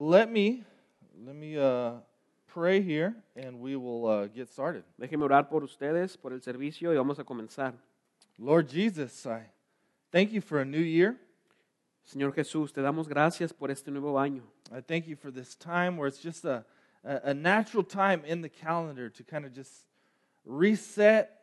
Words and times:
Let 0.00 0.30
me 0.30 0.62
let 1.26 1.34
me 1.34 1.58
uh, 1.58 1.94
pray 2.46 2.80
here, 2.80 3.16
and 3.34 3.58
we 3.60 3.74
will 3.74 4.06
uh, 4.06 4.26
get 4.28 4.48
started. 4.48 4.84
Déjenme 5.00 5.24
orar 5.24 5.48
por 5.48 5.64
ustedes, 5.64 6.16
por 6.16 6.32
el 6.32 6.40
servicio 6.40 6.92
y 6.92 6.96
vamos 6.96 7.18
a 7.18 7.24
comenzar. 7.24 7.72
Lord 8.38 8.68
Jesus, 8.68 9.26
I 9.26 9.42
thank 10.12 10.30
you 10.30 10.40
for 10.40 10.60
a 10.60 10.64
new 10.64 10.78
year. 10.78 11.16
Señor 12.06 12.32
Jesús, 12.32 12.72
te 12.72 12.80
damos 12.80 13.08
gracias 13.08 13.52
por 13.52 13.70
este 13.70 13.88
nuevo 13.90 14.20
año. 14.20 14.42
I 14.72 14.80
thank 14.80 15.08
you 15.08 15.16
for 15.16 15.32
this 15.32 15.56
time 15.56 15.96
where 15.96 16.06
it's 16.06 16.22
just 16.22 16.44
a, 16.44 16.64
a, 17.04 17.30
a 17.30 17.34
natural 17.34 17.82
time 17.82 18.22
in 18.24 18.40
the 18.40 18.48
calendar 18.48 19.10
to 19.10 19.24
kind 19.24 19.44
of 19.44 19.52
just 19.52 19.84
reset 20.46 21.40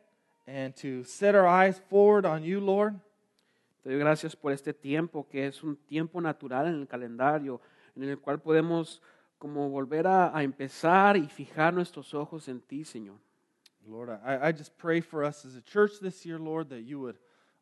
and 0.48 0.74
to 0.78 1.04
set 1.04 1.36
our 1.36 1.46
eyes 1.46 1.82
forward 1.90 2.26
on 2.26 2.42
you, 2.44 2.62
Lord. 2.62 2.96
Te 3.84 3.90
doy 3.90 4.00
gracias 4.00 4.34
por 4.34 4.54
este 4.54 4.74
tiempo 4.74 5.28
que 5.30 5.46
es 5.46 5.62
un 5.62 5.76
tiempo 5.88 6.22
natural 6.22 6.68
en 6.68 6.80
el 6.80 6.88
calendario, 6.88 7.60
en 7.96 8.10
el 8.10 8.20
cual 8.20 8.40
podemos 8.40 9.02
como 9.38 9.70
volver 9.70 10.08
a, 10.08 10.36
a 10.36 10.44
empezar 10.44 11.18
y 11.18 11.28
fijar 11.28 11.74
nuestros 11.74 12.14
ojos 12.14 12.48
en 12.48 12.62
ti, 12.62 12.84
Señor. 12.84 13.18
Lord, 13.88 14.10
I, 14.10 14.50
I 14.50 14.52
just 14.52 14.78
pray 14.78 15.02
for 15.02 15.24
us 15.24 15.46
as 15.46 15.56
a 15.56 15.62
church 15.62 16.00
this 16.02 16.26
year, 16.26 16.40
Lord, 16.40 16.70
that 16.70 16.82
you 16.82 17.00
would 17.00 17.18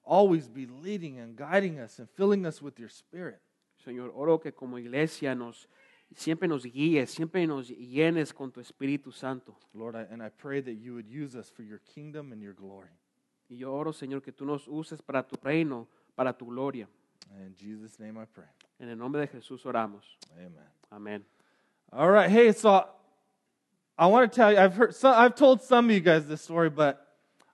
always 0.06 0.48
be 0.48 0.66
leading 0.66 1.20
and 1.20 1.36
guiding 1.36 1.80
us 1.80 2.00
and 2.00 2.10
filling 2.10 2.46
us 2.46 2.62
with 2.62 2.80
your 2.80 2.90
spirit. 2.90 3.42
Señor, 3.86 4.12
oro 4.16 4.38
que 4.38 4.52
como 4.52 4.78
iglesia 4.78 5.36
nos 5.36 5.68
siempre 6.16 6.48
nos 6.48 6.64
guíes, 6.64 7.10
siempre 7.10 7.46
nos 7.48 7.70
llenes 7.70 8.34
con 8.34 8.52
tu 8.52 8.62
Espíritu 8.62 9.12
Santo. 9.12 9.56
Lord, 9.74 9.96
I, 9.96 10.06
and 10.12 10.22
I 10.22 10.30
pray 10.30 10.62
that 10.62 10.76
you 10.76 10.94
would 10.94 11.08
use 11.08 11.36
us 11.36 11.50
for 11.50 11.64
your 11.64 11.80
kingdom 11.94 12.32
and 12.32 12.42
your 12.42 12.54
glory. 12.54 12.92
Y 13.50 13.58
yo 13.58 13.74
oro, 13.74 13.92
Señor, 13.92 14.22
que 14.22 14.32
tú 14.32 14.46
nos 14.46 14.68
uses 14.68 15.02
para 15.02 15.24
tu 15.24 15.36
reino, 15.44 15.88
para 16.16 16.34
tu 16.34 16.46
gloria. 16.46 16.88
In 17.46 17.56
Jesus' 17.56 18.00
name 18.00 18.18
I 18.18 18.26
pray. 18.26 18.48
En 18.84 18.90
el 18.90 18.98
nombre 18.98 19.22
de 19.22 19.28
Jesús 19.28 19.66
oramos. 19.66 20.04
Amen. 20.36 20.54
Amén. 20.92 21.24
All 21.94 22.10
right. 22.12 22.30
Hey, 22.30 22.52
so 22.52 22.86
I 23.98 24.08
want 24.08 24.30
to 24.30 24.36
tell 24.36 24.52
you, 24.52 24.58
I've 24.58 24.74
heard, 24.76 24.94
I've 25.06 25.36
told 25.36 25.62
some 25.62 25.86
of 25.86 25.92
you 25.96 26.02
guys 26.02 26.28
this 26.28 26.42
story, 26.42 26.70
but 26.70 27.00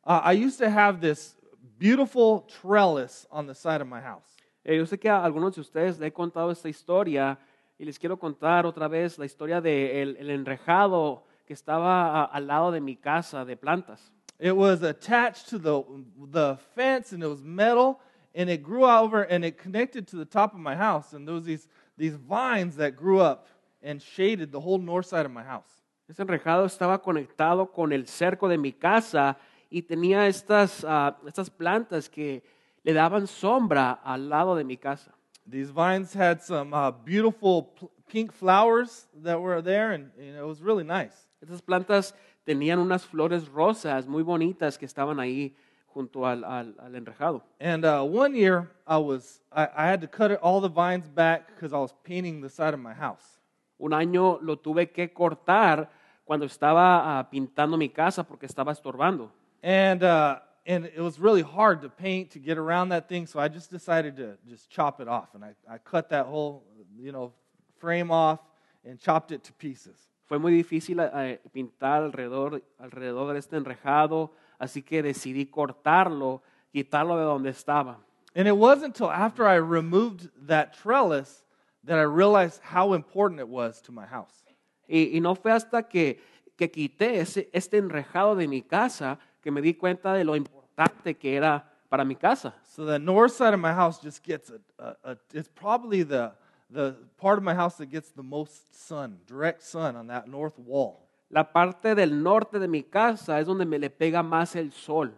uh, 0.08 0.22
I 0.24 0.32
used 0.32 0.58
to 0.58 0.72
have 0.72 1.02
this 1.02 1.36
beautiful 1.78 2.48
trellis 2.62 3.28
on 3.32 3.46
the 3.46 3.54
side 3.54 3.80
of 3.80 3.88
my 3.88 4.02
house. 4.02 4.26
Eh, 4.66 4.76
yo 4.78 4.86
sé 4.86 5.00
que 5.00 5.08
a 5.08 5.24
algunos 5.24 5.54
de 5.54 5.62
ustedes 5.62 6.00
le 6.00 6.08
he 6.08 6.12
contado 6.12 6.50
esta 6.50 6.68
historia 6.68 7.38
y 7.80 7.86
les 7.86 8.00
quiero 8.00 8.18
contar 8.18 8.66
otra 8.66 8.88
vez 8.90 9.20
la 9.20 9.26
historia 9.26 9.62
de 9.62 10.02
el, 10.02 10.18
el 10.18 10.32
enrejado 10.32 11.22
que 11.46 11.54
estaba 11.54 12.24
a- 12.24 12.26
al 12.26 12.48
lado 12.48 12.72
de 12.72 12.82
mi 12.82 12.96
casa 12.96 13.46
de 13.46 13.56
plantas. 13.56 14.12
It 14.40 14.56
was 14.56 14.82
attached 14.82 15.48
to 15.50 15.60
the, 15.60 15.84
the 16.32 16.58
fence 16.74 17.14
and 17.14 17.22
it 17.22 17.28
was 17.28 17.44
metal 17.44 18.00
and 18.36 18.50
it 18.50 18.64
grew 18.64 18.86
over 18.86 19.24
and 19.24 19.44
it 19.44 19.58
connected 19.58 20.08
to 20.08 20.16
the 20.16 20.26
top 20.26 20.54
of 20.54 20.60
my 20.60 20.76
house. 20.76 21.14
And 21.14 21.28
there 21.28 21.36
was 21.36 21.46
these, 21.46 21.68
these 21.98 22.16
vines 22.16 22.76
that 22.78 22.96
grew 22.96 23.20
up 23.20 23.48
and 23.82 24.02
shaded 24.02 24.52
the 24.52 24.60
whole 24.60 24.78
north 24.78 25.06
side 25.06 25.26
of 25.26 25.32
my 25.32 25.44
house. 25.44 25.70
Ese 26.10 26.20
enrejado 26.20 26.66
estaba 26.66 27.02
conectado 27.02 27.72
con 27.72 27.94
el 27.94 28.06
cerco 28.06 28.50
de 28.50 28.58
mi 28.58 28.72
casa 28.72 29.38
y 29.72 29.84
tenía 29.84 30.28
estas, 30.28 30.84
ah, 30.88 31.16
estas 31.26 31.50
plantas 31.50 32.10
que 32.10 32.42
le 32.84 32.94
daban 32.94 33.28
sombra 33.28 34.00
al 34.04 34.28
lado 34.28 34.56
de 34.56 34.64
mi 34.64 34.78
casa. 34.78 35.14
These 35.46 35.70
vines 35.72 36.14
had 36.14 36.42
some 36.42 36.74
uh, 36.74 36.92
beautiful 36.92 37.74
pink 38.08 38.32
flowers 38.32 39.08
that 39.24 39.40
were 39.40 39.62
there 39.62 39.92
and 39.92 40.12
you 40.20 40.34
know, 40.34 40.46
it 40.46 40.48
was 40.48 40.62
really 40.62 40.84
nice. 40.84 41.28
Estas 41.42 41.62
plantas 41.62 42.14
tenían 42.46 42.80
unas 42.80 43.06
flores 43.06 43.48
rosas 43.48 44.08
muy 44.08 44.24
bonitas 44.24 44.78
que 44.78 44.86
estaban 44.86 45.20
ahí 45.20 45.56
junto 45.94 46.26
al, 46.26 46.44
al- 46.44 46.76
al 46.80 46.96
enrejado. 46.96 47.42
And 47.60 47.86
uh, 47.86 48.04
one 48.04 48.36
year, 48.36 48.70
I 48.88 48.98
was 48.98 49.42
I, 49.52 49.68
I 49.76 49.88
had 49.88 50.02
to 50.02 50.08
cut 50.08 50.32
it, 50.32 50.40
all 50.42 50.62
the 50.62 50.70
vines 50.70 51.08
back 51.10 51.48
because 51.48 51.74
I 51.74 51.78
was 51.80 51.94
painting 52.04 52.42
the 52.42 52.50
side 52.50 52.74
of 52.74 52.80
my 52.80 52.94
house. 52.94 53.40
Un 53.80 53.92
año 53.92 54.40
lo 54.42 54.58
tuve 54.58 54.92
que 54.92 55.08
cortar 55.10 55.90
cuando 56.26 56.46
estaba 56.46 57.20
ah, 57.20 57.30
pintando 57.32 57.78
mi 57.78 57.90
casa 57.90 58.24
porque 58.24 58.46
estaba 58.46 58.72
estorbando. 58.72 59.30
And 59.64 60.04
uh, 60.04 60.40
and 60.66 60.86
it 60.86 61.02
was 61.02 61.20
really 61.20 61.42
hard 61.42 61.82
to 61.82 61.90
paint 61.90 62.32
to 62.32 62.40
get 62.40 62.58
around 62.58 62.90
that 62.90 63.08
thing, 63.08 63.26
so 63.26 63.40
I 63.40 63.48
just 63.48 63.72
decided 63.72 64.16
to 64.18 64.38
just 64.48 64.70
chop 64.70 65.02
it 65.02 65.08
off, 65.08 65.34
and 65.34 65.44
I, 65.44 65.56
I 65.68 65.80
cut 65.80 66.10
that 66.10 66.28
whole 66.28 66.64
you 66.98 67.12
know 67.12 67.34
frame 67.80 68.12
off 68.12 68.40
and 68.86 69.00
chopped 69.00 69.32
it 69.32 69.44
to 69.46 69.54
pieces. 69.54 69.98
Fue 70.28 70.38
muy 70.38 70.52
difícil 70.52 71.00
eh, 71.00 71.40
pintar 71.52 72.04
alrededor, 72.04 72.62
alrededor 72.78 73.34
de 73.34 73.40
este 73.40 73.58
enrejado, 73.58 74.32
así 74.60 74.84
que 74.84 75.02
decidí 75.02 75.46
cortarlo, 75.46 76.42
quitarlo 76.72 77.18
de 77.18 77.24
donde 77.24 77.50
estaba. 77.50 77.98
And 78.36 78.48
it 78.48 78.56
wasn't 78.56 78.96
until 78.96 79.10
after 79.10 79.48
I 79.48 79.56
removed 79.56 80.30
that 80.48 80.74
trellis 80.74 81.44
that 81.86 81.98
I 81.98 82.04
realized 82.04 82.62
how 82.62 82.94
important 82.94 83.40
it 83.40 83.48
was 83.48 83.82
to 83.82 83.92
my 83.92 84.06
house. 84.06 84.44
Y, 84.88 85.12
y 85.14 85.20
no 85.20 85.36
fue 85.36 85.52
hasta 85.52 85.84
que, 85.84 86.20
que 86.58 86.70
quité 86.70 87.20
ese, 87.20 87.50
este 87.54 87.78
enrejado 87.78 88.36
de 88.36 88.48
mi 88.48 88.62
casa 88.62 89.18
que 89.42 89.52
me 89.52 89.62
di 89.62 89.74
cuenta 89.74 90.14
de 90.14 90.24
lo 90.24 90.36
importante 90.36 91.18
que 91.18 91.36
era 91.36 91.64
para 91.90 92.06
mi 92.06 92.16
casa. 92.16 92.54
So 92.64 92.86
the 92.86 93.00
north 93.00 93.32
side 93.34 93.54
of 93.54 93.60
my 93.60 93.74
house 93.74 94.00
just 94.00 94.24
gets 94.24 94.52
a, 94.52 94.60
a, 94.78 95.12
a 95.12 95.18
it's 95.34 95.50
probably 95.50 96.04
the 96.04 96.34
the 96.70 96.96
part 97.18 97.38
of 97.38 97.44
my 97.44 97.56
house 97.56 97.78
that 97.78 97.88
gets 97.88 98.12
the 98.12 98.24
most 98.24 98.88
sun, 98.88 99.18
direct 99.26 99.64
sun 99.64 99.96
on 99.96 100.08
that 100.08 100.28
north 100.28 100.58
wall. 100.60 101.09
La 101.30 101.52
parte 101.54 101.94
del 101.96 102.22
norte 102.24 102.58
de 102.60 102.68
mi 102.68 102.84
casa 102.84 103.40
es 103.40 103.46
donde 103.46 103.66
me 103.66 103.78
le 103.78 103.90
pega 103.90 104.24
más 104.24 104.56
el 104.56 104.72
sol. 104.72 105.14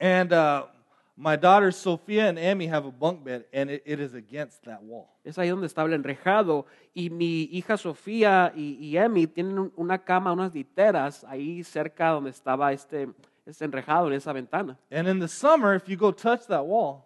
And 0.00 0.32
uh, 0.32 0.66
my 1.16 1.36
daughters 1.36 1.76
Sophia 1.76 2.28
and 2.28 2.38
Amy 2.38 2.66
have 2.68 2.86
a 2.86 2.90
bunk 2.90 3.24
bed, 3.24 3.46
and 3.52 3.70
it, 3.70 3.82
it 3.84 3.98
is 4.00 4.14
against 4.14 4.62
that 4.64 4.80
wall. 4.82 5.08
Es 5.24 5.38
ahí 5.38 5.48
donde 5.48 5.66
estaba 5.66 5.88
el 5.88 5.94
enrejado. 5.94 6.66
Y 6.94 7.10
mi 7.10 7.48
hija 7.52 7.76
Sofía 7.76 8.52
y, 8.54 8.76
y 8.80 8.96
Emi 8.96 9.26
tienen 9.26 9.58
un- 9.58 9.72
una 9.76 9.98
cama, 9.98 10.32
unas 10.32 10.54
literas 10.54 11.24
ahí 11.24 11.62
cerca 11.64 12.10
donde 12.10 12.30
estaba 12.30 12.72
este, 12.72 13.08
este 13.46 13.64
enrejado 13.64 14.06
en 14.08 14.14
esa 14.14 14.32
ventana. 14.32 14.78
And 14.90 15.08
in 15.08 15.18
the 15.20 15.28
summer, 15.28 15.74
if 15.74 15.86
you 15.88 15.96
go 15.96 16.12
touch 16.12 16.46
that 16.46 16.64
wall, 16.64 17.04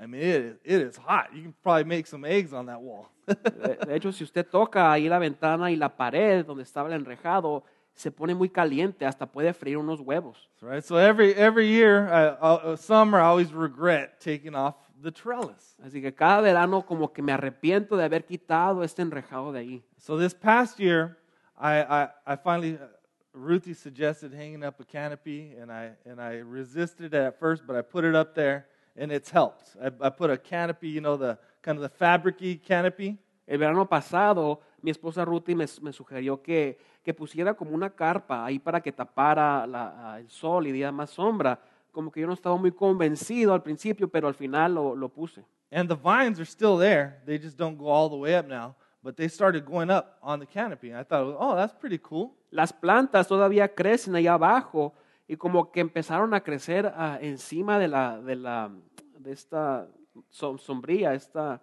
I 0.00 0.06
mean, 0.06 0.22
it 0.22 0.44
is, 0.44 0.56
it 0.64 0.82
is 0.90 0.96
hot. 0.98 1.32
You 1.34 1.42
can 1.42 1.54
probably 1.62 1.84
make 1.84 2.06
some 2.06 2.24
eggs 2.26 2.52
on 2.52 2.66
that 2.66 2.80
wall. 2.80 3.08
De, 3.26 3.76
de 3.86 3.96
hecho, 3.96 4.12
si 4.12 4.24
usted 4.24 4.46
toca 4.46 4.92
ahí 4.92 5.08
la 5.08 5.18
ventana 5.18 5.70
y 5.70 5.76
la 5.76 5.88
pared 5.96 6.44
donde 6.46 6.62
estaba 6.62 6.88
el 6.88 6.94
enrejado, 6.94 7.64
se 7.98 8.12
pone 8.12 8.32
muy 8.32 8.48
caliente, 8.48 9.04
hasta 9.04 9.26
puede 9.26 9.52
freír 9.52 9.76
unos 9.76 10.00
huevos. 10.00 10.48
right? 10.62 10.84
So 10.84 10.96
every 10.96 11.32
every 11.34 11.66
year, 11.66 12.06
uh, 12.08 12.72
uh, 12.72 12.76
summer, 12.76 13.18
I 13.18 13.24
always 13.24 13.52
regret 13.52 14.20
taking 14.20 14.54
off 14.54 14.76
the 15.02 15.10
trellis. 15.10 15.76
Así 15.84 16.00
que 16.00 16.12
cada 16.14 16.40
verano 16.40 16.82
como 16.86 17.12
que 17.12 17.22
me 17.22 17.32
arrepiento 17.32 17.96
de 17.96 18.04
haber 18.04 18.24
quitado 18.24 18.84
este 18.84 19.02
enrejado 19.02 19.52
de 19.52 19.58
ahí. 19.58 19.82
So 19.96 20.16
this 20.16 20.32
past 20.32 20.78
year, 20.78 21.16
I, 21.60 21.80
I, 21.80 22.08
I 22.24 22.36
finally, 22.36 22.74
uh, 22.74 22.86
Ruthie 23.32 23.74
suggested 23.74 24.32
hanging 24.32 24.62
up 24.62 24.78
a 24.78 24.84
canopy, 24.84 25.54
and 25.60 25.72
I, 25.72 25.90
and 26.06 26.20
I 26.20 26.38
resisted 26.38 27.12
it 27.12 27.14
at 27.14 27.40
first, 27.40 27.66
but 27.66 27.74
I 27.74 27.82
put 27.82 28.04
it 28.04 28.14
up 28.14 28.34
there, 28.34 28.66
and 28.96 29.10
it's 29.10 29.30
helped. 29.30 29.76
I, 29.82 29.90
I 30.00 30.10
put 30.10 30.30
a 30.30 30.38
canopy, 30.38 30.88
you 30.88 31.00
know, 31.00 31.16
the 31.16 31.36
kind 31.62 31.76
of 31.76 31.82
the 31.82 32.04
fabricy 32.04 32.62
canopy, 32.62 33.18
El 33.48 33.58
verano 33.58 33.84
pasado, 33.86 34.60
mi 34.82 34.90
esposa 34.90 35.24
Ruthie 35.24 35.54
me, 35.54 35.66
me 35.82 35.92
sugirió 35.92 36.42
que, 36.42 36.78
que 37.02 37.12
pusiera 37.14 37.54
como 37.54 37.72
una 37.72 37.90
carpa 37.90 38.44
ahí 38.44 38.58
para 38.58 38.80
que 38.80 38.92
tapara 38.92 39.66
la- 39.66 40.16
el 40.18 40.28
sol 40.30 40.66
y 40.66 40.72
diera 40.72 40.92
más 40.92 41.10
sombra. 41.10 41.58
Como 41.92 42.10
que 42.12 42.20
yo 42.20 42.26
no 42.26 42.34
estaba 42.34 42.56
muy 42.56 42.70
convencido 42.72 43.54
al 43.54 43.62
principio, 43.62 44.08
pero 44.08 44.28
al 44.28 44.34
final 44.34 44.74
lo, 44.74 44.94
lo 44.94 45.08
puse. 45.08 45.44
and 45.70 45.88
the 45.88 45.94
vines 45.96 46.38
are 46.38 46.46
still 46.46 46.78
there. 46.78 47.20
They 47.26 47.38
just 47.38 47.58
don't 47.58 47.76
go 47.78 47.90
all 47.92 48.08
the 48.08 48.16
way 48.16 48.34
up 48.36 48.46
now, 48.46 48.74
but 49.02 49.16
they 49.16 49.28
started 49.28 49.64
going 49.66 49.90
up 49.90 50.16
on 50.22 50.40
the 50.40 50.46
canopy. 50.46 50.92
I 50.94 51.04
thought, 51.04 51.36
oh, 51.38 51.54
that's 51.56 51.74
pretty 51.74 51.98
cool. 51.98 52.30
Las 52.50 52.72
plantas 52.72 53.28
todavía 53.28 53.74
crecen 53.74 54.14
allá 54.16 54.32
abajo 54.34 54.94
y 55.26 55.36
como 55.36 55.70
que 55.70 55.80
empezaron 55.80 56.32
a 56.32 56.40
crecer 56.40 56.90
ah, 56.96 57.18
encima 57.20 57.78
de, 57.78 57.88
la, 57.88 58.18
de, 58.18 58.36
la, 58.36 58.70
de 59.18 59.32
esta 59.32 59.86
som- 60.30 60.58
sombría, 60.58 61.12
esta 61.12 61.60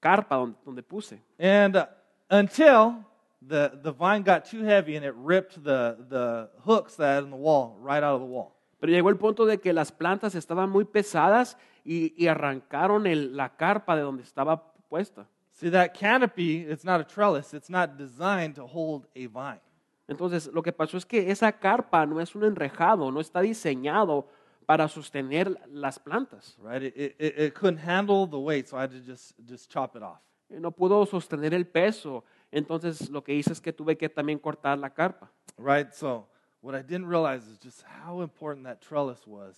carpa 0.00 0.34
donde, 0.36 0.58
donde 0.64 0.82
puse. 0.82 1.22
And 1.38 1.76
uh, 1.76 1.86
until 2.30 3.04
the, 3.46 3.78
the 3.82 3.92
vine 3.92 4.22
got 4.22 4.44
too 4.44 4.64
heavy 4.64 4.96
and 4.96 5.04
it 5.04 5.14
ripped 5.16 5.62
the, 5.62 5.96
the 6.08 6.48
hooks 6.64 6.96
that 6.96 7.14
had 7.16 7.24
in 7.24 7.30
the 7.30 7.36
wall 7.36 7.76
right 7.80 8.02
out 8.02 8.14
of 8.14 8.20
the 8.20 8.26
wall. 8.26 8.52
Pero 8.80 8.92
llegó 8.92 9.08
el 9.08 9.16
punto 9.16 9.46
de 9.46 9.58
que 9.58 9.72
las 9.72 9.90
plantas 9.92 10.34
estaban 10.34 10.68
muy 10.70 10.84
pesadas 10.84 11.56
y, 11.84 12.12
y 12.16 12.26
arrancaron 12.28 13.06
el- 13.06 13.34
la 13.36 13.50
carpa 13.56 13.96
de 13.96 14.02
donde 14.02 14.22
estaba 14.22 14.72
puesta. 14.90 15.26
See, 15.52 15.70
that 15.70 15.94
canopy, 15.94 16.62
it's 16.68 16.84
not 16.84 17.00
a 17.00 17.04
trellis, 17.04 17.54
it's 17.54 17.70
not 17.70 17.96
designed 17.96 18.56
to 18.56 18.66
hold 18.66 19.06
a 19.14 19.26
vine. 19.26 19.60
Entonces, 20.08 20.50
lo 20.52 20.60
que 20.62 20.72
pasó 20.72 20.96
es 20.98 21.06
que 21.06 21.30
esa 21.30 21.52
carpa 21.52 22.04
no 22.04 22.20
es 22.20 22.34
un 22.34 22.44
enrejado, 22.44 23.10
no 23.10 23.20
está 23.20 23.40
diseñado 23.40 24.26
para 24.66 24.88
sostener 24.88 25.56
las 25.72 25.98
plantas. 25.98 26.58
Right? 26.60 26.82
It, 26.82 26.94
it, 26.96 27.16
it- 27.18 27.38
it 27.38 27.54
couldn't 27.54 27.78
handle 27.78 28.26
the 28.26 28.38
weight, 28.38 28.68
so 28.68 28.76
I 28.76 28.82
had 28.82 28.90
to 28.90 29.00
just, 29.00 29.34
just 29.46 29.70
chop 29.70 29.94
it 29.96 30.02
off. 30.02 30.18
No 30.60 30.70
pudo 30.72 31.04
sostener 31.06 31.54
el 31.54 31.66
peso. 31.66 32.24
Entonces, 32.50 33.10
lo 33.10 33.22
que 33.22 33.34
hice 33.34 33.52
es 33.52 33.60
que 33.60 33.72
tuve 33.72 33.96
que 33.96 34.08
también 34.08 34.38
cortar 34.38 34.78
la 34.78 34.90
carpa. 34.90 35.30
Right? 35.58 35.92
So, 35.92 36.28
what 36.60 36.74
I 36.74 36.82
didn't 36.82 37.08
realize 37.08 37.46
is 37.46 37.58
just 37.58 37.82
how 37.82 38.22
important 38.22 38.66
that 38.66 38.80
trellis 38.80 39.26
was 39.26 39.56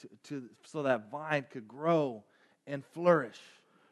to, 0.00 0.08
to, 0.24 0.48
so 0.64 0.82
that 0.82 1.10
vine 1.10 1.46
could 1.50 1.66
grow 1.66 2.24
and 2.66 2.84
flourish. 2.84 3.40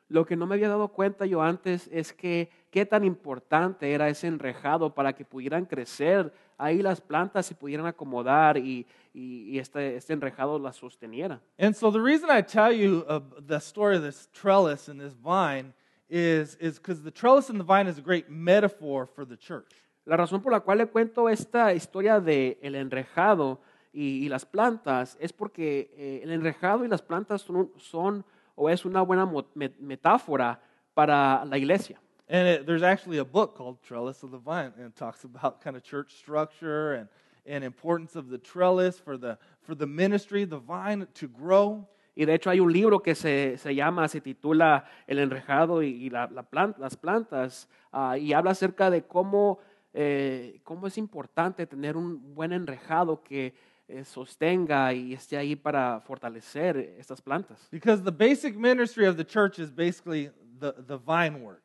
Lo 0.09 0.25
que 0.25 0.37
no 0.37 0.47
me 0.47 0.55
había 0.55 0.69
dado 0.69 0.89
cuenta 0.89 1.27
yo 1.27 1.41
antes 1.43 1.89
es 1.91 2.13
que 2.13 2.51
qué 2.71 2.85
tan 2.85 3.05
importante 3.05 3.93
era 3.93 4.09
ese 4.09 4.27
enrejado 4.27 4.95
para 4.95 5.15
que 5.15 5.25
pudieran 5.25 5.65
crecer 5.65 6.33
ahí 6.59 6.83
las 6.83 7.01
plantas 7.01 7.47
se 7.47 7.55
pudieran 7.55 7.87
acomodar 7.87 8.57
y, 8.57 8.87
y, 9.13 9.51
y 9.51 9.59
este, 9.59 9.97
este 9.97 10.13
enrejado 10.13 10.59
las 10.59 10.77
sosteniera. 10.77 11.41
And 11.59 11.75
so 11.75 11.91
the 11.91 12.01
reason 12.01 12.31
I 12.31 12.43
tell 12.43 12.73
you 12.73 13.05
uh, 13.09 13.21
the 13.47 13.59
story 13.59 13.97
of 13.97 14.03
this 14.03 14.29
trellis 14.33 14.89
and 14.89 15.01
this 15.01 15.15
vine 15.15 15.73
is 16.15 16.57
is 16.61 16.79
because 16.79 17.03
the 17.03 17.11
trellis 17.11 17.51
and 17.51 17.59
the 17.59 17.65
vine 17.65 17.89
is 17.89 17.99
a 17.99 18.01
great 18.01 18.31
metaphor 18.31 19.05
for 19.05 19.25
the 19.25 19.37
church. 19.37 19.73
La 20.07 20.17
razón 20.17 20.41
por 20.43 20.53
la 20.53 20.61
cual 20.61 20.79
le 20.79 20.87
cuento 20.87 21.29
esta 21.29 21.75
historia 21.75 22.21
de 22.21 22.57
el 22.63 22.77
enrejado 22.77 23.59
y, 23.93 24.25
y 24.25 24.29
las 24.29 24.45
plantas 24.45 25.17
es 25.19 25.33
porque 25.33 25.91
eh, 25.97 26.21
el 26.23 26.31
enrejado 26.31 26.85
y 26.85 26.89
las 26.89 27.03
plantas 27.03 27.43
son, 27.43 27.73
son 27.79 28.25
o 28.55 28.69
es 28.69 28.85
una 28.85 29.03
buena 29.03 29.27
met- 29.27 29.77
metáfora 29.81 30.61
para 30.95 31.45
la 31.47 31.57
iglesia. 31.59 31.99
And 32.29 32.47
it, 32.47 32.67
there's 32.67 32.85
actually 32.85 33.19
a 33.19 33.25
book 33.25 33.57
called 33.57 33.83
Trellis 33.83 34.23
of 34.23 34.31
the 34.31 34.39
Vine, 34.39 34.73
and 34.77 34.87
it 34.87 34.97
talks 34.97 35.25
about 35.25 35.61
kind 35.61 35.77
of 35.77 35.83
church 35.83 36.15
structure 36.15 36.95
and, 36.95 37.09
and 37.45 37.65
importance 37.65 38.15
of 38.15 38.29
the 38.29 38.39
trellis 38.39 39.01
for 39.01 39.17
the, 39.17 39.37
for 39.63 39.75
the 39.75 39.87
ministry, 39.87 40.45
the 40.45 40.59
vine 40.59 41.07
to 41.15 41.27
grow. 41.27 41.89
Y 42.15 42.25
de 42.27 42.35
hecho 42.35 42.51
hay 42.51 42.61
un 42.61 42.73
libro 42.73 43.01
que 43.01 43.15
se, 43.15 43.57
se 43.59 43.75
llama, 43.75 44.07
se 44.09 44.21
titula 44.21 44.85
El 45.07 45.19
enrejado 45.19 45.83
y, 45.83 45.89
y 45.89 46.11
la, 46.11 46.29
la 46.29 46.43
plan- 46.45 46.75
las 46.79 46.97
plantas, 46.97 47.69
ah, 47.93 48.17
y 48.17 48.33
habla 48.33 48.53
acerca 48.53 48.89
de 48.89 49.03
cómo, 49.03 49.59
eh, 49.93 50.61
cómo 50.63 50.87
es 50.87 50.97
importante 50.97 51.67
tener 51.67 51.97
un 51.97 52.35
buen 52.35 52.53
enrejado 52.53 53.23
que 53.25 53.55
eh, 53.89 54.05
sostenga 54.05 54.93
y 54.93 55.13
esté 55.13 55.37
ahí 55.37 55.57
para 55.57 56.01
fortalecer 56.01 56.77
estas 56.99 57.21
plantas. 57.21 57.69
Because 57.71 58.03
the 58.03 58.11
basic 58.11 58.57
ministry 58.57 59.07
of 59.07 59.17
the 59.17 59.25
church 59.27 59.59
is 59.59 59.75
basically 59.75 60.31
the, 60.61 60.73
the 60.87 60.97
vine 60.97 61.45
work. 61.45 61.63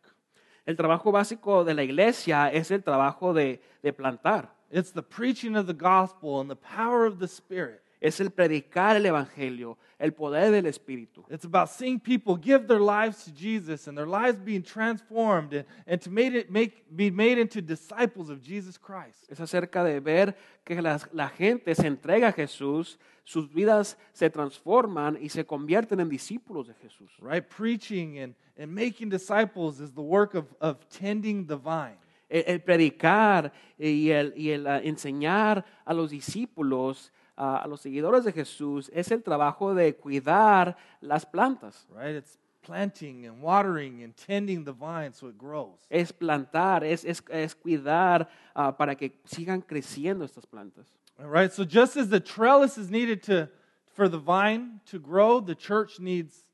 El 0.66 0.75
trabajo 0.75 1.12
básico 1.12 1.63
de 1.63 1.74
la 1.74 1.84
iglesia 1.84 2.52
es 2.52 2.72
el 2.72 2.84
trabajo 2.84 3.34
de, 3.34 3.62
de 3.81 3.94
plantar, 3.94 4.54
It's 4.72 4.92
the 4.94 5.02
preaching 5.02 5.56
of 5.56 5.66
the 5.66 5.74
gospel 5.74 6.40
and 6.42 6.50
the 6.50 6.56
power 6.56 7.07
of 7.07 7.18
the 7.19 7.28
Spirit. 7.28 7.81
Es 8.01 8.19
el 8.22 8.30
predicar 8.31 8.96
el 8.96 9.06
evangelio, 9.06 9.78
el 9.98 10.13
poder 10.13 10.51
del 10.51 10.66
Espíritu. 10.66 11.25
It's 11.30 11.44
about 11.44 11.69
seeing 11.69 12.00
people 12.00 12.38
give 12.38 12.68
their 12.68 12.80
lives 12.80 13.25
to 13.25 13.31
Jesus 13.31 13.88
and 13.88 13.98
their 13.98 14.07
lives 14.07 14.40
being 14.40 14.63
transformed 14.63 15.54
and, 15.54 15.66
and 15.86 16.01
to 16.01 16.10
made 16.10 16.34
it, 16.34 16.50
make, 16.50 16.86
be 16.96 17.12
made 17.12 17.38
into 17.38 17.62
disciples 17.62 18.30
of 18.30 18.42
Jesus 18.42 18.78
Christ. 18.78 19.30
Es 19.30 19.40
acerca 19.42 19.84
de 19.84 20.00
ver 20.00 20.36
que 20.63 20.81
las- 20.81 21.10
la 21.12 21.28
gente 21.28 21.75
se 21.75 21.88
entrega 21.88 22.30
a 22.30 22.31
Jesús, 22.31 22.98
sus 23.25 23.51
vidas 23.54 23.98
se 24.13 24.30
transforman 24.30 25.18
y 25.22 25.28
se 25.30 25.45
convierten 25.45 26.00
en 26.00 26.07
discípulos 26.10 26.68
de 26.68 26.74
Jesús. 26.75 27.12
Right? 27.22 27.44
Preaching 27.48 28.19
and, 28.19 28.34
and 28.57 28.74
making 28.74 29.10
disciples 29.10 29.81
is 29.81 29.94
the 29.94 30.02
work 30.02 30.34
of, 30.36 30.45
of 30.62 30.78
tending 30.90 31.45
the 31.45 31.57
vine. 31.57 31.98
El, 32.30 32.44
el 32.48 32.60
predicar 32.62 33.52
y 33.78 34.10
el, 34.12 34.34
y 34.38 34.52
el, 34.52 34.68
ah, 34.68 34.80
enseñar 34.81 35.66
a 35.84 35.94
los 35.94 36.12
discípulos, 36.12 37.12
a 37.39 37.68
los 37.68 37.81
seguidores 37.81 38.25
de 38.25 38.33
Jesús, 38.33 38.91
es 38.94 39.12
el 39.12 39.24
trabajo 39.24 39.74
de 39.74 39.95
cuidar 39.95 40.75
las 41.01 41.25
plantas. 41.25 41.88
Right? 41.89 42.15
It's 42.15 42.38
planting 42.62 43.25
and 43.25 43.41
watering 43.41 44.03
and 44.03 44.15
tending 44.15 44.65
the 44.65 44.74
vine 44.74 45.13
so 45.13 45.27
it 45.27 45.38
grows. 45.38 45.80
Es 45.89 46.12
plantar, 46.12 46.83
es, 46.83 47.06
es, 47.06 47.24
es 47.30 47.56
cuidar 47.56 48.27
ah, 48.53 48.75
para 48.75 48.95
que 48.95 49.13
sigan 49.25 49.62
creciendo 49.62 50.25
estas 50.25 50.45
plantas. 50.45 50.88
All 51.18 51.30
right? 51.30 51.51
So 51.51 51.63
just 51.63 51.95
as 51.97 52.09
the 52.09 52.19
trellis 52.19 52.77
is 52.77 52.89
needed 52.89 53.24
to 53.24 53.50
for 53.94 54.07
the 54.07 54.18
vine 54.18 54.81
to 54.85 55.00
grow, 55.00 55.39
the 55.39 55.56
church 55.56 56.00
needs 56.00 56.45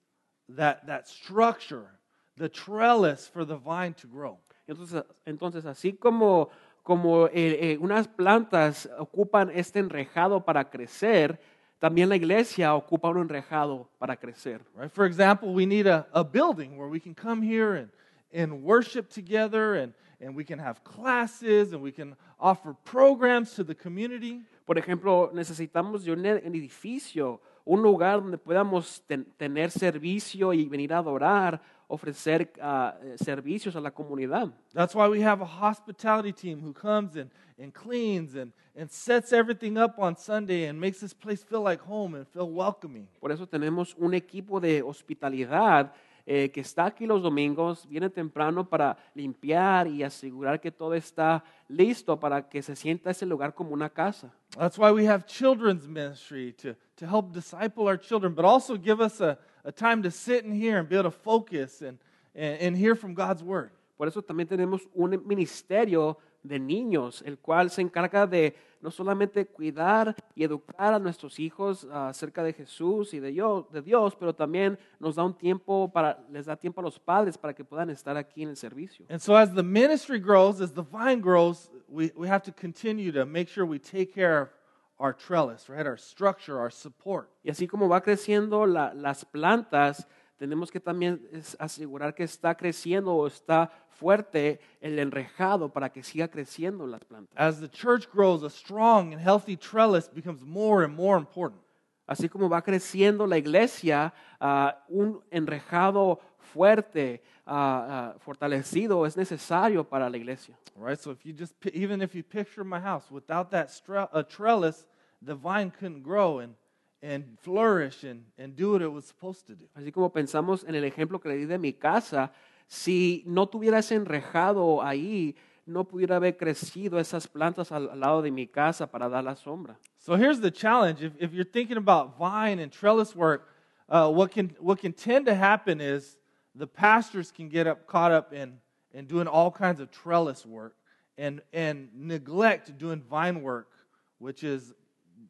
that, 0.49 0.85
that 0.87 1.07
structure, 1.07 1.91
the 2.37 2.49
trellis 2.49 3.27
for 3.27 3.45
the 3.45 3.57
vine 3.57 3.93
to 3.95 4.07
grow. 4.07 4.39
Entonces, 4.67 5.03
entonces 5.27 5.65
así 5.65 5.99
como, 5.99 6.49
como 6.85 7.25
eh, 7.25 7.31
eh, 7.33 7.77
unas 7.81 8.07
plantas 8.07 8.87
ocupan 8.99 9.49
este 9.55 9.79
enrejado 9.79 10.45
para 10.45 10.69
crecer, 10.69 11.39
también 11.79 12.09
la 12.09 12.15
iglesia 12.15 12.75
ocupa 12.75 13.09
un 13.09 13.17
enrejado 13.17 13.89
para 13.97 14.15
crecer. 14.15 14.61
Right? 14.77 14.91
For 14.91 15.07
example, 15.07 15.49
we 15.49 15.65
need 15.65 15.87
a, 15.87 16.05
a 16.13 16.23
building 16.23 16.77
where 16.77 16.87
we 16.87 16.99
can 16.99 17.15
come 17.15 17.41
here 17.41 17.73
and, 17.73 17.89
and 18.31 18.63
worship 18.63 19.09
together 19.09 19.81
and, 19.81 19.95
and 20.21 20.35
we 20.35 20.45
can 20.45 20.59
have 20.59 20.83
classes 20.83 21.73
and 21.73 21.81
we 21.81 21.91
can 21.91 22.15
offer 22.39 22.75
programs 22.83 23.55
to 23.55 23.63
the 23.63 23.73
community. 23.73 24.45
Por 24.67 24.77
ejemplo, 24.77 25.31
necesitamos 25.33 26.05
de 26.05 26.11
un 26.11 26.23
edificio, 26.23 27.41
un 27.65 27.81
lugar 27.81 28.21
donde 28.21 28.37
podamos 28.37 29.01
ten- 29.07 29.25
tener 29.37 29.71
servicio 29.71 30.53
y 30.53 30.65
venir 30.69 30.93
a 30.93 30.99
adorar, 30.99 31.59
ofrecer 31.87 32.51
eh, 32.55 33.15
servicios 33.17 33.75
a 33.75 33.79
la 33.79 33.91
comunidad. 33.91 34.51
That's 34.73 34.95
why 34.95 35.07
we 35.07 35.21
have 35.21 35.41
a 35.41 35.45
hospitality 35.45 36.33
team 36.33 36.61
who 36.61 36.73
comes 36.73 37.15
and, 37.15 37.29
and 37.57 37.73
cleans 37.73 38.35
and, 38.35 38.51
and 38.75 38.89
sets 38.89 39.31
everything 39.33 39.77
up 39.77 39.99
on 39.99 40.17
Sunday 40.17 40.65
and 40.65 40.79
makes 40.79 40.99
this 40.99 41.13
place 41.13 41.43
feel 41.43 41.61
like 41.61 41.81
home 41.81 42.15
and 42.15 42.27
feel 42.27 42.49
welcoming. 42.49 43.07
Por 43.19 43.31
eso 43.31 43.45
tenemos 43.45 43.95
un 43.97 44.13
equipo 44.13 44.59
de 44.59 44.81
hospitalidad 44.81 45.91
eh, 46.27 46.49
que 46.49 46.61
está 46.61 46.85
aquí 46.85 47.05
los 47.05 47.21
domingos, 47.21 47.87
viene 47.87 48.09
temprano 48.09 48.67
para 48.67 48.97
limpiar 49.13 49.87
y 49.87 50.01
asegurar 50.01 50.59
que 50.59 50.71
todo 50.71 50.95
está 50.95 51.43
listo 51.67 52.19
para 52.19 52.49
que 52.49 52.63
se 52.63 52.75
sienta 52.75 53.11
ese 53.11 53.27
lugar 53.27 53.53
como 53.53 53.73
una 53.73 53.89
casa. 53.91 54.33
That's 54.57 54.77
why 54.79 54.91
we 54.91 55.07
have 55.07 55.25
children's 55.27 55.87
ministry 55.87 56.53
to, 56.53 56.75
to 56.95 57.05
help 57.05 57.31
disciple 57.31 57.87
our 57.87 57.99
children, 57.99 58.33
but 58.33 58.43
also 58.43 58.75
give 58.75 59.01
us 59.01 59.21
a, 59.21 59.37
a 59.65 59.71
time 59.71 60.03
to 60.03 60.11
sit 60.11 60.45
in 60.45 60.53
here 60.53 60.77
and 60.77 60.87
be 60.87 60.95
able 60.95 61.09
to 61.09 61.17
focus 61.17 61.81
and, 61.81 61.97
and, 62.35 62.59
and 62.61 62.77
hear 62.77 62.95
from 62.95 63.13
God's 63.13 63.43
word. 63.43 63.71
Por 63.97 64.07
eso 64.07 64.21
también 64.21 64.47
tenemos 64.47 64.81
un 64.93 65.21
ministerio 65.25 66.17
de 66.43 66.59
niños, 66.59 67.23
el 67.25 67.39
cual 67.39 67.69
se 67.69 67.81
encarga 67.81 68.27
de 68.27 68.55
no 68.81 68.91
solamente 68.91 69.47
cuidar 69.47 70.15
y 70.35 70.43
educar 70.43 70.93
a 70.93 70.99
nuestros 70.99 71.39
hijos 71.39 71.85
acerca 71.91 72.43
de 72.43 72.53
Jesús 72.53 73.13
y 73.13 73.19
de 73.19 73.31
Dios, 73.31 73.71
de 73.71 73.81
Dios, 73.81 74.15
pero 74.15 74.35
también 74.35 74.77
nos 74.99 75.15
da 75.15 75.23
un 75.23 75.33
tiempo 75.33 75.91
para, 75.91 76.23
les 76.29 76.45
da 76.45 76.55
tiempo 76.55 76.81
a 76.81 76.83
los 76.83 76.99
padres 76.99 77.37
para 77.37 77.53
que 77.53 77.63
puedan 77.63 77.89
estar 77.89 78.15
aquí 78.15 78.43
en 78.43 78.49
el 78.49 78.57
servicio. 78.57 79.05
And 79.09 79.19
so, 79.19 79.35
as 79.35 79.53
the 79.53 79.63
ministry 79.63 80.19
grows, 80.19 80.61
as 80.61 80.71
the 80.71 80.83
vine 80.83 81.19
grows, 81.19 81.71
we, 81.89 82.11
we 82.15 82.27
have 82.27 82.43
to 82.43 82.51
continue 82.51 83.11
to 83.11 83.25
make 83.25 83.49
sure 83.49 83.65
we 83.65 83.79
take 83.79 84.13
care 84.13 84.41
of 84.43 84.49
our 84.97 85.13
trellis, 85.13 85.67
right? 85.69 85.85
Our 85.85 85.97
structure, 85.97 86.57
our 86.57 86.71
support. 86.71 87.29
Y 87.43 87.49
así 87.49 87.67
como 87.67 87.87
va 87.89 88.01
creciendo 88.01 88.65
la- 88.65 88.93
las 88.93 89.25
plantas, 89.25 90.07
tenemos 90.37 90.69
que 90.71 90.79
también 90.79 91.21
asegurar 91.59 92.13
que 92.13 92.23
está 92.23 92.55
creciendo 92.55 93.13
o 93.13 93.27
está 93.27 93.71
fuerte 93.89 94.59
el 94.81 94.99
enrejado 94.99 95.69
para 95.71 95.89
que 95.89 96.03
siga 96.03 96.27
creciendo 96.27 96.85
las 96.85 97.03
plantas. 97.05 97.33
As 97.37 97.59
the 97.61 97.69
church 97.69 98.07
grows, 98.13 98.43
a 98.43 98.49
strong 98.49 99.13
and 99.13 99.21
healthy 99.21 99.55
trellis 99.55 100.09
becomes 100.13 100.43
more 100.43 100.83
and 100.83 100.93
more 100.95 101.17
important. 101.17 101.61
Así 102.07 102.29
como 102.29 102.47
va 102.49 102.61
creciendo 102.61 103.25
la 103.25 103.37
iglesia, 103.37 104.13
ah, 104.39 104.83
un 104.89 105.23
enrejado 105.31 106.19
fuerte, 106.37 107.23
ah, 107.47 108.13
ah, 108.13 108.19
fortalecido 108.19 109.05
es 109.05 109.17
necesario 109.17 109.83
para 109.83 110.09
la 110.09 110.17
iglesia. 110.17 110.55
Right? 110.75 110.99
So, 110.99 111.11
if 111.11 111.25
you 111.25 111.33
just, 111.33 111.55
even 111.73 112.01
if 112.01 112.13
you 112.13 112.21
picture 112.23 112.63
my 112.63 112.79
house, 112.79 113.09
without 113.09 113.49
that 113.51 113.69
stre- 113.69 114.09
a 114.11 114.21
trellis, 114.23 114.85
the 115.21 115.35
vine 115.35 115.71
couldn't 115.71 116.03
grow 116.03 116.39
and, 116.39 116.55
and 117.01 117.37
flourish 117.41 118.03
and, 118.03 118.25
and 118.37 118.55
do 118.55 118.71
what 118.71 118.81
it 118.81 118.91
was 118.91 119.05
supposed 119.05 119.45
to 119.47 119.55
do. 119.55 119.65
Así 119.77 119.91
como 119.91 120.09
pensamos 120.09 120.63
en 120.67 120.75
el 120.75 120.83
ejemplo 120.83 121.21
que 121.21 121.29
le 121.29 121.37
di 121.37 121.45
de 121.45 121.57
mi 121.57 121.73
casa, 121.73 122.31
si 122.67 123.23
no 123.25 123.45
tuviera 123.47 123.79
ese 123.79 123.95
enrejado 123.95 124.81
ahí, 124.83 125.35
no 125.65 125.83
pudiera 125.83 126.17
haber 126.17 126.37
crecido 126.37 126.99
esas 126.99 127.27
plantas 127.27 127.71
al, 127.71 127.89
al 127.89 127.99
lado 127.99 128.21
de 128.21 128.31
mi 128.31 128.47
casa 128.47 128.87
para 128.87 129.09
dar 129.09 129.23
la 129.23 129.35
sombra. 129.35 129.77
So 129.97 130.15
here's 130.15 130.39
the 130.39 130.51
challenge. 130.51 131.01
If, 131.01 131.13
if 131.19 131.33
you're 131.33 131.43
thinking 131.43 131.77
about 131.77 132.17
vine 132.17 132.59
and 132.59 132.71
trellis 132.71 133.15
work, 133.15 133.49
uh, 133.89 134.09
what, 134.09 134.31
can, 134.31 134.55
what 134.59 134.79
can 134.79 134.93
tend 134.93 135.25
to 135.25 135.33
happen 135.33 135.81
is 135.81 136.17
the 136.53 136.67
pastors 136.67 137.31
can 137.31 137.49
get 137.49 137.67
up, 137.67 137.87
caught 137.87 138.11
up 138.11 138.33
in, 138.33 138.59
in 138.93 139.05
doing 139.05 139.27
all 139.27 139.51
kinds 139.51 139.79
of 139.79 139.91
trellis 139.91 140.45
work 140.45 140.75
and, 141.17 141.41
and 141.53 141.89
neglect 141.95 142.77
doing 142.77 143.01
vine 143.01 143.41
work, 143.41 143.71
which 144.19 144.43
is 144.43 144.73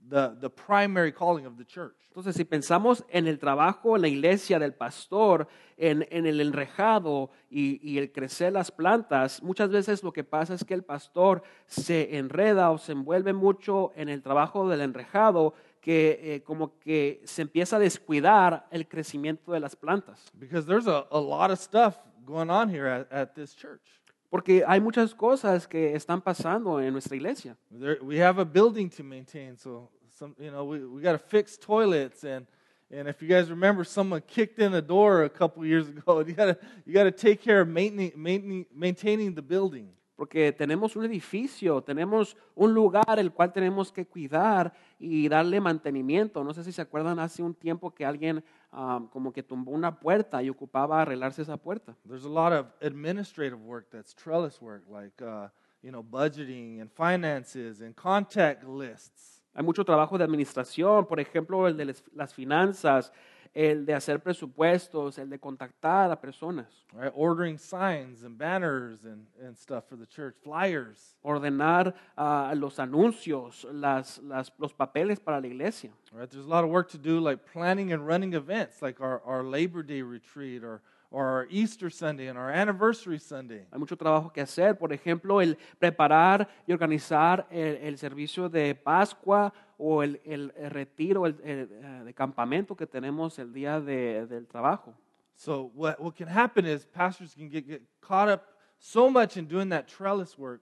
the, 0.10 0.36
the 0.40 0.50
primary 0.50 1.12
calling 1.12 1.46
of 1.46 1.58
the 1.58 1.66
church. 1.66 1.96
Entonces, 2.10 2.36
si 2.36 2.46
pensamos 2.46 3.04
en 3.10 3.28
el 3.28 3.40
trabajo 3.40 3.96
en 3.96 4.02
la 4.02 4.08
iglesia 4.08 4.58
del 4.58 4.74
pastor, 4.74 5.48
en, 5.78 6.08
en 6.10 6.26
el 6.26 6.40
enrejado 6.40 7.30
y, 7.50 7.80
y 7.82 7.98
el 7.98 8.12
crecer 8.12 8.54
las 8.54 8.72
plantas, 8.72 9.44
muchas 9.44 9.70
veces 9.70 10.04
lo 10.04 10.14
que 10.14 10.24
pasa 10.24 10.54
es 10.54 10.64
que 10.64 10.74
el 10.74 10.84
pastor 10.84 11.44
se 11.66 12.18
enreda 12.18 12.72
o 12.72 12.78
se 12.78 12.94
envuelve 12.94 13.34
mucho 13.34 13.92
en 13.96 14.08
el 14.10 14.22
trabajo 14.22 14.70
del 14.70 14.82
enrejado, 14.82 15.54
que 15.82 16.20
eh, 16.22 16.44
como 16.44 16.80
que 16.80 17.22
se 17.26 17.42
empieza 17.42 17.76
a 17.76 17.80
descuidar 17.80 18.66
el 18.72 18.88
crecimiento 18.88 19.52
de 19.52 19.60
las 19.60 19.76
plantas. 19.76 20.32
Because 20.34 20.66
there's 20.66 20.88
a, 20.88 21.06
a 21.12 21.20
lot 21.20 21.52
of 21.52 21.60
stuff 21.60 21.98
going 22.26 22.50
on 22.50 22.70
here 22.70 22.88
at, 22.88 23.12
at 23.12 23.36
this 23.36 23.54
church. 23.54 24.02
Porque 24.36 24.66
hay 24.68 24.82
muchas 24.82 25.16
cosas 25.16 25.66
que 25.66 25.96
están 25.96 26.22
pasando 26.22 26.82
en 26.82 26.92
nuestra 26.92 27.16
iglesia. 27.16 27.56
There, 27.72 28.00
we 28.02 28.18
have 28.22 28.38
a 28.38 28.44
building 28.44 28.90
to 28.90 29.02
maintain, 29.02 29.56
so 29.56 29.90
some, 30.10 30.36
you 30.38 30.52
know, 30.52 30.66
we, 30.66 30.86
we 30.86 31.02
got 31.02 31.14
to 31.14 31.18
fix 31.18 31.58
toilets 31.58 32.26
and, 32.26 32.46
And 32.92 33.08
if 33.08 33.22
you 33.22 33.30
guys 33.30 33.50
remember, 33.50 33.86
someone 33.86 34.22
kicked 34.28 34.60
in 34.60 34.74
a 34.74 34.82
door 34.82 35.24
a 35.24 35.30
couple 35.30 35.66
years 35.66 35.88
ago. 35.88 36.20
You 36.20 36.34
gotta, 36.34 36.58
you 36.86 36.94
gotta 36.94 37.12
take 37.12 37.42
care 37.42 37.62
of 37.62 37.70
maintaining, 37.70 38.12
maintaining, 38.16 38.66
maintaining 38.76 39.34
the 39.34 39.42
building. 39.42 39.88
Porque 40.18 40.52
tenemos 40.52 40.98
un 40.98 41.06
edificio, 41.06 41.82
tenemos 41.82 42.36
un 42.56 42.74
lugar 42.74 43.18
el 43.18 43.32
cual 43.32 43.54
tenemos 43.54 43.90
que 43.90 44.06
cuidar 44.06 44.74
y 44.98 45.28
darle 45.28 45.60
mantenimiento. 45.60 46.44
No 46.44 46.54
sé 46.54 46.64
si 46.64 46.72
se 46.72 46.82
acuerdan 46.82 47.20
hace 47.20 47.44
un 47.44 47.54
tiempo 47.54 47.94
que 47.94 48.06
alguien 48.06 48.44
um, 48.72 49.08
como 49.08 49.32
que 49.32 49.44
tumbó 49.44 49.72
una 49.72 50.00
puerta 50.00 50.42
y 50.42 50.50
ocupaba 50.50 51.02
arreglarse 51.02 51.42
esa 51.42 51.58
puerta. 51.58 51.96
There's 52.08 52.26
a 52.26 52.30
lot 52.30 52.54
of 52.54 52.68
administrative 52.82 53.60
work 53.60 53.90
that's 53.90 54.14
trellis 54.14 54.62
work, 54.62 54.84
like 54.90 55.22
uh, 55.22 55.50
you 55.82 55.92
know, 55.92 56.04
budgeting 56.04 56.82
and 56.82 56.90
finances 56.92 57.82
and 57.82 57.96
contact 57.96 58.64
lists. 58.64 59.44
Hay 59.54 59.64
mucho 59.64 59.86
trabajo 59.86 60.18
de 60.18 60.26
administración, 60.26 61.08
por 61.08 61.20
ejemplo, 61.20 61.68
el 61.68 61.78
de 61.78 61.96
las 62.14 62.34
finanzas, 62.34 63.14
el 63.56 63.86
de 63.86 63.94
hacer 63.94 64.20
presupuestos, 64.22 65.18
el 65.18 65.30
de 65.30 65.40
contactar 65.40 66.12
a 66.12 66.20
personas, 66.20 66.68
right? 66.94 67.12
Ordering 67.16 67.58
signs 67.58 68.24
and 68.24 68.38
banners 68.38 69.06
and, 69.06 69.26
and 69.42 69.58
stuff 69.58 69.86
for 69.88 69.96
the 69.96 70.06
church, 70.06 70.36
flyers, 70.44 71.16
ordenar 71.24 71.94
ah, 72.18 72.52
los 72.54 72.78
anuncios, 72.80 73.66
las, 73.72 74.20
las- 74.24 74.52
los 74.60 74.74
papeles 74.74 75.20
para 75.22 75.40
la 75.40 75.48
iglesia. 75.48 75.92
right? 76.12 76.30
There's 76.30 76.46
a 76.46 76.50
lot 76.50 76.64
of 76.66 76.70
work 76.70 76.90
to 76.92 76.98
do, 76.98 77.20
like 77.22 77.46
planning 77.54 77.94
and 77.94 78.06
running 78.06 78.34
events, 78.34 78.82
like 78.82 79.00
our, 79.00 79.22
our 79.26 79.42
Labor 79.44 79.84
Day 79.84 80.02
retreat 80.02 80.62
or, 80.64 80.74
or 80.74 80.82
our 81.16 81.48
Easter 81.50 81.90
Sunday 81.90 82.28
and 82.28 82.38
our 82.38 82.52
anniversary 82.52 83.20
Sunday. 83.20 83.66
Hay 83.72 83.80
mucho 83.80 83.96
trabajo 83.96 84.32
que 84.34 84.42
hacer, 84.42 84.78
por 84.78 84.92
ejemplo, 84.92 85.42
el 85.42 85.58
preparar 85.80 86.48
y 86.68 86.74
organizar 86.74 87.48
el, 87.50 87.78
el 87.78 87.98
servicio 87.98 88.50
de 88.50 88.76
Pascua 88.76 89.54
o 89.78 90.04
el, 90.04 90.20
el- 90.26 90.54
el 90.58 90.70
retiro 90.72 91.26
el- 91.26 91.40
el, 91.44 91.70
eh, 92.10 92.14
campamento 92.14 92.76
que 92.76 92.86
tenemos 92.86 93.40
el 93.40 93.54
día 93.54 93.80
de- 93.80 94.26
del 94.28 94.46
trabajo. 94.48 94.94
So 95.36 95.72
what, 95.74 96.00
what 96.00 96.16
can 96.16 96.28
happen 96.28 96.66
is 96.66 96.86
pastors 96.86 97.34
can 97.34 97.50
get, 97.50 97.66
get 97.68 97.82
caught 98.02 98.30
up 98.30 98.44
so 98.78 99.10
much 99.10 99.38
in 99.38 99.48
doing 99.48 99.70
that 99.70 99.88
trellis 99.88 100.38
work 100.38 100.62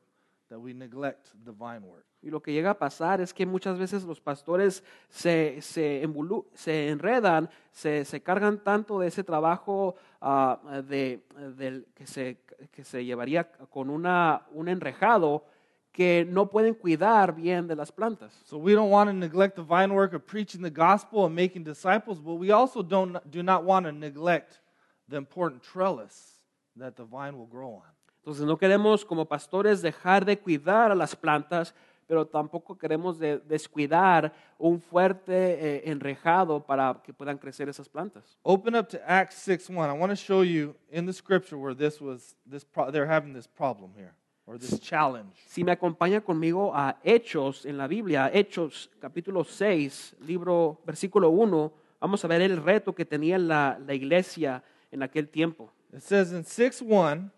that 0.53 0.59
we 0.59 0.71
neglect 0.71 1.31
the 1.43 1.51
vine 1.51 1.81
work. 1.81 2.05
Y 2.21 2.29
lo 2.29 2.41
que 2.41 2.53
llega 2.53 2.69
a 2.69 2.77
pasar 2.77 3.19
es 3.21 3.33
que 3.33 3.45
muchas 3.45 3.79
veces 3.79 4.03
los 4.03 4.21
pastores 4.21 4.83
se, 5.09 5.59
se, 5.61 6.03
embulu- 6.07 6.45
se 6.53 6.89
enredan, 6.89 7.49
se, 7.71 8.05
se 8.05 8.21
cargan 8.21 8.63
tanto 8.63 8.99
de 8.99 9.07
ese 9.07 9.23
trabajo 9.23 9.95
ah, 10.21 10.81
de, 10.87 11.25
del, 11.57 11.87
que, 11.95 12.05
se, 12.05 12.37
que 12.71 12.83
se 12.83 13.03
llevaría 13.03 13.51
con 13.51 13.89
una, 13.89 14.43
un 14.51 14.69
enrejado 14.69 15.43
que 15.91 16.25
no 16.29 16.49
pueden 16.49 16.75
cuidar 16.75 17.33
bien 17.33 17.67
de 17.67 17.75
las 17.75 17.91
plantas. 17.91 18.31
So 18.45 18.57
we 18.57 18.73
don't 18.73 18.91
want 18.91 19.09
to 19.09 19.13
neglect 19.13 19.55
the 19.55 19.63
vine 19.63 19.93
work 19.93 20.13
of 20.13 20.25
preaching 20.25 20.61
the 20.61 20.71
gospel 20.71 21.25
and 21.25 21.35
making 21.35 21.63
disciples, 21.63 22.19
but 22.19 22.35
we 22.35 22.51
also 22.51 22.83
don't, 22.83 23.17
do 23.29 23.41
not 23.41 23.63
want 23.63 23.85
to 23.85 23.91
neglect 23.91 24.61
the 25.09 25.17
important 25.17 25.63
trellis 25.63 26.39
that 26.77 26.95
the 26.95 27.03
vine 27.03 27.37
will 27.37 27.47
grow 27.47 27.73
on. 27.73 27.92
Entonces 28.23 28.45
no 28.45 28.57
queremos 28.57 29.03
como 29.03 29.25
pastores 29.25 29.81
dejar 29.81 30.23
de 30.23 30.39
cuidar 30.39 30.91
a 30.91 30.95
las 30.95 31.13
plantas, 31.13 31.75
pero 32.07 32.25
tampoco 32.25 32.77
queremos 32.77 33.19
de- 33.19 33.39
descuidar 33.39 34.33
un 34.57 34.79
fuerte 34.79 35.33
eh, 35.33 35.81
enrejado 35.91 36.61
para 36.65 37.01
que 37.03 37.11
puedan 37.13 37.37
crecer 37.37 37.67
esas 37.67 37.89
plantas. 37.89 38.37
Open 38.43 38.75
up 38.75 38.87
to 38.87 38.97
Acts 39.05 39.45
6:1. 39.47 39.93
I 39.93 39.99
want 39.99 40.09
to 40.11 40.15
show 40.15 40.41
you 40.43 40.73
in 40.89 41.05
the 41.05 41.11
scripture 41.13 41.57
where 41.57 41.75
this 41.75 41.99
was 41.99 42.35
this 42.49 42.65
they're 42.93 43.05
having 43.11 43.33
this 43.33 43.45
problem 43.47 43.91
here 43.93 44.13
or 44.45 44.57
this 44.57 44.79
challenge. 44.79 45.33
Si 45.47 45.63
me 45.63 45.73
acompaña 45.73 46.21
conmigo 46.21 46.71
a 46.73 46.97
Hechos 47.03 47.65
en 47.65 47.77
la 47.77 47.87
Biblia, 47.87 48.29
Hechos 48.33 48.89
capítulo 49.01 49.43
6, 49.43 50.15
libro 50.25 50.79
versículo 50.85 51.29
1, 51.29 51.73
vamos 51.99 52.23
a 52.23 52.27
ver 52.29 52.41
el 52.41 52.55
reto 52.63 52.93
que 52.95 53.03
tenía 53.05 53.37
la, 53.37 53.77
la 53.85 53.93
iglesia 53.93 54.63
en 54.91 55.03
aquel 55.03 55.27
tiempo. 55.27 55.71
It 55.91 56.01
says 56.01 56.31
in 56.31 56.43
6:1, 56.43 57.31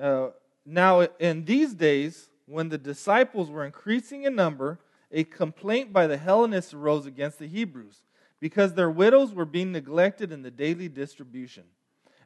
uh, 0.00 0.30
now 0.64 1.06
in 1.18 1.44
these 1.44 1.74
days 1.74 2.30
when 2.46 2.68
the 2.68 2.78
disciples 2.78 3.50
were 3.50 3.64
increasing 3.64 4.24
in 4.24 4.34
number, 4.34 4.78
a 5.12 5.24
complaint 5.24 5.92
by 5.92 6.06
the 6.06 6.16
Hellenists 6.16 6.74
arose 6.74 7.06
against 7.06 7.38
the 7.38 7.46
Hebrews 7.46 8.02
because 8.40 8.74
their 8.74 8.90
widows 8.90 9.32
were 9.32 9.44
being 9.44 9.72
neglected 9.72 10.32
in 10.32 10.42
the 10.42 10.50
daily 10.50 10.88
distribution. 10.88 11.64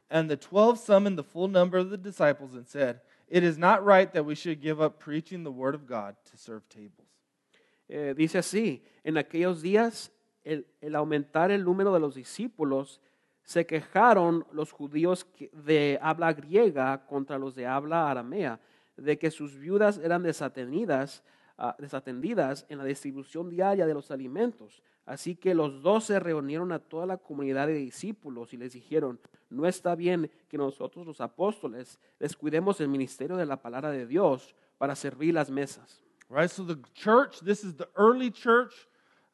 And 0.09 0.29
the 0.29 0.37
12 0.37 0.79
summoned 0.79 1.17
the 1.17 1.23
full 1.23 1.47
number 1.47 1.77
of 1.77 1.89
the 1.89 1.97
disciples 1.97 2.53
and 2.53 2.67
said, 2.67 3.01
"It 3.27 3.43
is 3.43 3.57
not 3.57 3.83
right 3.83 4.11
that 4.13 4.25
we 4.25 4.35
should 4.35 4.61
give 4.61 4.79
up 4.79 4.99
preaching 4.99 5.43
the 5.43 5.51
word 5.51 5.75
of 5.75 5.87
God 5.87 6.15
to 6.31 6.37
serve 6.37 6.67
tables." 6.69 7.07
Eh, 7.89 8.13
dice 8.13 8.39
así, 8.39 8.81
en 9.03 9.15
aquellos 9.15 9.61
días, 9.61 10.09
el, 10.43 10.65
el 10.81 10.95
aumentar 10.95 11.51
el 11.51 11.63
número 11.63 11.93
de 11.93 11.99
los 11.99 12.15
discípulos, 12.15 12.99
se 13.45 13.65
quejaron 13.65 14.45
los 14.51 14.71
judíos 14.71 15.27
de 15.53 15.99
habla 16.01 16.33
griega 16.33 17.05
contra 17.05 17.37
los 17.37 17.53
de 17.55 17.67
habla 17.67 18.09
aramea, 18.09 18.59
de 18.97 19.17
que 19.19 19.29
sus 19.29 19.55
viudas 19.55 19.99
eran 19.99 20.23
desatendidas, 20.23 21.23
ah, 21.57 21.75
desatendidas 21.77 22.65
en 22.69 22.79
la 22.79 22.85
distribución 22.85 23.49
diaria 23.49 23.85
de 23.85 23.93
los 23.93 24.09
alimentos. 24.09 24.81
Así 25.05 25.35
que 25.35 25.53
los 25.53 25.83
dos 25.83 26.05
se 26.05 26.19
reunieron 26.19 26.71
a 26.71 26.79
toda 26.79 27.05
la 27.05 27.17
comunidad 27.17 27.67
de 27.67 27.75
discípulos 27.75 28.51
y 28.53 28.57
les 28.57 28.73
dijeron, 28.73 29.19
no 29.51 29.67
está 29.67 29.93
bien 29.93 30.31
que 30.49 30.57
nosotros 30.57 31.05
los 31.05 31.21
apóstoles 31.21 31.99
descuidemos 32.19 32.81
el 32.81 32.87
ministerio 32.87 33.37
de 33.37 33.45
la 33.45 33.61
palabra 33.61 33.91
de 33.91 34.07
Dios 34.07 34.55
para 34.79 34.95
servir 34.95 35.35
las 35.35 35.51
mesas. 35.51 36.01
Right? 36.29 36.49
So 36.49 36.65
the 36.65 36.81
church, 36.95 37.41
this 37.41 37.63
is 37.63 37.75
the 37.75 37.87
early 37.95 38.31
church 38.31 38.73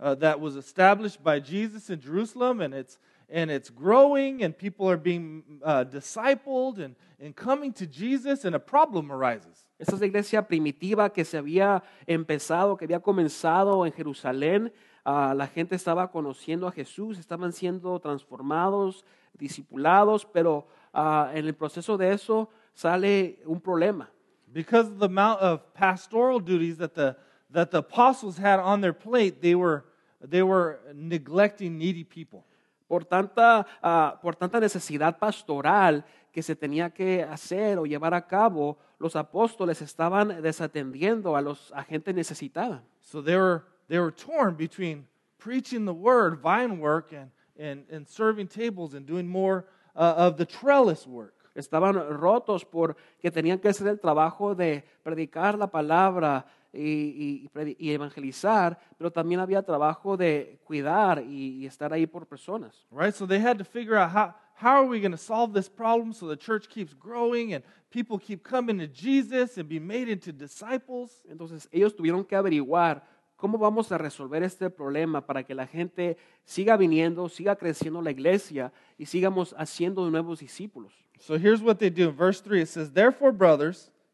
uh, 0.02 0.16
that 0.16 0.38
was 0.38 0.58
established 0.58 1.24
by 1.24 1.40
Jesus 1.40 1.90
in 1.90 2.02
Jerusalem, 2.02 2.60
and 2.60 2.74
it's 2.74 3.00
and 3.32 3.50
it's 3.50 3.70
growing, 3.70 4.44
and 4.44 4.58
people 4.58 4.90
are 4.90 4.98
being 4.98 5.44
uh, 5.64 5.86
discipled 5.86 6.80
and, 6.80 6.96
and 7.20 7.36
coming 7.36 7.72
to 7.74 7.88
Jesus, 7.88 8.46
and 8.46 8.56
a 8.56 8.60
problem 8.60 9.12
arises. 9.12 9.66
Esta 9.80 9.96
es 9.96 10.02
la 10.02 10.08
iglesia 10.08 10.48
primitiva 10.48 11.12
que 11.12 11.24
se 11.24 11.38
había 11.38 11.82
empezado, 12.08 12.78
que 12.78 12.86
había 12.86 13.00
comenzado 13.00 13.86
en 13.86 13.94
Jerusalén. 13.94 14.72
Ah, 15.04 15.34
la 15.36 15.48
gente 15.48 15.76
estaba 15.76 16.12
conociendo 16.12 16.68
a 16.68 16.72
Jesús, 16.72 17.18
estaban 17.18 17.54
siendo 17.54 18.00
transformados, 18.00 19.04
discipulados, 19.34 20.26
pero 20.26 20.68
ah, 20.94 21.32
en 21.34 21.48
el 21.48 21.56
proceso 21.56 21.98
de 21.98 22.14
eso 22.14 22.50
sale 22.74 23.40
un 23.46 23.60
problema. 23.60 24.12
Because 24.54 24.90
of 24.90 25.00
the 25.00 25.06
amount 25.06 25.42
of 25.42 25.74
pastoral 25.74 26.40
duties 26.40 26.78
that 26.78 26.94
the 26.94 27.16
that 27.50 27.72
the 27.72 27.80
apostles 27.80 28.38
had 28.38 28.60
on 28.60 28.82
their 28.82 28.94
plate, 28.94 29.42
they 29.42 29.56
were 29.56 29.86
they 30.22 30.44
were 30.44 30.80
neglecting 30.94 31.78
needy 31.78 32.04
people. 32.04 32.46
Por 32.92 33.06
tanta, 33.06 33.66
ah, 33.82 34.20
por 34.22 34.36
tanta 34.36 34.60
necesidad 34.60 35.18
pastoral 35.18 36.04
que 36.30 36.44
se 36.44 36.58
tenía 36.58 36.90
que 36.90 37.24
hacer 37.24 37.78
o 37.78 37.86
llevar 37.86 38.14
a 38.14 38.28
cabo, 38.28 38.78
los 39.00 39.16
apóstoles 39.16 39.82
estaban 39.82 40.42
desatendiendo 40.42 41.38
a 41.38 41.42
los 41.42 41.72
a 41.72 41.84
gente 41.86 42.14
necesitada. 42.14 42.84
So 43.00 43.24
they 43.24 43.38
were 43.38 43.62
they 43.88 43.98
were 43.98 44.12
torn 44.12 44.58
between 44.58 45.08
preaching 45.38 45.86
the 45.86 45.94
word, 45.94 46.42
vine 46.42 46.82
work, 46.82 47.14
and 47.14 47.32
and, 47.58 47.90
and 47.90 48.06
serving 48.06 48.50
tables 48.50 48.94
and 48.94 49.06
doing 49.06 49.26
more 49.26 49.64
uh, 49.96 50.28
of 50.28 50.36
the 50.36 50.46
trellis 50.46 51.08
work. 51.08 51.34
Estaban 51.56 51.96
rotos 52.20 52.66
porque 52.66 53.32
tenían 53.32 53.60
que 53.60 53.70
hacer 53.70 53.88
el 53.88 54.02
trabajo 54.02 54.54
de 54.54 54.84
predicar 55.02 55.58
la 55.58 55.68
palabra 55.68 56.46
y, 56.74 57.50
y- 57.54 57.76
y 57.80 57.92
evangelizar, 57.92 58.80
pero 58.98 59.12
también 59.12 59.40
había 59.40 59.62
trabajo 59.62 60.16
de 60.16 60.60
cuidar 60.64 61.24
y, 61.24 61.62
y 61.62 61.66
estar 61.66 61.92
ahí 61.92 62.08
por 62.08 62.26
personas. 62.26 62.86
Right? 62.92 63.14
So 63.14 63.26
they 63.28 63.40
had 63.40 63.58
to 63.58 63.66
figure 63.66 63.98
out 63.98 64.12
how 64.12 64.34
how 64.56 64.78
are 64.78 64.86
we 64.88 65.00
going 65.00 65.12
to 65.12 65.18
solve 65.18 65.54
this 65.54 65.68
problem 65.68 66.14
so 66.14 66.28
the 66.28 66.38
church 66.38 66.70
keeps 66.70 66.94
growing 66.94 67.54
and 67.56 67.64
people 67.90 68.20
keep 68.20 68.44
coming 68.44 68.78
to 68.78 68.88
Jesus 68.88 69.58
and 69.58 69.68
be 69.68 69.80
made 69.80 70.08
into 70.08 70.32
disciples. 70.32 71.24
Entonces 71.30 71.68
ellos 71.72 71.96
tuvieron 71.96 72.24
que 72.24 72.36
averiguar 72.36 73.04
cómo 73.36 73.58
vamos 73.58 73.92
a 73.92 73.98
resolver 73.98 74.44
este 74.44 74.70
problema 74.70 75.26
para 75.26 75.44
que 75.44 75.56
la 75.56 75.66
gente 75.66 76.16
siga 76.46 76.78
viniendo, 76.78 77.28
siga 77.28 77.56
creciendo 77.56 78.00
la 78.04 78.12
iglesia 78.12 78.72
y 79.00 79.08
sigamos 79.08 79.56
haciendo 79.58 80.08
nuevos 80.12 80.40
discípulos. 80.40 80.94
So 81.20 81.36
here's 81.38 81.62
what 81.62 81.78
they 81.78 81.90
do. 81.90 82.10
In 82.10 82.16
verse 82.16 82.40
3, 82.42 82.62
it 82.62 82.68
says, 82.68 82.92
Therefore, 82.92 83.32
brothers, 83.32 83.92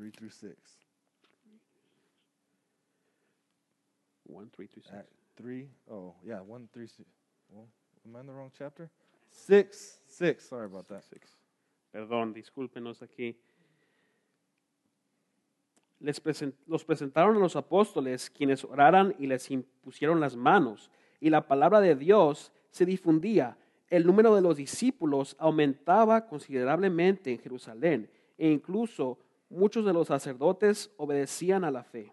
Three 0.00 0.12
through 0.12 0.30
six. 0.30 0.56
One, 4.24 4.48
three, 4.56 4.66
two, 4.66 4.80
six. 4.80 4.94
Act 4.94 5.10
three. 5.36 5.68
Oh, 5.92 6.14
yeah, 6.24 6.40
one, 6.40 6.70
three, 6.72 6.86
six. 6.86 7.06
Well, 7.50 7.66
am 8.06 8.16
I 8.16 8.20
in 8.20 8.26
the 8.26 8.32
wrong 8.32 8.50
chapter? 8.56 8.88
Six, 9.30 10.00
six. 10.06 10.48
Sorry 10.48 10.64
about 10.64 10.88
that. 10.88 11.04
Six. 11.04 11.36
Perdón, 11.92 12.32
discúlpenos 12.32 13.02
aquí. 13.02 13.36
Les 15.98 16.22
los 16.66 16.82
presentaron 16.82 17.36
a 17.36 17.40
los 17.40 17.54
apóstoles, 17.54 18.30
quienes 18.30 18.64
oraran 18.64 19.14
y 19.18 19.26
les 19.26 19.50
impusieron 19.50 20.18
las 20.18 20.34
manos. 20.34 20.90
Y 21.20 21.28
la 21.28 21.46
palabra 21.46 21.78
de 21.82 21.94
Dios 21.94 22.52
se 22.70 22.86
difundía. 22.86 23.58
El 23.90 24.06
número 24.06 24.34
de 24.34 24.40
los 24.40 24.56
discípulos 24.56 25.36
aumentaba 25.38 26.26
considerablemente 26.26 27.32
en 27.32 27.38
Jerusalén. 27.38 28.10
E 28.38 28.48
incluso 28.48 29.18
muchos 29.50 29.84
de 29.84 29.92
los 29.92 30.08
sacerdotes 30.08 30.90
obedecían 30.96 31.64
a 31.64 31.70
la 31.70 31.82
fe. 31.82 32.12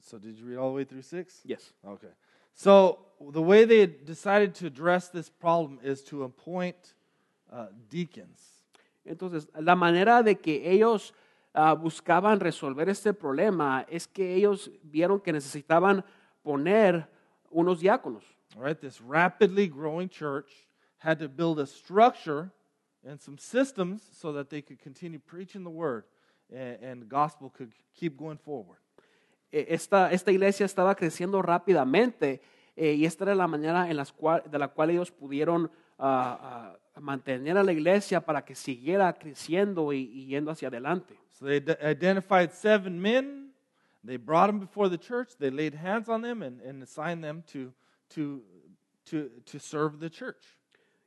So, 0.00 0.18
did 0.18 0.36
you 0.36 0.46
read 0.46 0.58
all 0.58 0.70
the 0.70 0.76
way 0.76 0.84
through 0.84 1.02
six? 1.02 1.40
Yes. 1.44 1.72
Okay. 1.86 2.08
So, 2.54 2.98
the 3.30 3.40
way 3.40 3.64
they 3.64 3.86
decided 3.86 4.54
to 4.56 4.66
address 4.66 5.08
this 5.08 5.28
problem 5.30 5.78
is 5.82 6.02
to 6.04 6.24
appoint 6.24 6.94
uh, 7.52 7.66
deacons. 7.88 8.40
Entonces, 9.06 9.46
la 9.58 9.74
manera 9.74 10.22
de 10.22 10.34
que 10.34 10.62
ellos 10.64 11.12
ah, 11.54 11.74
buscaban 11.74 12.40
resolver 12.40 12.88
este 12.88 13.12
problema 13.12 13.84
es 13.88 14.06
que 14.06 14.34
ellos 14.34 14.70
vieron 14.82 15.20
que 15.20 15.32
necesitaban 15.32 16.04
poner 16.42 17.08
unos 17.50 17.80
diáconos. 17.80 18.24
All 18.56 18.62
right, 18.62 18.80
this 18.80 19.00
rapidly 19.00 19.66
growing 19.66 20.08
church 20.08 20.50
had 20.98 21.18
to 21.18 21.28
build 21.28 21.58
a 21.58 21.66
structure 21.66 22.52
and 23.06 23.20
some 23.20 23.38
systems 23.38 24.02
so 24.12 24.32
that 24.32 24.50
they 24.50 24.62
could 24.62 24.78
continue 24.78 25.18
preaching 25.18 25.64
the 25.64 25.70
word 25.70 26.04
and, 26.54 26.78
and 26.82 27.02
the 27.02 27.06
gospel 27.06 27.50
could 27.50 27.72
keep 27.94 28.16
going 28.16 28.38
forward. 28.38 28.78
Esta, 29.50 30.10
esta 30.10 30.30
iglesia 30.30 30.64
estaba 30.64 30.94
creciendo 30.94 31.42
rápidamente 31.42 32.40
eh, 32.74 32.94
y 32.94 33.04
esta 33.04 33.24
era 33.24 33.34
la 33.34 33.46
manera 33.46 33.90
en 33.90 33.96
las 33.98 34.10
cual, 34.10 34.42
de 34.50 34.58
la 34.58 34.68
cual 34.68 34.90
ellos 34.90 35.10
pudieron 35.10 35.70
ah, 35.98 36.78
ah, 36.94 37.00
mantener 37.00 37.58
a 37.58 37.62
la 37.62 37.72
iglesia 37.72 38.20
para 38.22 38.42
que 38.44 38.54
siguiera 38.54 39.12
creciendo 39.12 39.92
y, 39.92 40.10
y 40.10 40.26
yendo 40.26 40.50
hacia 40.50 40.68
adelante. 40.68 41.18
So 41.32 41.46
they 41.46 41.62
identified 41.82 42.52
seven 42.52 43.00
men. 43.00 43.52
They 44.04 44.16
brought 44.16 44.46
them 44.46 44.58
before 44.58 44.88
the 44.88 44.98
church. 44.98 45.36
They 45.38 45.50
laid 45.50 45.74
hands 45.74 46.08
on 46.08 46.22
them 46.22 46.42
and, 46.42 46.60
and 46.62 46.82
assigned 46.82 47.22
them 47.22 47.44
to, 47.52 47.72
to, 48.10 48.42
to, 49.06 49.30
to 49.46 49.58
serve 49.58 50.00
the 50.00 50.10
church. 50.10 50.56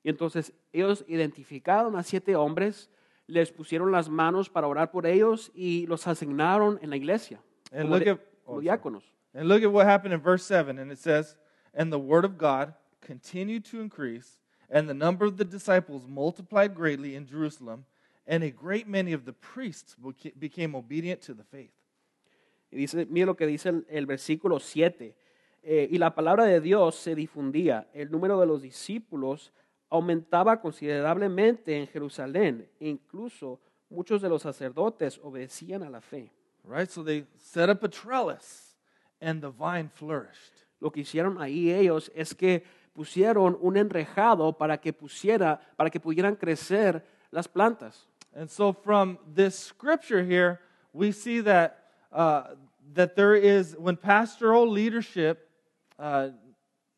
Y 0.05 0.09
entonces 0.09 0.53
ellos 0.71 1.03
identificaron 1.07 1.95
a 1.95 2.03
siete 2.03 2.35
hombres, 2.35 2.91
les 3.25 3.51
pusieron 3.51 3.91
las 3.91 4.07
manos 4.07 4.51
para 4.51 4.67
orar 4.67 4.91
por 4.91 5.07
ellos 5.07 5.51
y 5.55 5.87
los 5.87 6.05
asignaron 6.05 6.77
en 6.83 6.91
la 6.91 6.95
iglesia 6.95 7.41
And 7.71 7.85
como, 7.89 7.95
look 7.95 8.03
de- 8.05 8.11
at, 8.11 8.19
como 8.45 8.57
oh, 8.57 8.61
diáconos. 8.61 9.03
and 9.33 9.47
look 9.49 9.63
at 9.63 9.71
what 9.71 9.87
happened 9.87 10.13
in 10.13 10.21
verse 10.21 10.45
7. 10.45 10.77
And 10.77 10.91
it 10.91 10.99
says, 10.99 11.35
And 11.73 11.91
the 11.91 11.97
word 11.97 12.23
of 12.23 12.37
God 12.37 12.75
continued 13.01 13.65
to 13.71 13.81
increase, 13.81 14.37
and 14.69 14.87
the 14.87 14.93
number 14.93 15.25
of 15.25 15.37
the 15.37 15.43
disciples 15.43 16.05
multiplied 16.07 16.75
greatly 16.75 17.15
in 17.15 17.25
Jerusalem, 17.25 17.85
and 18.27 18.43
a 18.43 18.51
great 18.51 18.87
many 18.87 19.11
of 19.11 19.25
the 19.25 19.33
priests 19.33 19.95
beca- 19.99 20.37
became 20.39 20.75
obedient 20.75 21.19
to 21.23 21.33
the 21.33 21.43
faith. 21.43 21.73
Y 22.71 22.77
dice, 22.77 23.07
mire 23.09 23.25
lo 23.25 23.33
que 23.35 23.47
dice 23.47 23.69
el, 23.69 23.85
el 23.89 24.05
versículo 24.05 24.59
7. 24.59 25.15
Eh, 25.63 25.87
y 25.89 25.97
la 25.97 26.13
palabra 26.13 26.45
de 26.45 26.61
Dios 26.61 26.93
se 26.95 27.15
difundía. 27.15 27.87
El 27.91 28.11
número 28.11 28.39
de 28.39 28.45
los 28.45 28.61
discípulos 28.61 29.51
aumentaba 29.95 30.59
considerablemente 30.59 31.77
en 31.77 31.87
Jerusalén. 31.87 32.69
Incluso 32.79 33.59
muchos 33.89 34.21
de 34.21 34.29
los 34.29 34.41
sacerdotes 34.41 35.19
obedecían 35.23 35.83
a 35.83 35.89
la 35.89 36.01
fe. 36.01 36.31
Right? 36.63 36.89
So 36.89 37.03
they 37.03 37.25
set 37.37 37.69
up 37.69 37.83
a 37.83 37.87
trellis, 37.87 38.75
and 39.21 39.41
the 39.41 39.49
vine 39.49 39.89
flourished. 39.89 40.53
Lo 40.79 40.91
que 40.91 41.01
hicieron 41.01 41.39
ahí 41.39 41.71
ellos 41.71 42.11
es 42.15 42.33
que 42.33 42.63
pusieron 42.93 43.57
un 43.61 43.77
enrejado 43.77 44.57
para 44.57 44.77
que 44.77 44.93
pusiera, 44.93 45.59
para 45.75 45.89
que 45.89 45.99
pudieran 45.99 46.35
crecer 46.35 47.03
las 47.31 47.47
plantas. 47.47 48.07
And 48.33 48.49
so, 48.49 48.73
from 48.73 49.17
this 49.33 49.57
scripture 49.57 50.23
here, 50.23 50.59
we 50.91 51.11
see 51.11 51.41
that 51.41 51.85
uh, 52.11 52.55
that 52.93 53.15
there 53.15 53.35
is 53.35 53.75
when 53.77 53.95
pastoral 53.95 54.69
leadership 54.69 55.49
uh, 55.97 56.29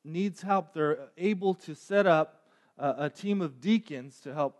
needs 0.03 0.41
help, 0.41 0.73
they're 0.73 1.09
able 1.17 1.53
to 1.53 1.75
set 1.75 2.07
up 2.07 2.36
a, 2.77 3.05
a 3.05 3.09
team 3.09 3.41
of 3.41 3.59
deacons 3.59 4.19
to 4.21 4.33
help 4.33 4.55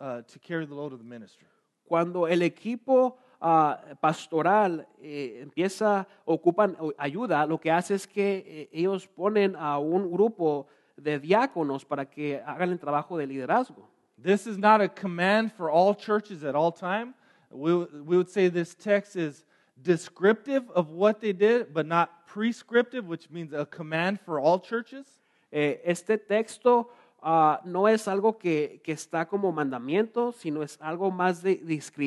uh, 0.00 0.22
to 0.22 0.38
carry 0.38 0.66
the 0.66 0.74
load 0.74 0.92
of 0.92 0.98
the 0.98 1.04
ministry. 1.04 1.46
Cuando 1.86 2.24
el 2.26 2.40
equipo 2.42 3.16
ah, 3.40 3.78
pastoral 4.02 4.86
eh, 5.02 5.42
empieza, 5.42 6.06
ocupan 6.26 6.76
ayuda, 6.98 7.46
lo 7.46 7.58
que 7.58 7.70
hace 7.70 7.94
es 7.94 8.06
que 8.06 8.42
eh, 8.46 8.68
ellos 8.72 9.06
ponen 9.06 9.54
a 9.56 9.78
un 9.78 10.10
grupo 10.10 10.66
de 10.96 11.18
diáconos 11.18 11.84
para 11.84 12.06
que 12.06 12.40
hagan 12.46 12.70
el 12.70 12.78
trabajo 12.78 13.18
de 13.18 13.26
liderazgo. 13.26 13.88
This 14.16 14.46
is 14.46 14.56
not 14.56 14.80
a 14.80 14.88
command 14.88 15.52
for 15.52 15.70
all 15.70 15.94
churches 15.94 16.42
at 16.44 16.54
all 16.54 16.72
time. 16.72 17.14
We, 17.50 17.74
would- 17.74 18.06
we 18.06 18.16
would 18.16 18.30
say 18.30 18.48
this 18.48 18.74
text 18.74 19.16
is 19.16 19.44
descriptive 19.82 20.70
of 20.70 20.90
what 20.90 21.20
they 21.20 21.32
did, 21.32 21.74
but 21.74 21.86
not 21.86 22.26
prescriptive, 22.26 23.06
which 23.06 23.28
means 23.30 23.52
a 23.52 23.66
command 23.66 24.20
for 24.20 24.40
all 24.40 24.58
churches. 24.58 25.06
Eh, 25.52 25.76
este 25.84 26.16
texto 26.26 26.88
ah, 27.26 27.60
no 27.64 27.88
es 27.88 28.06
algo 28.06 28.36
que, 28.36 28.80
que 28.84 28.92
está 28.92 29.26
como 29.26 29.50
mandamiento, 29.50 30.30
sino 30.32 30.62
es 30.62 30.76
algo 30.80 31.10
más 31.10 31.42
de- 31.42 31.56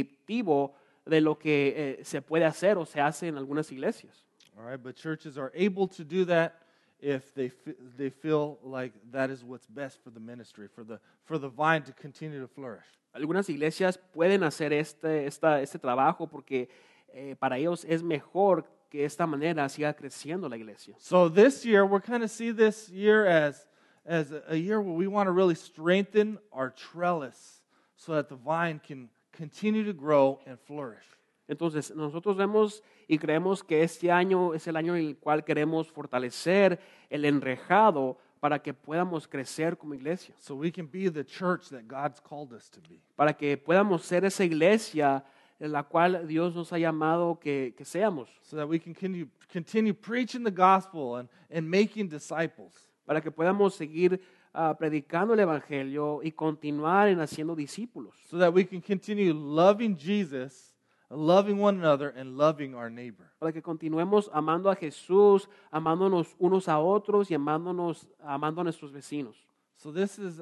descriptivo 0.02 0.74
de 1.06 1.22
lo 1.22 1.38
que 1.40 1.74
eh, 2.00 2.04
se 2.06 2.22
puede 2.22 2.46
hacer 2.46 2.78
o 2.78 2.86
se 2.86 3.02
hace 3.02 3.28
en 3.28 3.38
algunas 3.38 3.72
iglesias. 3.72 4.26
All 4.58 4.64
right, 4.70 4.82
but 4.82 4.96
churches 4.96 5.38
are 5.38 5.52
able 5.56 5.88
to 5.88 6.04
do 6.04 6.24
that 6.26 6.54
if 7.00 7.32
they 7.34 7.52
they 7.98 8.10
feel 8.10 8.58
like 8.64 8.94
that 9.12 9.30
is 9.30 9.44
what's 9.44 9.68
best 9.68 10.00
for 10.04 10.12
the 10.12 10.20
ministry, 10.20 10.68
for 10.68 10.84
the 10.86 11.00
for 11.26 11.40
the 11.40 11.50
vine 11.50 11.84
to 11.84 11.94
continue 11.94 12.40
to 12.42 12.48
flourish. 12.48 12.86
Algunas 13.14 13.50
iglesias 13.50 13.98
pueden 14.14 14.44
hacer 14.44 14.74
este, 14.74 15.26
esta- 15.26 15.62
este 15.62 15.80
trabajo 15.80 16.28
porque 16.28 16.70
eh, 17.14 17.36
para 17.40 17.58
ellos 17.58 17.86
es 17.86 18.04
mejor 18.04 18.66
que 18.90 19.06
esta 19.06 19.26
manera 19.28 19.68
siga 19.70 19.94
creciendo 19.94 20.48
la 20.50 20.56
iglesia. 20.58 20.96
So 21.00 21.30
this 21.32 21.64
year 21.66 21.84
we're 21.86 22.02
kind 22.04 22.24
of 22.24 22.30
see 22.32 22.52
this 22.52 22.90
year 22.90 23.26
as 23.28 23.68
as 24.08 24.34
a, 24.48 24.58
year 24.58 24.82
where 24.82 24.94
we 24.94 25.08
want 25.08 25.28
to 25.28 25.32
really 25.32 25.56
strengthen 25.56 26.40
our 26.54 26.70
trellis 26.70 27.62
so 27.98 28.14
that 28.14 28.30
the 28.30 28.36
vine 28.36 28.80
can 28.80 29.10
continue 29.34 29.84
to 29.84 29.94
grow 29.94 30.40
and 30.48 30.58
flourish. 30.62 31.04
Entonces, 31.50 31.96
nosotros 31.96 32.36
vemos 32.36 32.82
y 33.08 33.18
creemos 33.18 33.64
que 33.64 33.84
este 33.84 34.12
año 34.12 34.54
es 34.54 34.68
el 34.68 34.76
año 34.76 34.96
en 34.96 35.08
el 35.08 35.18
cual 35.18 35.44
queremos 35.44 35.90
fortalecer 35.90 36.80
el 37.10 37.26
enrejado 37.26 38.18
para 38.40 38.60
que 38.60 38.74
podamos 38.74 39.28
crecer 39.28 39.78
como 39.78 39.94
iglesia, 39.94 40.36
So 40.40 40.56
we 40.56 40.72
can 40.72 40.88
be 40.88 41.10
the 41.10 41.24
church 41.24 41.70
that 41.70 41.88
God's 41.88 42.20
called 42.20 42.54
us 42.54 42.70
to 42.72 42.82
be. 42.82 43.02
para 43.16 43.34
que 43.34 43.58
podamos 43.58 44.04
ser 44.04 44.26
esa 44.26 44.44
iglesia 44.44 45.24
en 45.60 45.72
la 45.72 45.84
cual 45.84 46.28
Dios 46.28 46.54
nos 46.54 46.72
ha 46.72 46.78
llamado 46.78 47.40
que, 47.40 47.74
que 47.76 47.84
seamos, 47.86 48.30
So 48.44 48.58
that 48.58 48.68
we 48.68 48.80
can 48.80 48.94
continue, 48.94 49.28
continue 49.52 49.94
preaching 49.94 50.44
the 50.44 50.52
gospel 50.52 51.16
and, 51.16 51.30
and 51.50 51.70
making 51.70 52.10
disciples. 52.10 52.87
Para 53.08 53.22
que 53.22 53.32
podamos 53.32 53.74
seguir 53.74 54.22
ah, 54.54 54.76
predicando 54.78 55.34
el 55.34 55.40
Evangelio 55.40 56.20
y 56.22 56.34
continuar 56.34 57.08
en 57.08 57.22
haciendo 57.22 57.56
discípulos, 57.56 58.14
so 58.30 58.38
that 58.38 58.54
we 58.54 58.66
can 58.66 58.82
continue 58.82 59.34
loving 59.34 59.96
Jesus, 59.98 60.76
loving 61.10 61.58
one 61.58 61.80
another, 61.80 62.14
and 62.18 62.38
loving 62.38 62.76
our 62.76 62.92
neighbor. 62.92 63.32
para 63.40 63.54
que 63.54 63.62
continuemos 63.62 64.30
amando 64.34 64.70
a 64.70 64.76
Jesús, 64.76 65.48
amándonos 65.72 66.36
unos 66.38 66.68
a 66.68 66.80
otros 66.80 67.32
y 67.32 67.34
amándonos, 67.34 68.06
amando 68.20 68.60
a 68.60 68.66
nuestros 68.66 68.92
vecinos. 68.92 69.38
So 69.78 69.94
this 69.94 70.20
is 70.20 70.42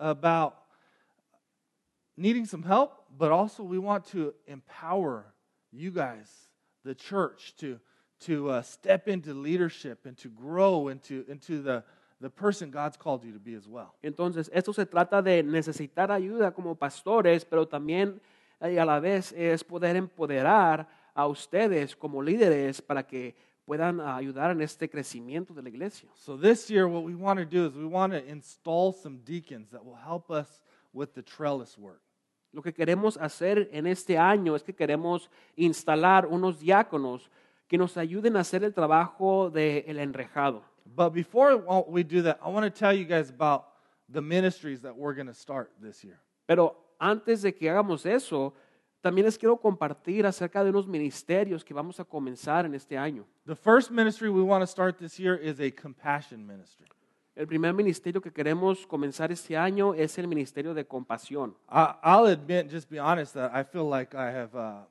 about 0.00 0.54
needing 2.16 2.46
some 2.46 2.62
help, 2.62 3.04
but 3.18 3.30
also 3.30 3.62
we 3.62 3.78
want 3.78 4.06
to 4.12 4.32
empower 4.46 5.26
you 5.70 5.90
guys, 5.90 6.48
the 6.84 6.94
church, 6.94 7.54
to 7.58 7.80
to 8.26 8.50
uh, 8.50 8.62
step 8.62 9.08
into 9.08 9.34
leadership 9.34 10.06
and 10.06 10.16
to 10.18 10.28
grow 10.28 10.88
into 10.88 11.24
into 11.28 11.62
the 11.62 11.84
the 12.22 12.30
person 12.30 12.70
God's 12.70 12.96
called 12.96 13.24
you 13.24 13.32
to 13.32 13.40
be 13.40 13.54
as 13.54 13.66
well. 13.66 13.94
Entonces, 14.02 14.48
esto 14.54 14.72
se 14.72 14.86
trata 14.86 15.20
de 15.22 15.42
necesitar 15.42 16.12
ayuda 16.12 16.52
como 16.52 16.76
pastores, 16.76 17.44
pero 17.44 17.66
también 17.66 18.20
eh, 18.60 18.78
a 18.78 18.84
la 18.84 19.00
vez 19.00 19.32
es 19.32 19.64
poder 19.64 19.96
empoderar 19.96 20.88
a 21.14 21.26
ustedes 21.26 21.96
como 21.96 22.22
líderes 22.22 22.80
para 22.80 23.02
que 23.02 23.34
puedan 23.64 24.00
ah, 24.00 24.16
ayudar 24.16 24.52
en 24.52 24.60
este 24.62 24.88
crecimiento 24.88 25.52
de 25.52 25.62
la 25.62 25.68
iglesia. 25.68 26.08
So 26.14 26.36
this 26.36 26.68
year, 26.68 26.86
what 26.86 27.02
we 27.02 27.14
want 27.14 27.40
to 27.40 27.44
do 27.44 27.66
is 27.66 27.74
we 27.74 27.84
want 27.84 28.12
to 28.12 28.24
install 28.24 28.92
some 28.92 29.18
deacons 29.24 29.70
that 29.70 29.84
will 29.84 29.96
help 29.96 30.30
us 30.30 30.60
with 30.92 31.14
the 31.14 31.22
trellis 31.22 31.76
work. 31.76 32.00
Lo 32.52 32.62
que 32.62 32.72
queremos 32.72 33.16
hacer 33.16 33.68
en 33.72 33.86
este 33.86 34.18
año 34.18 34.54
es 34.54 34.62
que 34.62 34.74
queremos 34.74 35.30
instalar 35.56 36.26
unos 36.26 36.60
diáconos 36.60 37.30
que 37.68 37.78
nos 37.78 37.96
ayuden 37.96 38.36
a 38.36 38.40
hacer 38.40 38.64
el 38.64 38.72
trabajo 38.72 39.50
del 39.50 39.98
enrejado. 39.98 40.62
But 40.84 41.12
before 41.12 41.56
we 41.88 42.02
do 42.02 42.22
that, 42.22 42.38
I 42.44 42.48
want 42.48 42.64
to 42.64 42.70
tell 42.70 42.92
you 42.92 43.04
guys 43.04 43.30
about 43.30 43.64
the 44.08 44.20
ministries 44.20 44.82
that 44.82 44.96
we're 44.96 45.14
going 45.14 45.28
to 45.28 45.34
start 45.34 45.70
this 45.80 46.04
year. 46.04 46.18
Pero 46.46 46.76
antes 46.98 47.42
de 47.42 47.52
que 47.52 47.70
hagamos 47.70 48.04
eso, 48.04 48.52
también 49.00 49.24
les 49.24 49.36
quiero 49.36 49.56
compartir 49.56 50.26
acerca 50.26 50.62
de 50.62 50.70
unos 50.70 50.86
ministerios 50.86 51.64
que 51.64 51.74
vamos 51.74 51.98
a 51.98 52.04
comenzar 52.04 52.66
en 52.66 52.74
este 52.74 52.96
año. 52.96 53.26
The 53.46 53.56
first 53.56 53.90
ministry 53.90 54.28
we 54.28 54.42
want 54.42 54.62
to 54.62 54.66
start 54.66 54.98
this 54.98 55.18
year 55.18 55.34
is 55.34 55.60
a 55.60 55.70
compassion 55.70 56.46
ministry. 56.46 56.86
El 57.34 57.46
primer 57.46 57.72
ministerio 57.72 58.20
que 58.20 58.30
queremos 58.30 58.86
comenzar 58.86 59.32
este 59.32 59.56
año 59.56 59.94
es 59.94 60.18
el 60.18 60.28
ministerio 60.28 60.74
de 60.74 60.84
compasión. 60.84 61.56
I, 61.68 61.94
I'll 62.04 62.26
admit, 62.26 62.70
just 62.70 62.90
be 62.90 62.98
honest, 62.98 63.34
that 63.34 63.52
I 63.54 63.64
feel 63.64 63.88
like 63.88 64.14
I 64.14 64.30
have, 64.30 64.54
uh, 64.54 64.84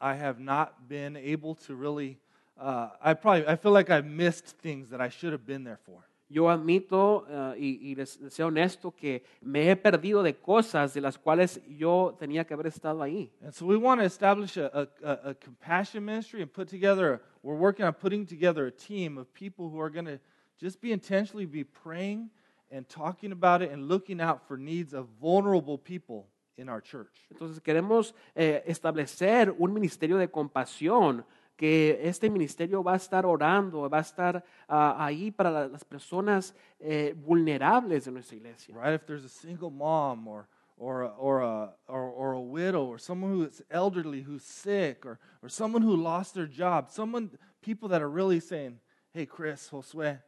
I 0.00 0.14
have 0.14 0.40
not 0.40 0.88
been 0.88 1.16
able 1.16 1.54
to 1.66 1.74
really. 1.74 2.18
Uh, 2.58 2.90
I 3.02 3.14
probably, 3.14 3.46
I 3.46 3.56
feel 3.56 3.72
like 3.72 3.90
I've 3.90 4.06
missed 4.06 4.46
things 4.58 4.90
that 4.90 5.00
I 5.00 5.08
should 5.08 5.32
have 5.32 5.46
been 5.46 5.64
there 5.64 5.78
for. 5.84 6.06
Yo 6.32 6.44
admito 6.44 7.24
uh, 7.28 7.54
y, 7.58 7.78
y 7.82 7.94
les, 7.96 8.16
les 8.20 8.32
sea 8.32 8.44
honesto 8.44 8.92
que 8.92 9.22
me 9.42 9.68
he 9.68 9.74
perdido 9.74 10.22
de 10.22 10.34
cosas 10.34 10.94
de 10.94 11.00
las 11.00 11.16
cuales 11.16 11.58
yo 11.68 12.16
tenía 12.20 12.46
que 12.46 12.54
haber 12.54 12.66
estado 12.68 13.00
ahí. 13.02 13.30
And 13.42 13.52
so 13.52 13.66
we 13.66 13.76
want 13.76 14.00
to 14.00 14.04
establish 14.04 14.56
a, 14.56 14.70
a, 14.72 15.08
a, 15.08 15.30
a 15.30 15.34
compassion 15.34 16.04
ministry 16.04 16.40
and 16.40 16.52
put 16.52 16.68
together, 16.68 17.20
we're 17.42 17.56
working 17.56 17.84
on 17.84 17.94
putting 17.94 18.26
together 18.26 18.66
a 18.66 18.70
team 18.70 19.18
of 19.18 19.32
people 19.34 19.68
who 19.70 19.80
are 19.80 19.90
going 19.90 20.04
to 20.04 20.20
just 20.60 20.80
be 20.80 20.92
intentionally 20.92 21.46
be 21.46 21.64
praying 21.64 22.30
and 22.70 22.88
talking 22.88 23.32
about 23.32 23.60
it 23.60 23.72
and 23.72 23.88
looking 23.88 24.20
out 24.20 24.46
for 24.46 24.56
needs 24.56 24.94
of 24.94 25.08
vulnerable 25.20 25.78
people 25.78 26.28
in 26.60 26.68
our 26.68 26.82
church. 26.82 27.26
Entonces 27.30 27.60
queremos 27.60 28.14
eh, 28.34 28.62
establecer 28.66 29.54
un 29.58 29.72
ministerio 29.72 30.16
de 30.18 30.28
compasión, 30.28 31.24
que 31.56 32.00
este 32.02 32.30
ministerio 32.30 32.82
va 32.82 32.94
a 32.94 32.96
estar 32.96 33.26
orando, 33.26 33.88
va 33.90 33.98
a 33.98 34.00
estar 34.00 34.42
ah, 34.68 34.96
ahí 35.04 35.30
para 35.30 35.50
la- 35.50 35.68
las 35.68 35.84
personas 35.84 36.54
eh, 36.78 37.14
vulnerables 37.16 38.04
de 38.06 38.12
nuestra 38.12 38.36
iglesia. 38.36 38.74
Right? 38.74 38.94
If 38.94 39.04
there's 39.06 39.24
a 39.24 39.28
single 39.28 39.70
mom 39.70 40.26
or 40.28 40.46
or 40.78 41.02
a, 41.02 41.08
or 41.18 41.42
a 41.42 41.76
or, 41.86 42.00
or 42.16 42.32
a 42.32 42.40
widow 42.40 42.86
or 42.86 42.98
someone 42.98 43.32
who's 43.34 43.62
elderly 43.70 44.22
who's 44.22 44.42
sick 44.42 45.04
or 45.04 45.18
or 45.42 45.50
someone 45.50 45.82
who 45.82 45.94
lost 45.94 46.34
their 46.34 46.46
job, 46.48 46.88
someone 46.88 47.30
people 47.60 47.90
that 47.90 48.00
are 48.00 48.08
really 48.08 48.40
saying, 48.40 48.80
"Hey 49.12 49.26
Chris, 49.26 49.68
Josue, 49.70 50.18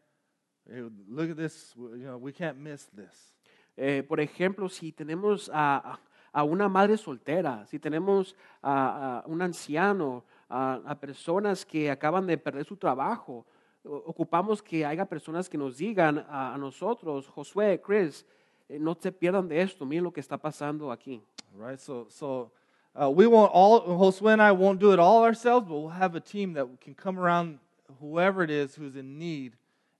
hey, 0.68 0.82
look 1.08 1.30
at 1.30 1.36
this, 1.38 1.72
you 1.78 2.04
know, 2.06 2.18
we 2.18 2.32
can't 2.32 2.58
miss 2.58 2.84
this." 2.94 3.32
Eh, 3.78 4.02
por 4.02 4.18
ejemplo, 4.20 4.68
si 4.68 4.92
tenemos 4.92 5.48
a, 5.48 5.80
a- 5.94 5.98
a 6.32 6.44
una 6.44 6.68
madre 6.68 6.96
soltera, 6.96 7.66
si 7.66 7.78
tenemos 7.78 8.34
a, 8.62 9.22
un 9.26 9.42
anciano, 9.42 10.24
a, 10.48 10.96
personas 11.00 11.64
que 11.64 11.90
acaban 11.90 12.26
de 12.26 12.38
perder 12.38 12.64
su 12.64 12.76
trabajo, 12.76 13.44
ocupamos 13.84 14.62
que 14.62 14.84
haya 14.84 15.04
personas 15.04 15.48
que 15.48 15.58
nos 15.58 15.76
digan 15.76 16.24
a, 16.28 16.56
nosotros, 16.58 17.28
Josué, 17.28 17.80
Chris, 17.80 18.24
eh, 18.68 18.78
no 18.78 18.96
se 18.98 19.12
pierdan 19.12 19.48
de 19.48 19.60
esto, 19.60 19.84
miren 19.84 20.04
lo 20.04 20.12
que 20.12 20.20
está 20.20 20.38
pasando 20.38 20.90
aquí. 20.90 21.20
Right? 21.54 21.78
So 21.78 22.06
so 22.08 22.50
uh, 22.94 23.10
we 23.10 23.26
won't 23.26 23.50
all 23.52 23.82
Josue 23.82 24.32
and 24.32 24.40
I 24.40 24.52
won't 24.52 24.80
do 24.80 24.92
it 24.92 24.98
all 24.98 25.22
ourselves, 25.24 25.68
but 25.68 25.74
we'll 25.74 25.88
have 25.90 26.14
a 26.14 26.20
team 26.20 26.54
that 26.54 26.66
can 26.80 26.94
come 26.94 27.18
around 27.18 27.58
whoever 28.00 28.42
it 28.42 28.50
is 28.50 28.74
who's 28.74 28.96
in 28.96 29.18
need 29.18 29.52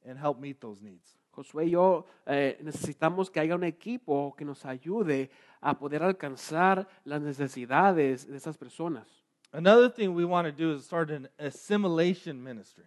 and 0.06 0.18
help 0.18 0.40
meet 0.40 0.60
those 0.60 0.80
needs. 0.80 1.18
Josué 1.32 1.66
y 1.66 1.70
yo 1.70 2.04
eh, 2.26 2.58
necesitamos 2.62 3.30
que 3.30 3.40
haya 3.40 3.54
un 3.54 3.64
equipo 3.64 4.34
que 4.36 4.44
nos 4.44 4.66
ayude 4.66 5.30
a 5.62 5.78
poder 5.78 6.02
alcanzar 6.02 6.86
las 7.04 7.22
necesidades 7.22 8.28
de 8.28 8.36
esas 8.36 8.58
personas. 8.58 9.08
Another 9.52 9.90
thing 9.90 10.14
we 10.14 10.24
want 10.24 10.46
to 10.46 10.52
do 10.52 10.74
is 10.74 10.84
start 10.84 11.10
an 11.10 11.28
assimilation 11.38 12.42
ministry. 12.42 12.84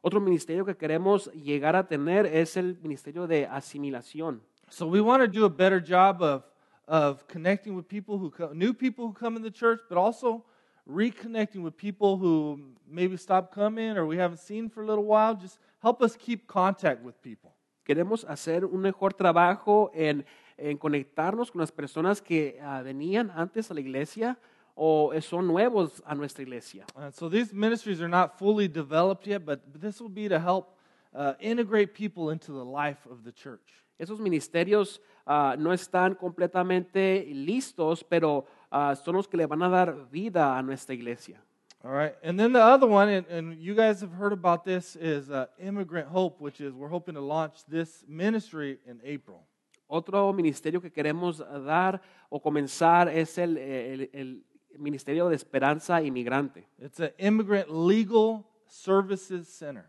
Otro 0.00 0.20
ministerio 0.20 0.64
que 0.64 0.74
queremos 0.74 1.30
llegar 1.32 1.76
a 1.76 1.86
tener 1.86 2.26
es 2.26 2.56
el 2.56 2.78
ministerio 2.82 3.26
de 3.26 3.46
asimilación. 3.46 4.40
So 4.68 4.86
we 4.86 5.00
want 5.00 5.22
to 5.22 5.28
do 5.28 5.44
a 5.44 5.50
better 5.50 5.78
job 5.78 6.22
of, 6.22 6.44
of 6.88 7.26
connecting 7.28 7.76
with 7.76 7.88
people 7.88 8.18
who 8.18 8.30
come, 8.30 8.58
new 8.58 8.72
people 8.72 9.06
who 9.06 9.12
come 9.12 9.36
in 9.36 9.42
the 9.42 9.50
church, 9.50 9.80
but 9.88 9.98
also 9.98 10.44
reconnecting 10.88 11.62
with 11.62 11.76
people 11.76 12.16
who 12.16 12.58
maybe 12.88 13.16
stopped 13.16 13.54
coming 13.54 13.96
or 13.96 14.06
we 14.06 14.16
haven't 14.16 14.40
seen 14.40 14.70
for 14.70 14.82
a 14.82 14.86
little 14.86 15.04
while. 15.04 15.34
Just 15.34 15.58
help 15.80 16.02
us 16.02 16.16
keep 16.16 16.46
contact 16.46 17.02
with 17.02 17.20
people. 17.22 17.52
Queremos 17.84 18.24
hacer 18.24 18.64
un 18.64 18.80
mejor 18.80 19.14
trabajo 19.14 19.90
en, 19.94 20.24
en 20.56 20.78
conectarnos 20.78 21.50
con 21.50 21.60
las 21.60 21.72
personas 21.72 22.22
que 22.22 22.58
ah, 22.62 22.82
venían 22.82 23.30
antes 23.34 23.70
a 23.70 23.74
la 23.74 23.80
iglesia 23.80 24.38
o 24.74 25.12
son 25.20 25.46
nuevos 25.46 26.02
a 26.06 26.14
nuestra 26.14 26.42
iglesia. 26.42 26.84
And 26.96 27.12
so 27.12 27.28
these 27.28 27.52
ministries 27.52 28.00
are 28.00 28.08
not 28.08 28.38
fully 28.38 28.68
developed 28.68 29.26
yet, 29.26 29.44
but 29.44 29.60
this 29.78 30.00
will 30.00 30.08
be 30.08 30.28
to 30.28 30.38
help 30.38 30.76
uh, 31.14 31.34
integrate 31.40 31.94
people 31.94 32.30
into 32.30 32.52
the 32.52 32.64
life 32.64 33.06
of 33.10 33.24
the 33.24 33.32
church. 33.32 33.82
Esos 33.98 34.18
ministerios 34.18 35.00
ah, 35.26 35.54
no 35.58 35.72
están 35.72 36.14
completamente 36.14 37.26
listos, 37.32 38.02
pero 38.02 38.46
ah, 38.70 38.94
son 38.96 39.16
los 39.16 39.28
que 39.28 39.36
le 39.36 39.46
van 39.46 39.62
a 39.62 39.68
dar 39.68 40.10
vida 40.10 40.56
a 40.56 40.62
nuestra 40.62 40.94
iglesia. 40.94 41.40
All 41.84 41.90
right. 41.90 42.14
And 42.22 42.38
then 42.38 42.52
the 42.52 42.62
other 42.62 42.86
one, 42.86 43.08
and, 43.08 43.26
and 43.26 43.58
you 43.60 43.74
guys 43.74 44.00
have 44.02 44.12
heard 44.12 44.32
about 44.32 44.64
this, 44.64 44.94
is 44.94 45.30
uh, 45.30 45.46
Immigrant 45.58 46.06
Hope, 46.08 46.40
which 46.40 46.60
is 46.60 46.72
we're 46.72 46.88
hoping 46.88 47.14
to 47.14 47.20
launch 47.20 47.64
this 47.68 48.04
ministry 48.06 48.78
in 48.86 49.00
April. 49.04 49.40
Otro 49.88 50.32
ministerio 50.32 50.80
que 50.80 50.90
queremos 50.90 51.38
dar 51.66 52.00
o 52.30 52.38
comenzar 52.40 53.08
es 53.08 53.36
el, 53.36 53.58
el- 53.58 54.08
el 54.12 54.42
Ministerio 54.78 55.28
de 55.28 55.34
Esperanza 55.36 56.00
Inmigrante. 56.00 56.64
It's 56.80 57.00
an 57.00 57.10
Immigrant 57.18 57.68
Legal 57.68 58.44
Services 58.66 59.48
Center. 59.48 59.84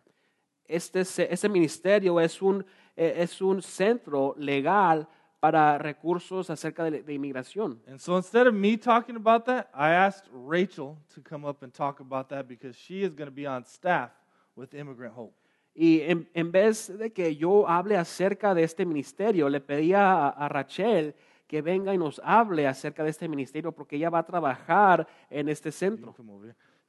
Este, 0.68 1.06
se- 1.06 1.32
este 1.32 1.48
ministerio 1.48 2.20
es 2.20 2.42
un, 2.42 2.66
eh, 2.98 3.14
es 3.18 3.40
un 3.42 3.62
centro 3.62 4.34
legal 4.38 5.08
para 5.44 5.78
recursos 5.78 6.50
acerca 6.50 6.86
de, 6.86 7.04
de 7.04 7.14
inmigración. 7.14 7.78
And 7.86 8.00
so 8.00 8.16
instead 8.16 8.48
of 8.48 8.54
me 8.54 8.78
talking 8.78 9.18
about 9.18 9.44
that, 9.48 9.70
I 9.76 9.90
asked 9.90 10.30
Rachel 10.32 10.98
to 11.16 11.22
come 11.22 11.44
up 11.46 11.64
and 11.64 11.74
talk 11.74 12.00
about 12.00 12.30
that 12.30 12.48
because 12.48 12.78
she 12.78 13.04
is 13.04 13.14
going 13.14 13.28
to 13.28 13.36
be 13.36 13.46
on 13.46 13.66
staff 13.66 14.12
with 14.56 14.74
Immigrant 14.74 15.14
Hope. 15.14 15.36
Y 15.76 16.00
en, 16.08 16.30
en 16.34 16.50
vez 16.50 16.88
de 16.98 17.12
que 17.12 17.36
yo 17.36 17.68
hable 17.68 17.98
acerca 17.98 18.56
de 18.56 18.64
este 18.64 18.86
ministerio, 18.86 19.50
le 19.50 19.60
pedía 19.60 20.14
a, 20.14 20.30
a 20.30 20.48
Rachel 20.48 21.14
que 21.46 21.62
venga 21.62 21.94
y 21.94 21.98
nos 21.98 22.22
hable 22.24 22.66
acerca 22.66 23.04
de 23.04 23.10
este 23.10 23.28
ministerio 23.28 23.74
porque 23.74 23.98
ella 23.98 24.10
va 24.10 24.20
a 24.20 24.26
trabajar 24.26 25.06
en 25.30 25.50
este 25.50 25.74
centro. 25.74 26.16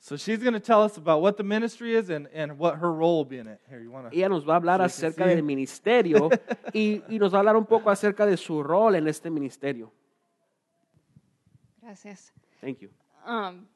Come 0.06 0.14
over 0.14 0.18
here. 0.18 0.28
So 0.28 0.36
she's 0.36 0.42
going 0.42 0.54
to 0.54 0.60
tell 0.60 0.82
us 0.82 0.96
about 0.96 1.22
what 1.22 1.36
the 1.36 1.42
ministry 1.42 1.94
is 1.94 2.10
and, 2.10 2.28
and 2.34 2.58
what 2.58 2.76
her 2.78 2.92
role 2.92 3.16
will 3.18 3.24
be 3.24 3.38
in 3.38 3.46
it. 3.46 3.60
Here, 3.68 3.80
you 3.80 3.90
want 3.90 4.10
to? 4.10 4.16
Ella 4.16 4.28
nos 4.28 4.44
va 4.44 4.54
a 4.54 4.60
hablar 4.60 4.80
Sí, 4.80 5.00
sí, 5.00 5.06
acerca 5.06 5.24
sí. 5.24 5.28
del 5.34 5.42
ministerio 5.42 6.30
y, 6.74 7.02
y 7.08 7.18
nos 7.18 7.32
va 7.32 7.38
a 7.38 7.40
hablar 7.40 7.56
un 7.56 7.66
poco 7.66 7.90
acerca 7.90 8.26
de 8.26 8.36
su 8.36 8.62
rol 8.62 8.94
en 8.96 9.08
este 9.08 9.30
ministerio. 9.30 9.92
Gracias. 11.82 12.32
Thank 12.60 12.78
you. 12.80 12.90
Um, 13.26 13.66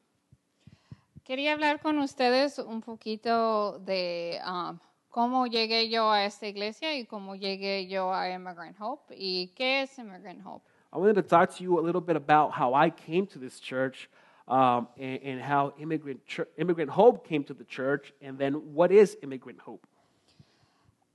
quería 1.23 1.53
hablar 1.53 1.79
con 1.81 1.99
ustedes 1.99 2.59
un 2.59 2.81
poquito 2.81 3.79
de 3.79 4.39
um, 4.45 4.79
cómo 5.09 5.47
llegué 5.47 5.89
yo 5.89 6.11
a 6.11 6.25
esta 6.25 6.47
iglesia 6.47 6.95
y 6.97 7.05
cómo 7.05 7.35
llegué 7.35 7.87
yo 7.87 8.13
a 8.13 8.29
Immigrant 8.29 8.75
Hope 8.79 9.15
y 9.15 9.49
qué 9.55 9.81
es 9.83 9.97
Immigrant 9.99 10.45
Hope. 10.45 10.65
I 10.91 10.97
wanted 10.97 11.15
to 11.15 11.23
talk 11.23 11.55
to 11.57 11.63
you 11.63 11.79
a 11.79 11.81
little 11.81 12.01
bit 12.01 12.15
about 12.15 12.51
how 12.51 12.73
I 12.73 12.89
came 12.89 13.27
to 13.27 13.39
this 13.39 13.59
church 13.59 14.09
um, 14.49 14.87
and, 14.97 15.19
and 15.23 15.41
how 15.41 15.73
immigrant, 15.79 16.25
Chur- 16.25 16.47
immigrant 16.57 16.89
Hope 16.89 17.27
came 17.27 17.43
to 17.45 17.53
the 17.53 17.63
church, 17.63 18.11
and 18.21 18.37
then 18.37 18.53
what 18.73 18.91
is 18.91 19.15
Immigrant 19.21 19.59
Hope? 19.59 19.85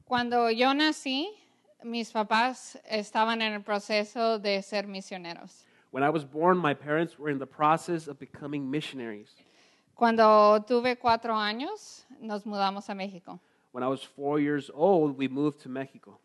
Cuando 0.07 0.49
yo 0.49 0.73
nací, 0.73 1.27
mis 1.83 2.12
papás 2.12 2.77
estaban 2.90 3.42
en 3.42 3.55
el 3.55 3.61
proceso 3.62 4.38
de 4.38 4.62
ser 4.62 4.85
misioneros. 4.85 5.64
When 5.90 6.03
I 6.03 6.11
was 6.11 6.25
born, 6.25 6.59
my 6.59 6.75
parents 6.75 7.18
were 7.18 7.31
in 7.31 7.38
the 7.38 7.47
process 7.47 8.09
of 8.09 8.18
becoming 8.18 8.70
missionaries. 8.70 9.35
Cuando 9.94 10.64
tuve 10.66 10.99
cuatro 10.99 11.35
años, 11.35 12.05
nos 12.20 12.44
mudamos 12.44 12.88
a 12.88 12.94
México. 12.94 13.40
When 13.73 13.83
I 13.83 13.88
was 13.88 14.03
four 14.03 14.38
years 14.38 14.70
old, 14.73 15.16
we 15.16 15.29
moved 15.29 15.61
to 15.62 15.68
Mexico. 15.68 16.18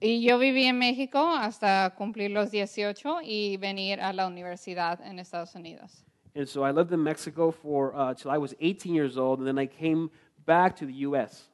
Y 0.00 0.22
yo 0.22 0.38
viví 0.38 0.64
en 0.64 0.78
México 0.78 1.18
hasta 1.18 1.94
cumplir 1.96 2.30
los 2.30 2.50
18 2.50 3.20
y 3.22 3.58
venir 3.58 4.00
a 4.00 4.12
la 4.12 4.26
universidad 4.26 5.00
en 5.02 5.18
Estados 5.18 5.54
Unidos. 5.54 6.04
And 6.34 6.48
so 6.48 6.62
I 6.62 6.70
lived 6.70 6.92
in 6.92 7.02
Mexico 7.02 7.50
for 7.50 7.94
uh, 7.94 8.14
till 8.14 8.30
I 8.30 8.38
was 8.38 8.54
18 8.60 8.94
years 8.94 9.16
old, 9.18 9.40
and 9.40 9.48
then 9.48 9.58
I 9.58 9.66
came 9.66 10.10
back 10.46 10.76
to 10.76 10.86
the 10.86 10.92
U.S. 11.08 11.48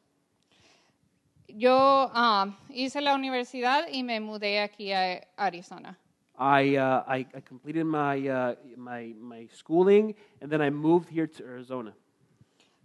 Yo 1.48 2.10
um, 2.12 2.54
hice 2.68 3.00
la 3.00 3.14
universidad 3.14 3.86
y 3.90 4.02
me 4.02 4.20
mudé 4.20 4.60
aquí 4.60 4.92
a 4.92 5.22
Arizona. 5.38 5.96
I, 6.38 6.76
uh, 6.76 7.02
I, 7.08 7.26
I 7.34 7.40
completed 7.40 7.84
my, 7.84 8.28
uh, 8.28 8.54
my, 8.76 9.14
my 9.18 9.48
schooling, 9.54 10.14
and 10.42 10.50
then 10.50 10.60
I 10.60 10.68
moved 10.68 11.08
here 11.08 11.26
to 11.26 11.44
Arizona. 11.44 11.94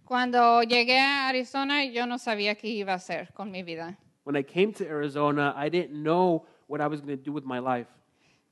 Cuando 0.06 0.62
llegué 0.62 0.98
a 0.98 1.28
Arizona, 1.28 1.84
yo 1.84 2.06
no 2.06 2.16
sabía 2.16 2.54
qué 2.54 2.68
iba 2.68 2.92
a 2.92 2.96
hacer 2.96 3.28
con 3.34 3.50
mi 3.50 3.62
vida. 3.62 3.98
When 4.24 4.36
I 4.36 4.42
came 4.42 4.72
to 4.74 4.86
Arizona, 4.88 5.52
I 5.56 5.68
didn't 5.68 5.92
know 5.92 6.46
what 6.66 6.80
I 6.80 6.86
was 6.86 7.00
going 7.00 7.18
to 7.18 7.22
do 7.22 7.32
with 7.32 7.44
my 7.44 7.58
life, 7.58 7.88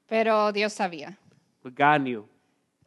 Pero 0.07 0.53
Dios 0.53 0.75
sabía. 0.75 1.17
but 1.63 1.75
God 1.75 2.03
knew. 2.03 2.27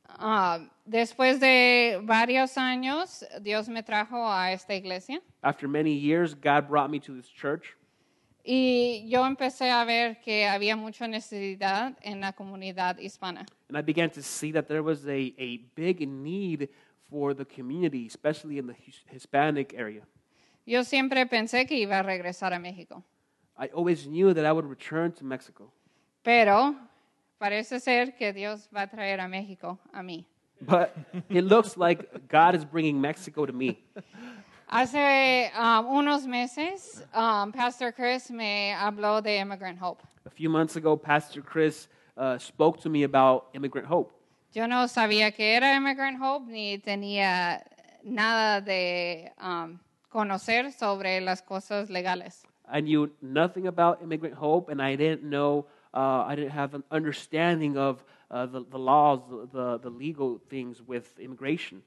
Ah, 0.08 0.60
después 0.86 1.40
de 1.40 2.00
varios 2.04 2.58
años, 2.58 3.26
Dios 3.42 3.68
me 3.68 3.84
trajo 3.84 4.30
a 4.32 4.52
esta 4.52 4.76
iglesia. 4.76 5.22
After 5.42 5.68
many 5.68 5.94
years, 5.94 6.34
God 6.36 6.68
brought 6.68 6.90
me 6.90 7.00
to 7.00 7.14
this 7.14 7.28
church. 7.28 7.76
Y 8.46 9.06
yo 9.08 9.26
empecé 9.26 9.72
a 9.72 9.86
ver 9.86 10.20
que 10.20 10.46
había 10.46 10.76
mucha 10.76 11.08
necesidad 11.08 11.98
en 12.02 12.20
la 12.20 12.34
comunidad 12.34 12.98
hispana. 13.00 13.46
And 13.70 13.78
I 13.78 13.82
began 13.82 14.10
to 14.12 14.22
see 14.22 14.52
that 14.52 14.68
there 14.68 14.84
was 14.84 15.06
a, 15.08 15.34
a 15.38 15.62
big 15.76 16.08
need 16.08 16.70
for 17.10 17.34
the 17.34 17.46
community, 17.46 18.06
especially 18.06 18.58
in 18.58 18.68
the 18.68 18.76
Hispanic 19.10 19.74
area. 19.74 20.02
Yo 20.66 20.84
siempre 20.84 21.26
pensé 21.26 21.66
que 21.66 21.78
iba 21.78 22.00
a 22.00 22.04
regresar 22.04 22.54
a 22.54 22.60
México, 22.60 23.04
I 23.58 23.68
always 23.68 24.08
knew 24.08 24.34
that 24.34 24.46
I 24.46 24.52
would 24.52 24.66
return 24.66 25.14
to 25.14 25.24
Mexico. 25.26 25.72
pero 26.24 26.76
parece 27.40 27.80
ser 27.80 28.16
que 28.16 28.34
Dios 28.34 28.70
va 28.76 28.84
a 28.84 28.88
traer 28.88 29.20
a 29.20 29.28
México 29.28 29.78
a 29.92 30.02
mí. 30.02 30.26
But 30.62 30.96
it 31.30 31.44
looks 31.44 31.78
like 31.78 32.28
God 32.30 32.56
is 32.56 32.64
bringing 32.64 33.00
Mexico 33.00 33.46
to 33.46 33.54
me. 33.54 33.80
Hace 34.68 35.52
um, 35.56 35.86
unos 35.88 36.26
meses, 36.26 37.04
um, 37.14 37.52
Pastor 37.52 37.92
Chris 37.92 38.32
me 38.32 38.74
habló 38.74 39.22
de 39.22 39.38
Immigrant 39.38 39.78
Hope. 39.80 40.02
A 40.26 40.30
few 40.30 40.50
months 40.50 40.76
ago, 40.76 40.96
Pastor 40.96 41.42
Chris 41.42 41.88
uh, 42.18 42.38
spoke 42.38 42.80
to 42.82 42.90
me 42.90 43.04
about 43.04 43.48
Immigrant 43.54 43.88
Hope. 43.88 44.12
Yo 44.54 44.66
no 44.68 44.88
sabía 44.88 45.32
que 45.36 45.56
era 45.56 45.76
Immigrant 45.76 46.18
Hope 46.20 46.50
ni 46.50 46.78
tenía 46.78 47.64
nada 48.04 48.62
de 48.62 49.32
um, 49.42 49.80
conocer 50.10 50.72
sobre 50.72 51.20
las 51.22 51.42
cosas 51.42 51.90
legales. 51.90 52.44
I 52.72 52.82
knew 52.82 53.12
nothing 53.22 53.68
about 53.68 54.02
Immigrant 54.02 54.36
Hope, 54.36 54.70
and 54.70 54.82
I 54.82 54.96
didn't 54.96 55.24
know, 55.24 55.66
uh, 55.94 56.24
I 56.28 56.36
didn't 56.36 56.52
have 56.52 56.74
an 56.74 56.84
understanding 56.92 57.78
of 57.78 58.04
uh, 58.32 58.46
the, 58.48 58.66
the 58.70 58.80
laws, 58.80 59.22
the, 59.30 59.48
the, 59.52 59.80
the 59.80 59.90
legal 59.90 60.42
things 60.50 60.82
with 60.82 61.20
immigration. 61.20 61.82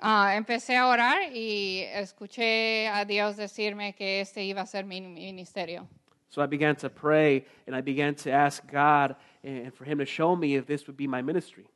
Ah, 0.00 0.34
empecé 0.34 0.76
a 0.76 0.88
orar 0.88 1.30
y 1.32 1.86
escuché 1.94 2.88
a 2.88 3.04
Dios 3.04 3.36
decirme 3.36 3.94
que 3.94 4.20
este 4.20 4.42
iba 4.42 4.62
a 4.62 4.66
ser 4.66 4.84
mi 4.84 5.00
ministerio. 5.00 5.86
So 6.28 6.42
I 6.42 6.46
began 6.46 6.74
to 6.76 6.88
pray, 6.88 7.44
and 7.66 7.76
I 7.76 7.82
began 7.82 8.14
to 8.16 8.32
ask 8.32 8.66
God 8.66 9.14
and 9.44 9.72
for 9.72 9.84
Him 9.84 9.98
to 9.98 10.06
show 10.06 10.34
me 10.34 10.56
if 10.56 10.66
this 10.66 10.86
would 10.86 10.96
be 10.96 11.06
my 11.06 11.22
ministry. 11.22 11.66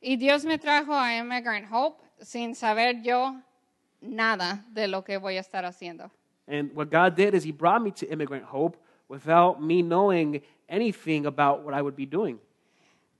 Y 0.00 0.16
Dios 0.16 0.44
me 0.44 0.58
trajo 0.58 0.92
a 0.92 1.18
Immigrant 1.18 1.66
Hope 1.66 2.02
sin 2.20 2.54
saber 2.54 3.00
yo 3.04 3.36
nada 4.00 4.64
de 4.72 4.88
lo 4.88 5.02
que 5.02 5.18
voy 5.18 5.36
a 5.36 5.40
estar 5.40 5.64
haciendo. 5.64 6.10
And 6.48 6.74
what 6.74 6.90
God 6.90 7.14
did 7.14 7.34
is 7.34 7.44
He 7.44 7.52
brought 7.52 7.82
me 7.82 7.92
to 7.92 8.10
Immigrant 8.10 8.44
Hope 8.44 8.76
without 9.08 9.62
me 9.62 9.82
knowing 9.82 10.40
anything 10.72 11.26
about 11.26 11.62
what 11.62 11.74
I 11.74 11.82
would 11.82 11.94
be 11.94 12.06
doing. 12.06 12.38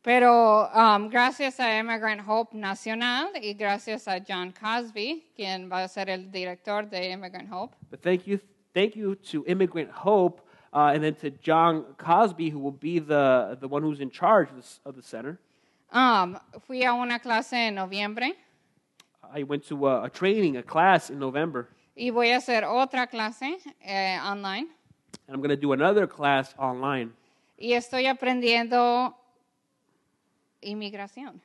Pero 0.03 0.69
um, 0.75 1.09
gracias 1.09 1.61
a 1.61 1.79
Immigrant 1.79 2.23
Hope 2.23 2.53
Nacional 2.55 3.31
y 3.41 3.55
gracias 3.57 4.09
a 4.09 4.19
John 4.19 4.53
Cosby, 4.53 5.23
quien 5.37 5.69
va 5.71 5.85
a 5.85 5.89
ser 5.89 6.11
el 6.11 6.29
director 6.33 6.83
de 6.91 7.13
Immigrant 7.13 7.49
Hope, 7.49 7.77
But 7.89 8.03
thank 8.03 8.27
you, 8.27 8.41
thank 8.75 8.97
you 8.97 9.15
to 9.31 9.45
Immigrant 9.47 9.91
Hope, 9.93 10.41
uh, 10.73 10.91
and 10.93 11.05
then 11.05 11.15
to 11.17 11.31
John 11.31 11.85
Cosby, 11.99 12.51
who 12.51 12.59
will 12.59 12.73
be 12.73 12.99
the, 12.99 13.57
the 13.61 13.69
one 13.69 13.83
who's 13.85 14.01
in 14.01 14.11
charge 14.11 14.51
of, 14.51 14.57
this, 14.57 14.81
of 14.85 14.97
the 14.97 15.03
center. 15.03 15.39
um, 15.93 16.37
fui 16.67 16.83
a 16.85 16.93
una 16.95 17.21
clase 17.21 17.53
en 17.53 17.75
noviembre 17.77 18.35
I 19.35 19.45
went 19.45 19.65
to 19.69 19.87
a, 19.87 20.05
a 20.05 20.11
training, 20.11 20.57
a 20.57 20.63
class 20.65 21.11
in 21.11 21.19
November, 21.21 21.69
y 21.95 22.11
voy 22.11 22.33
a 22.33 22.39
hacer 22.39 22.65
otra 22.65 23.07
clase 23.07 23.57
eh, 23.85 24.19
online. 24.21 24.67
and 25.29 25.35
I'm 25.35 25.41
going 25.41 25.51
to 25.51 25.57
do 25.57 25.73
another 25.75 26.09
class 26.09 26.55
online. 26.59 27.13
Y 27.63 27.75
estoy 27.75 28.07
aprendiendo 28.07 29.17
inmigración. 30.61 31.41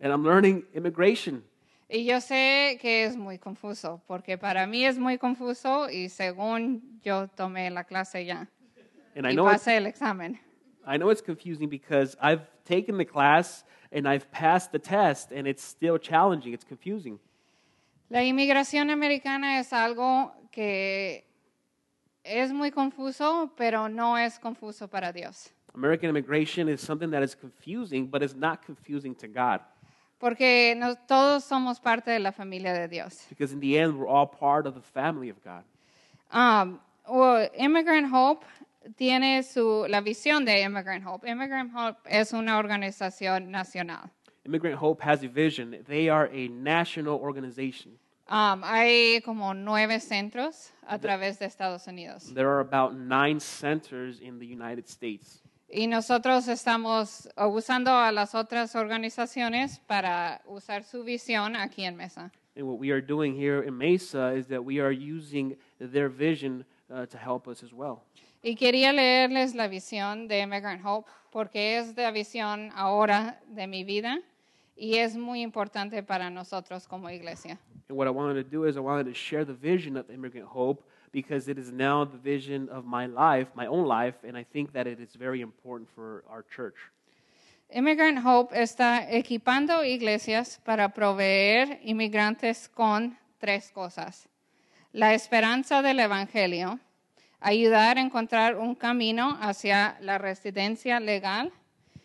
And 0.00 0.10
I'm 0.10 0.24
learning 0.24 0.64
immigration. 0.72 1.44
Y 1.86 2.06
yo 2.06 2.22
sé 2.22 2.78
que 2.80 3.04
es 3.04 3.14
muy 3.14 3.36
confuso, 3.38 4.00
porque 4.06 4.38
para 4.38 4.66
mí 4.66 4.86
es 4.86 4.98
muy 4.98 5.18
confuso 5.18 5.90
y 5.90 6.08
según 6.08 6.98
yo 7.02 7.28
tomé 7.28 7.68
la 7.68 7.84
clase 7.84 8.24
ya 8.24 8.48
And 9.14 9.26
I 9.26 9.32
y 9.32 9.34
know, 9.34 9.44
pasé 9.44 9.76
el 9.76 9.84
examen. 9.86 10.40
I 10.86 10.96
know 10.96 11.10
it's 11.10 11.20
confusing 11.20 11.68
because 11.68 12.16
I've 12.22 12.46
taken 12.64 12.96
the 12.96 13.04
class 13.04 13.66
and 13.92 14.08
I've 14.08 14.30
passed 14.30 14.72
the 14.72 14.78
test, 14.78 15.30
and 15.30 15.46
it's 15.46 15.62
still 15.62 15.98
challenging. 15.98 16.54
It's 16.54 16.64
confusing. 16.64 17.18
La 18.08 18.22
inmigración 18.22 18.88
americana 18.88 19.58
es 19.58 19.74
algo 19.74 20.32
que 20.52 21.26
es 22.24 22.52
muy 22.52 22.70
confuso, 22.70 23.50
pero 23.56 23.88
no 23.88 24.16
es 24.18 24.38
confuso 24.38 24.88
para 24.88 25.12
Dios. 25.12 25.50
American 25.74 26.10
immigration 26.10 26.68
is 26.68 26.80
something 26.80 27.10
that 27.10 27.22
is 27.22 27.34
confusing, 27.34 28.06
but 28.08 28.22
it's 28.22 28.34
not 28.34 28.64
confusing 28.64 29.14
to 29.14 29.28
God. 29.28 29.60
Porque 30.18 30.74
nos- 30.76 30.98
todos 31.06 31.44
somos 31.44 31.80
parte 31.80 32.10
de 32.10 32.18
la 32.18 32.32
familia 32.32 32.74
de 32.74 32.88
Dios. 32.88 33.24
Because 33.30 33.52
in 33.52 33.60
the 33.60 33.78
end, 33.78 33.94
we're 33.98 34.08
all 34.08 34.26
part 34.26 34.66
of 34.66 34.74
the 34.74 34.80
family 34.82 35.30
of 35.30 35.36
God. 35.42 35.64
Um, 36.32 36.80
well, 37.08 37.48
Immigrant 37.56 38.08
Hope 38.12 38.44
tiene 38.96 39.42
su, 39.42 39.86
la 39.88 40.00
visión 40.02 40.44
de 40.44 40.62
Immigrant 40.62 41.04
Hope. 41.04 41.24
Immigrant 41.26 41.72
Hope 41.74 41.98
es 42.04 42.32
una 42.32 42.58
organización 42.58 43.50
nacional. 43.50 44.10
Immigrant 44.44 44.76
Hope 44.76 45.00
has 45.02 45.22
a 45.22 45.28
vision. 45.28 45.76
They 45.86 46.08
are 46.08 46.28
a 46.32 46.48
national 46.48 47.14
organization. 47.14 47.92
Um, 48.30 48.62
hay 48.62 49.20
como 49.22 49.54
nueve 49.54 49.98
centros 49.98 50.72
a 50.86 51.00
través 51.00 51.40
de 51.40 51.46
Estados 51.46 51.88
Unidos. 51.88 52.32
There 52.32 52.48
are 52.48 52.60
about 52.60 52.94
nine 52.94 53.40
centers 53.40 54.20
in 54.20 54.38
the 54.38 54.46
United 54.46 54.86
States. 54.86 55.42
Y 55.68 55.88
nosotros 55.88 56.46
estamos 56.46 57.28
usando 57.36 57.90
a 57.90 58.12
las 58.12 58.36
otras 58.36 58.76
organizaciones 58.76 59.80
para 59.80 60.42
usar 60.46 60.84
su 60.84 61.02
visión 61.02 61.56
aquí 61.56 61.84
en 61.84 61.96
Mesa. 61.96 62.30
And 62.54 62.68
what 62.68 62.78
we 62.78 62.92
are 62.92 63.00
doing 63.00 63.34
here 63.34 63.66
in 63.66 63.76
Mesa 63.76 64.32
is 64.32 64.46
that 64.46 64.64
we 64.64 64.80
are 64.80 64.92
using 64.92 65.56
their 65.80 66.08
vision 66.08 66.64
uh, 66.88 67.06
to 67.06 67.18
help 67.18 67.48
us 67.48 67.64
as 67.64 67.72
well. 67.72 68.04
Y 68.42 68.54
quería 68.54 68.92
leerles 68.92 69.56
la 69.56 69.66
visión 69.66 70.28
de 70.28 70.40
Immigrant 70.40 70.84
Hope 70.84 71.10
porque 71.32 71.78
es 71.78 71.96
la 71.96 72.12
visión 72.12 72.70
ahora 72.76 73.40
de 73.48 73.66
mi 73.66 73.82
vida 73.82 74.20
y 74.76 74.98
es 74.98 75.16
muy 75.16 75.42
importante 75.42 76.02
para 76.04 76.30
nosotros 76.30 76.86
como 76.86 77.10
iglesia. 77.10 77.58
And 77.90 77.96
what 77.96 78.06
I 78.06 78.10
wanted 78.10 78.34
to 78.34 78.44
do 78.44 78.66
is 78.66 78.76
I 78.76 78.80
wanted 78.80 79.06
to 79.06 79.14
share 79.14 79.44
the 79.44 79.52
vision 79.52 79.96
of 79.96 80.08
Immigrant 80.10 80.46
Hope 80.46 80.88
because 81.10 81.48
it 81.48 81.58
is 81.58 81.72
now 81.72 82.04
the 82.04 82.18
vision 82.18 82.68
of 82.68 82.84
my 82.84 83.06
life, 83.06 83.48
my 83.56 83.66
own 83.66 83.84
life, 83.84 84.14
and 84.22 84.36
I 84.36 84.44
think 84.44 84.72
that 84.74 84.86
it 84.86 85.00
is 85.00 85.16
very 85.16 85.40
important 85.40 85.88
for 85.92 86.22
our 86.30 86.44
church. 86.44 86.76
Immigrant 87.68 88.20
Hope 88.20 88.52
está 88.54 89.10
equipando 89.10 89.82
iglesias 89.82 90.60
para 90.64 90.90
proveer 90.90 91.80
inmigrantes 91.82 92.68
con 92.68 93.18
tres 93.40 93.72
cosas. 93.72 94.28
La 94.92 95.12
esperanza 95.12 95.82
del 95.82 95.98
Evangelio, 95.98 96.78
ayudar 97.40 97.98
a 97.98 98.02
encontrar 98.02 98.56
un 98.56 98.76
camino 98.76 99.36
hacia 99.40 99.96
la 100.00 100.16
residencia 100.18 101.00
legal 101.00 101.50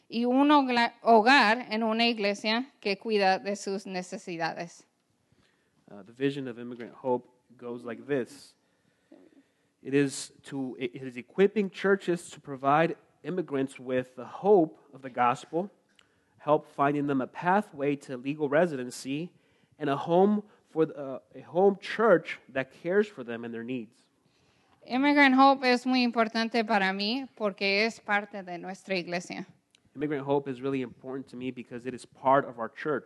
y 0.09 0.25
un 0.25 0.49
hogar 0.49 1.67
en 1.69 1.83
una 1.83 2.07
iglesia 2.07 2.71
que 2.79 2.97
cuida 2.97 3.37
de 3.37 3.55
sus 3.55 3.85
necesidades. 3.85 4.87
Uh, 5.95 6.03
the 6.03 6.11
vision 6.11 6.47
of 6.47 6.59
Immigrant 6.59 6.91
Hope 6.93 7.29
goes 7.57 7.85
like 7.85 8.05
this 8.05 8.53
it 9.81 9.93
is, 9.93 10.31
to, 10.45 10.75
it 10.79 10.91
is 10.95 11.15
equipping 11.15 11.69
churches 11.69 12.29
to 12.31 12.41
provide 12.41 12.97
immigrants 13.23 13.79
with 13.79 14.15
the 14.15 14.25
hope 14.25 14.79
of 14.93 15.03
the 15.03 15.09
gospel, 15.09 15.69
help 16.39 16.67
finding 16.75 17.07
them 17.07 17.21
a 17.21 17.27
pathway 17.27 17.95
to 17.95 18.17
legal 18.17 18.49
residency, 18.49 19.31
and 19.79 19.89
a 19.89 19.95
home 19.95 20.43
for 20.71 20.87
the, 20.87 20.97
uh, 20.97 21.19
a 21.35 21.41
home 21.41 21.77
church 21.79 22.39
that 22.49 22.71
cares 22.81 23.07
for 23.07 23.23
them 23.23 23.45
and 23.45 23.53
their 23.53 23.63
needs. 23.63 23.95
Immigrant 24.87 25.35
Hope 25.35 25.63
es 25.63 25.85
muy 25.85 26.03
importante 26.03 26.65
para 26.65 26.91
mí 26.91 27.27
porque 27.37 27.85
es 27.85 27.99
parte 27.99 28.43
de 28.43 28.57
nuestra 28.57 28.95
iglesia. 28.95 29.45
Immigrant 29.95 30.25
Hope 30.25 30.49
is 30.49 30.61
really 30.61 30.81
important 30.81 31.27
to 31.29 31.37
me 31.37 31.51
because 31.51 31.85
it 31.85 31.93
is 31.93 32.05
part 32.05 32.49
of 32.49 32.59
our 32.59 32.69
church. 32.69 33.05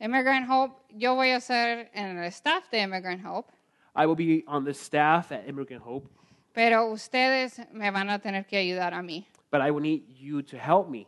Immigrant 0.00 0.48
Hope, 0.48 0.74
yo 0.96 1.14
voy 1.14 1.30
a 1.30 1.40
ser 1.40 1.90
en 1.92 2.18
el 2.18 2.24
staff 2.30 2.70
de 2.70 2.80
Immigrant 2.80 3.22
Hope, 3.22 3.52
I 3.94 4.06
will 4.06 4.16
be 4.16 4.44
on 4.46 4.64
the 4.64 4.72
staff 4.72 5.30
at 5.30 5.46
Immigrant 5.46 5.82
Hope, 5.82 6.08
pero 6.54 6.90
ustedes 6.90 7.60
me 7.72 7.90
van 7.90 8.08
a 8.08 8.18
tener 8.18 8.46
que 8.46 8.56
ayudar 8.58 8.94
a 8.94 9.02
mí. 9.02 9.26
but 9.50 9.60
I 9.60 9.70
will 9.70 9.82
need 9.82 10.04
you 10.18 10.42
to 10.42 10.56
help 10.56 10.88
me. 10.88 11.06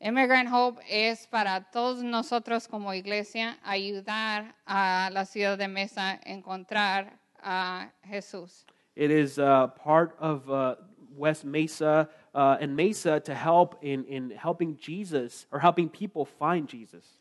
Immigrant 0.00 0.48
Hope 0.48 0.80
es 0.88 1.26
para 1.26 1.66
todos 1.72 2.02
nosotros 2.02 2.66
como 2.68 2.92
iglesia 2.92 3.56
ayudar 3.64 4.54
a 4.66 5.10
la 5.12 5.24
ciudad 5.24 5.56
de 5.58 5.68
Mesa 5.68 6.18
a 6.24 6.32
encontrar 6.32 7.18
a 7.40 7.88
Jesús. 8.08 8.64
It 8.96 9.10
is 9.12 9.38
uh, 9.38 9.68
part 9.68 10.16
of 10.18 10.50
uh, 10.50 10.74
West 11.16 11.44
Mesa 11.44 12.08
uh, 12.34 12.56
and 12.60 12.74
Mesa 12.74 13.20
to 13.20 13.34
help 13.34 13.78
in, 13.82 14.04
in 14.06 14.30
helping 14.30 14.76
Jesus 14.76 15.46
or 15.52 15.60
helping 15.60 15.88
people 15.88 16.24
find 16.24 16.68
Jesus. 16.68 17.17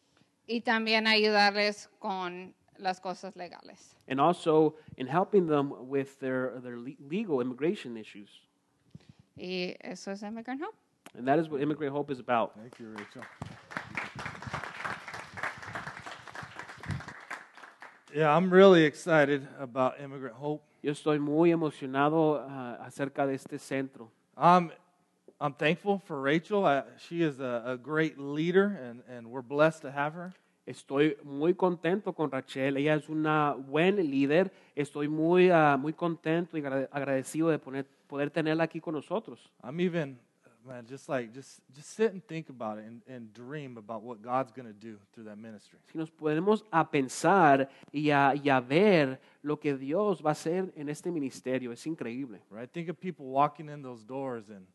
Y 0.48 0.62
también 0.62 1.08
ayudarles 1.08 1.90
con 2.00 2.56
las 2.78 3.00
cosas 3.00 3.36
legales. 3.36 3.96
And 4.08 4.20
also 4.20 4.76
in 4.96 5.08
helping 5.08 5.48
them 5.48 5.74
with 5.90 6.20
their, 6.20 6.60
their 6.62 6.78
le- 6.78 6.96
legal 7.00 7.42
immigration 7.42 7.98
issues. 7.98 8.30
Y 9.36 9.76
eso 9.82 10.12
es 10.12 10.24
Immigrant 10.24 10.62
Hope. 10.62 10.76
And 11.16 11.28
that 11.28 11.40
is 11.40 11.50
what 11.50 11.62
Immigrant 11.62 11.94
Hope 11.94 12.12
is 12.12 12.20
about. 12.20 12.54
Thank 12.56 12.80
you, 12.80 12.90
Rachel. 12.90 13.24
Yeah, 18.14 18.36
I'm 18.36 18.50
really 18.50 18.84
excited 18.84 19.48
about 19.60 20.00
Immigrant 20.00 20.36
Hope. 20.36 20.64
Yo 20.82 20.92
estoy 20.92 21.20
muy 21.20 21.52
emocionado 21.52 22.44
ah, 22.48 22.78
acerca 22.82 23.28
de 23.28 23.36
este 23.36 23.60
centro. 23.60 24.10
I'm, 24.38 24.72
I'm 25.40 25.54
thankful 25.54 26.00
for 26.06 26.20
Rachel. 26.20 26.66
I, 26.66 26.84
she 27.08 27.22
is 27.22 27.40
a, 27.40 27.64
a 27.66 27.78
great 27.78 28.18
leader, 28.18 28.80
and, 28.82 29.04
and 29.08 29.28
we're 29.30 29.44
blessed 29.44 29.84
to 29.84 29.92
have 29.92 30.14
her. 30.14 30.34
Estoy 30.68 31.16
muy 31.24 31.54
contento 31.54 32.14
con 32.14 32.30
Rachel. 32.32 32.76
Ella 32.76 32.96
es 32.96 33.08
una 33.08 33.54
buena 33.56 34.02
líder. 34.02 34.52
Estoy 34.76 35.08
muy, 35.08 35.50
ah, 35.50 35.78
muy 35.78 35.94
contento 35.94 36.58
y 36.58 36.62
agrade- 36.62 36.90
agradecido 36.92 37.50
de 37.50 37.60
poner- 37.60 37.86
poder 38.08 38.32
tenerla 38.32 38.64
aquí 38.64 38.82
con 38.82 38.96
nosotros. 38.96 39.40
I'm 39.64 39.80
even, 39.80 40.18
man, 40.66 40.86
just 40.90 41.08
like, 41.08 41.32
just, 41.34 41.62
just 41.74 41.96
sit 41.96 42.12
and 42.12 42.22
think 42.26 42.50
about 42.50 42.80
it 42.80 42.86
and, 42.86 43.02
and 43.08 43.32
dream 43.32 43.78
about 43.78 44.02
what 44.02 44.22
God's 44.22 44.52
going 44.52 44.68
to 44.68 44.74
do 44.74 44.98
through 45.14 45.26
that 45.26 45.38
ministry. 45.38 45.80
Si 45.92 45.98
nos 45.98 46.10
podemos 46.10 46.64
a 46.72 46.84
pensar 46.90 47.70
y 47.94 48.10
a, 48.10 48.34
y 48.36 48.50
a 48.50 48.60
ver 48.60 49.20
lo 49.44 49.58
que 49.58 49.78
Dios 49.78 50.22
va 50.22 50.32
a 50.32 50.34
hacer 50.34 50.74
en 50.76 50.90
este 50.90 51.12
ministerio, 51.12 51.72
es 51.72 51.86
increíble. 51.86 52.42
Right? 52.50 52.70
Think 52.70 52.90
of 52.90 53.00
people 53.00 53.28
walking 53.28 53.70
in 53.70 53.84
those 53.84 54.04
doors 54.04 54.50
and, 54.50 54.66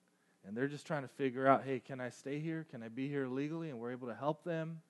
and 0.46 0.56
they're 0.56 0.68
just 0.68 0.86
trying 0.86 1.02
to 1.02 1.08
figure 1.08 1.46
out, 1.46 1.64
hey, 1.64 1.80
can 1.80 2.00
I 2.00 2.10
stay 2.10 2.38
here? 2.38 2.66
Can 2.70 2.82
I 2.82 2.88
be 2.88 3.08
here 3.08 3.26
legally? 3.26 3.70
And 3.70 3.78
we're 3.78 3.92
able 3.92 4.08
to 4.08 4.14
help 4.14 4.44
them 4.44 4.80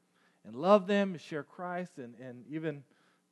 and 0.45 0.57
love 0.57 0.87
them 0.87 1.13
and 1.13 1.21
share 1.21 1.43
Christ 1.43 1.99
and, 1.99 2.15
and 2.21 2.45
even 2.51 2.85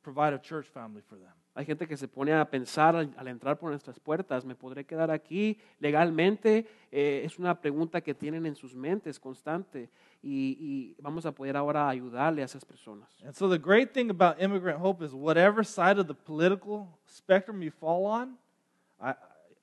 provide 0.03 0.33
a 0.33 0.39
church 0.39 0.67
family 0.67 1.01
for 1.07 1.15
them. 1.15 1.33
Hay 1.53 1.65
gente 1.65 1.85
que 1.85 1.97
se 1.97 2.07
pone 2.07 2.31
a 2.31 2.49
pensar 2.49 2.95
al, 2.95 3.13
al 3.17 3.27
entrar 3.27 3.59
por 3.59 3.71
nuestras 3.71 3.99
puertas, 3.99 4.45
¿me 4.45 4.55
podré 4.55 4.85
quedar 4.85 5.11
aquí 5.11 5.59
legalmente? 5.79 6.65
Eh, 6.91 7.23
es 7.25 7.37
una 7.37 7.59
pregunta 7.59 7.99
que 7.99 8.13
tienen 8.13 8.45
en 8.45 8.55
sus 8.55 8.73
mentes 8.73 9.19
constante 9.19 9.89
y, 10.23 10.57
y 10.61 10.95
vamos 11.01 11.25
a 11.25 11.33
poder 11.33 11.57
ahora 11.57 11.89
ayudarle 11.89 12.41
a 12.41 12.45
esas 12.45 12.63
personas. 12.63 13.09
And 13.25 13.35
so 13.35 13.49
the 13.49 13.59
great 13.59 13.91
thing 13.91 14.09
about 14.09 14.41
Immigrant 14.41 14.79
Hope 14.79 15.03
is 15.03 15.11
whatever 15.13 15.61
side 15.65 15.99
of 15.99 16.07
the 16.07 16.13
political 16.13 16.87
spectrum 17.05 17.61
you 17.61 17.71
fall 17.71 18.05
on, 18.05 18.37
I, 19.01 19.15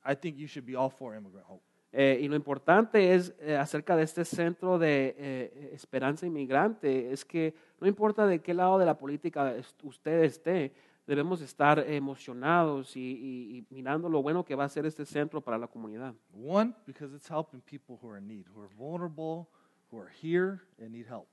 I 0.05 0.15
think 0.15 0.37
you 0.37 0.47
should 0.47 0.67
be 0.67 0.77
all 0.77 0.91
for 0.91 1.15
Immigrant 1.15 1.47
Hope. 1.47 1.63
Eh, 1.93 2.19
y 2.21 2.29
lo 2.29 2.37
importante 2.37 3.15
es 3.15 3.35
eh, 3.41 3.57
acerca 3.57 3.97
de 3.97 4.03
este 4.03 4.25
centro 4.25 4.79
de 4.79 5.15
eh, 5.19 5.71
esperanza 5.73 6.27
inmigrante, 6.27 7.13
es 7.13 7.25
que 7.25 7.55
no 7.81 7.87
importa 7.87 8.27
de 8.27 8.41
qué 8.41 8.53
lado 8.53 8.79
de 8.79 8.85
la 8.85 8.99
política 8.99 9.55
usted 9.83 10.23
esté, 10.25 10.75
debemos 11.07 11.41
estar 11.41 11.79
emocionados 11.89 12.95
y, 12.95 13.01
y- 13.01 13.57
y 13.59 13.67
mirando 13.75 14.11
lo 14.11 14.21
bueno 14.21 14.45
que 14.45 14.55
va 14.55 14.65
a 14.65 14.69
ser 14.69 14.85
este 14.85 15.07
centro 15.07 15.41
para 15.41 15.57
la 15.57 15.67
comunidad. 15.67 16.15
One, 16.35 16.75
because 16.87 17.15
it's 17.15 17.31
helping 17.31 17.63
people 17.63 17.97
who 18.03 18.11
are 18.11 18.19
in 18.19 18.27
need, 18.27 18.47
who 18.55 18.61
are 18.63 18.75
vulnerable, 18.77 19.47
who 19.91 19.99
are 19.99 20.11
here 20.23 20.61
and 20.79 20.91
need 20.91 21.07
help. 21.09 21.27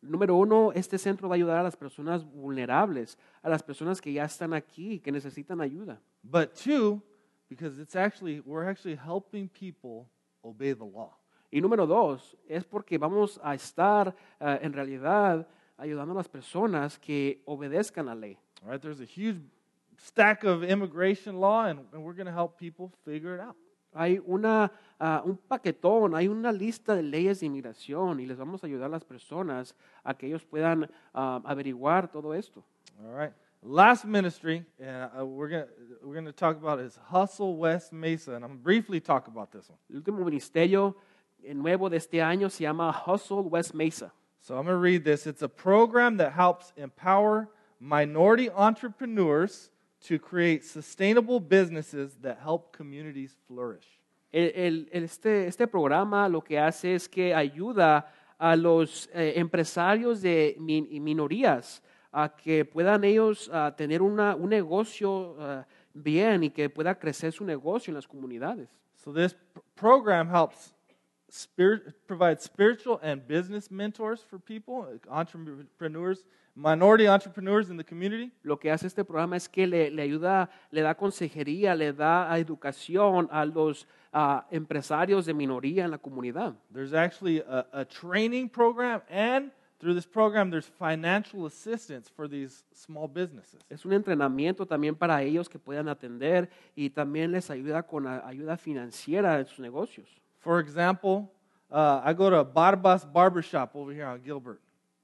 Número 0.00 0.36
uno, 0.36 0.72
este 0.72 0.96
centro 0.96 1.28
va 1.28 1.34
a 1.34 1.36
ayudar 1.36 1.58
a 1.58 1.62
las 1.64 1.76
personas 1.76 2.24
vulnerables, 2.24 3.18
a 3.42 3.48
las 3.50 3.62
personas 3.62 4.00
que 4.00 4.12
ya 4.12 4.24
están 4.24 4.54
aquí, 4.54 5.00
que 5.00 5.12
necesitan 5.12 5.60
ayuda. 5.60 6.00
But 6.22 6.52
two, 6.54 7.02
because 7.48 7.78
it's 7.78 7.96
actually 7.96 8.40
we're 8.44 8.68
actually 8.68 8.96
helping 8.96 9.48
people 9.48 10.08
obey 10.44 10.72
the 10.72 10.84
law. 10.84 11.16
Y 11.50 11.60
número 11.60 11.86
dos, 11.86 12.36
es 12.46 12.64
porque 12.64 12.98
vamos 12.98 13.40
a 13.42 13.54
estar 13.54 14.14
eh, 14.38 14.58
en 14.60 14.72
realidad 14.72 15.46
ayudando 15.78 16.12
a 16.12 16.16
las 16.16 16.28
personas 16.28 16.98
que 16.98 17.42
obedezcan 17.46 18.06
la 18.06 18.14
ley. 18.14 18.38
All 18.62 18.70
right, 18.70 18.80
there's 18.80 19.00
a 19.00 19.06
huge 19.06 19.40
stack 19.96 20.44
of 20.44 20.62
immigration 20.62 21.40
law, 21.40 21.64
and, 21.64 21.80
and 21.92 22.02
we're 22.02 22.12
going 22.12 22.26
to 22.26 22.32
help 22.32 22.58
people 22.58 22.92
figure 23.04 23.34
it 23.34 23.40
out. 23.40 23.56
Hay 23.94 24.20
una, 24.26 24.70
ah, 25.00 25.22
un 25.24 25.38
paquetón, 25.38 26.14
hay 26.14 26.28
una 26.28 26.52
lista 26.52 26.94
de 26.94 27.02
leyes 27.02 27.40
de 27.40 27.46
inmigración 27.46 28.20
y 28.20 28.26
les 28.26 28.36
vamos 28.36 28.62
a 28.62 28.66
ayudar 28.66 28.86
a 28.86 28.90
las 28.90 29.04
personas 29.04 29.74
a 30.04 30.12
que 30.14 30.26
ellos 30.26 30.44
puedan 30.44 30.90
ah, 31.14 31.40
averiguar 31.44 32.10
todo 32.10 32.34
esto. 32.34 32.62
All 33.00 33.18
right. 33.18 33.32
Last 33.62 34.04
ministry, 34.04 34.64
and 34.80 35.10
uh, 35.18 35.24
we're 35.26 35.48
going 35.48 35.64
to 35.64 35.68
we're 36.04 36.20
to 36.22 36.32
talk 36.32 36.56
about 36.56 36.78
is 36.78 36.96
Hustle 37.10 37.56
West 37.56 37.92
Mesa, 37.92 38.34
and 38.34 38.44
I'm 38.44 38.50
gonna 38.52 38.60
briefly 38.62 39.00
talk 39.00 39.26
about 39.26 39.50
this 39.50 39.68
one. 39.68 39.78
El 39.92 40.00
último 40.00 40.24
ministerio 40.24 40.94
nuevo 41.54 41.88
de 41.88 41.96
este 41.96 42.20
año 42.20 42.50
se 42.50 42.62
llama 42.64 42.92
Hustle 42.92 43.42
West 43.48 43.74
Mesa. 43.74 44.12
So 44.40 44.56
I'm 44.56 44.64
going 44.64 44.74
to 44.76 44.78
read 44.80 45.02
this. 45.04 45.26
It's 45.26 45.42
a 45.42 45.48
program 45.48 46.18
that 46.18 46.32
helps 46.32 46.72
empower 46.76 47.48
minority 47.80 48.48
entrepreneurs 48.48 49.70
to 50.06 50.18
create 50.20 50.64
sustainable 50.64 51.40
businesses 51.40 52.14
that 52.22 52.38
help 52.40 52.72
communities 52.72 53.34
flourish. 53.48 53.84
El- 54.32 54.52
el- 54.54 54.86
este, 54.92 55.46
este 55.48 55.66
programa 55.66 56.28
lo 56.28 56.40
que 56.40 56.56
hace 56.58 56.94
es 56.94 57.08
que 57.08 57.34
ayuda 57.34 58.06
a 58.38 58.54
los 58.54 59.08
eh, 59.12 59.32
empresarios 59.36 60.22
de 60.22 60.54
min- 60.60 60.86
minorías 61.02 61.82
a 62.12 62.28
que 62.28 62.64
puedan 62.64 63.04
ellos 63.04 63.50
tener 63.76 64.00
una- 64.02 64.34
un 64.34 64.48
negocio 64.50 65.36
ah, 65.38 65.66
bien 65.94 66.44
y 66.44 66.50
que 66.50 66.68
pueda 66.70 66.94
crecer 66.98 67.32
su 67.32 67.44
negocio 67.44 67.90
en 67.90 67.96
las 67.96 68.06
comunidades. 68.06 68.68
So 68.96 69.12
this 69.12 69.36
program 69.74 70.28
helps 70.28 70.74
spirit, 71.30 71.94
provide 72.06 72.40
spiritual 72.40 72.98
and 73.02 73.20
business 73.28 73.70
mentors 73.70 74.24
for 74.24 74.38
people, 74.40 74.86
entrepreneurs, 75.10 76.24
minority 76.56 77.06
entrepreneurs 77.06 77.70
in 77.70 77.76
the 77.76 77.84
community. 77.84 78.32
Lo 78.42 78.56
que 78.58 78.70
hace 78.70 78.86
este 78.86 79.04
programa 79.04 79.36
es 79.36 79.48
que 79.48 79.66
le, 79.66 79.90
le 79.90 80.02
ayuda, 80.02 80.48
le 80.70 80.80
da 80.82 80.94
consejería, 80.94 81.74
le 81.76 81.92
da 81.92 82.36
educación 82.38 83.28
a 83.30 83.44
los 83.44 83.86
ah, 84.12 84.46
empresarios 84.50 85.26
de 85.26 85.34
minoría 85.34 85.84
en 85.84 85.90
la 85.90 85.98
comunidad. 85.98 86.54
There's 86.72 86.94
actually 86.94 87.40
a, 87.46 87.66
a 87.72 87.84
training 87.84 88.48
program, 88.48 89.02
and 89.10 89.52
through 89.78 89.94
this 89.94 90.06
program, 90.06 90.50
there's 90.50 90.66
financial 90.66 91.46
assistance 91.46 92.08
for 92.08 92.26
these 92.28 92.64
small 92.74 93.06
businesses. 93.06 93.60
Es 93.70 93.84
un 93.84 93.92
entrenamiento 93.92 94.66
también 94.66 94.96
para 94.96 95.22
ellos 95.22 95.48
que 95.48 95.58
puedan 95.58 95.88
atender 95.88 96.48
y 96.74 96.90
también 96.90 97.30
les 97.30 97.50
ayuda 97.50 97.82
con 97.84 98.06
ayuda 98.06 98.56
financiera 98.56 99.38
en 99.38 99.46
sus 99.46 99.60
negocios. 99.60 100.08
For 100.40 100.60
example, 100.60 101.30
uh, 101.70 102.00
I 102.04 102.12
go 102.12 102.30
to 102.30 102.44
Barbas 102.44 103.04
Barbershop 103.04 103.74
over 103.74 103.92
here 103.92 104.06
on 104.06 104.20
Gilbert. 104.22 104.60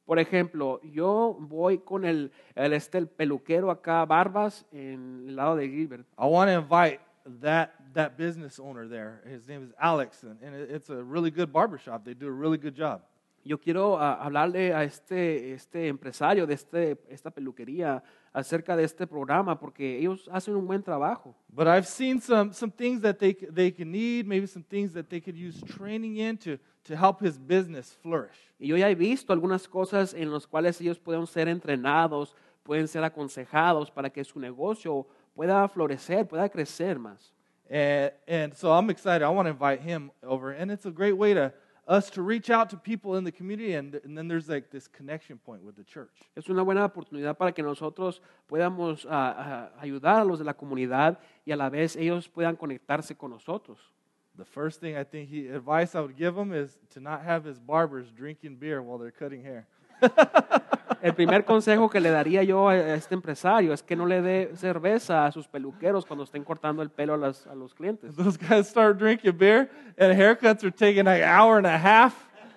Por 0.06 0.18
ejemplo, 0.18 0.80
yo 0.82 1.36
voy 1.40 1.78
con 1.78 2.04
el, 2.04 2.30
el, 2.54 2.72
este, 2.74 2.98
el 2.98 3.08
peluquero 3.08 3.70
acá, 3.70 4.04
Barbas, 4.04 4.66
en 4.70 5.24
el 5.28 5.36
lado 5.36 5.56
de 5.56 5.66
Gilbert. 5.68 6.04
I 6.18 6.26
want 6.26 6.50
to 6.50 6.58
invite 6.58 7.00
that, 7.40 7.72
that 7.94 8.18
business 8.18 8.58
owner 8.58 8.86
there. 8.86 9.22
His 9.26 9.48
name 9.48 9.62
is 9.62 9.72
Alex, 9.80 10.22
and, 10.22 10.36
and 10.42 10.54
it's 10.54 10.90
a 10.90 11.02
really 11.02 11.30
good 11.30 11.50
barbershop. 11.50 12.04
They 12.04 12.12
do 12.12 12.26
a 12.26 12.30
really 12.30 12.58
good 12.58 12.74
job. 12.74 13.00
Yo 13.44 13.58
quiero 13.58 13.98
ah, 13.98 14.14
hablarle 14.14 14.72
a 14.72 14.84
este, 14.84 15.52
este 15.52 15.88
empresario 15.88 16.46
de 16.46 16.54
este, 16.54 16.98
esta 17.10 17.30
peluquería 17.30 18.02
acerca 18.32 18.74
de 18.74 18.84
este 18.84 19.06
programa 19.06 19.60
porque 19.60 19.98
ellos 19.98 20.30
hacen 20.32 20.56
un 20.56 20.66
buen 20.66 20.82
trabajo. 20.82 21.36
But 21.50 21.66
I've 21.66 21.86
seen 21.86 22.22
some, 22.22 22.54
some 22.54 22.72
things 22.72 23.02
that 23.02 23.18
they, 23.18 23.34
they 23.34 23.70
can 23.70 23.92
need, 23.92 24.26
maybe 24.26 24.46
some 24.46 24.64
things 24.64 24.94
that 24.94 25.10
they 25.10 25.20
could 25.20 25.36
use 25.36 25.60
training 25.62 26.16
in 26.16 26.38
to, 26.38 26.58
to 26.84 26.96
help 26.96 27.20
his 27.20 27.38
business 27.38 27.94
flourish. 28.02 28.50
Y 28.58 28.68
yo 28.68 28.76
ya 28.78 28.88
he 28.88 28.94
visto 28.94 29.34
algunas 29.34 29.68
cosas 29.68 30.14
en 30.14 30.32
las 30.32 30.46
cuales 30.46 30.80
ellos 30.80 30.98
pueden 30.98 31.26
ser 31.26 31.46
entrenados, 31.46 32.34
pueden 32.62 32.88
ser 32.88 33.04
aconsejados 33.04 33.90
para 33.90 34.08
que 34.08 34.24
su 34.24 34.40
negocio 34.40 35.06
pueda 35.34 35.68
florecer, 35.68 36.26
pueda 36.26 36.48
crecer 36.48 36.98
más. 36.98 37.30
And, 37.70 38.10
and 38.26 38.54
so 38.54 38.72
I'm 38.72 38.88
excited. 38.88 39.22
I 39.22 39.28
want 39.28 39.46
to 39.46 39.50
invite 39.50 39.82
him 39.82 40.10
over. 40.22 40.52
And 40.52 40.70
it's 40.70 40.86
a 40.86 40.90
great 40.90 41.16
way 41.16 41.34
to 41.34 41.52
us 41.86 42.10
to 42.10 42.22
reach 42.22 42.50
out 42.50 42.70
to 42.70 42.76
people 42.76 43.16
in 43.16 43.24
the 43.24 43.32
community. 43.32 43.74
And, 43.74 43.94
and 44.04 44.16
then 44.16 44.28
there's 44.28 44.48
like 44.48 44.70
this 44.70 44.88
connection 44.88 45.38
point 45.38 45.62
with 45.62 45.76
the 45.76 45.84
church. 45.84 46.10
Es 46.36 46.48
una 46.48 46.62
buena 46.64 46.88
oportunidad 46.88 47.36
para 47.36 47.52
que 47.52 47.62
nosotros 47.62 48.20
podamos 48.48 49.06
ah, 49.08 49.70
ah, 49.74 49.80
ayudar 49.80 50.20
a 50.20 50.24
los 50.24 50.38
de 50.38 50.44
la 50.44 50.54
comunidad 50.54 51.18
y 51.46 51.52
a 51.52 51.56
la 51.56 51.68
vez 51.68 51.96
ellos 51.96 52.28
puedan 52.28 52.56
conectarse 52.56 53.16
con 53.16 53.30
nosotros. 53.30 53.78
The 54.36 54.44
first 54.44 54.80
thing 54.80 54.96
I 54.96 55.04
think 55.04 55.28
he 55.28 55.48
advice 55.48 55.94
I 55.94 56.00
would 56.00 56.16
give 56.16 56.36
him 56.36 56.52
is 56.52 56.76
to 56.94 57.00
not 57.00 57.22
have 57.22 57.44
his 57.44 57.60
barbers 57.60 58.10
drinking 58.10 58.56
beer 58.56 58.82
while 58.82 58.98
they're 58.98 59.12
cutting 59.12 59.44
hair. 59.44 59.68
El 61.00 61.14
primer 61.14 61.44
consejo 61.44 61.88
que 61.88 62.00
le 62.00 62.10
daría 62.10 62.42
yo 62.42 62.68
a 62.68 62.76
este 62.94 63.14
empresario 63.14 63.72
es 63.72 63.82
que 63.82 63.96
no 63.96 64.06
le 64.06 64.20
dé 64.20 64.50
cerveza 64.56 65.24
a 65.26 65.32
sus 65.32 65.48
peluqueros 65.48 66.04
cuando 66.04 66.24
estén 66.24 66.44
cortando 66.44 66.82
el 66.82 66.90
pelo 66.90 67.14
a, 67.14 67.16
las- 67.16 67.46
a 67.46 67.54
los 67.54 67.74
clientes. 67.74 68.14
Those 68.16 68.36
guys 68.38 68.68
start 68.68 68.98
drinking 68.98 69.36
beer, 69.38 69.70
and 69.98 70.12
haircuts 70.18 70.62
are 70.62 70.70
taking 70.70 71.06
an 71.08 71.22
hour 71.22 71.56
and 71.58 71.66
a 71.66 71.78
half. 71.78 72.14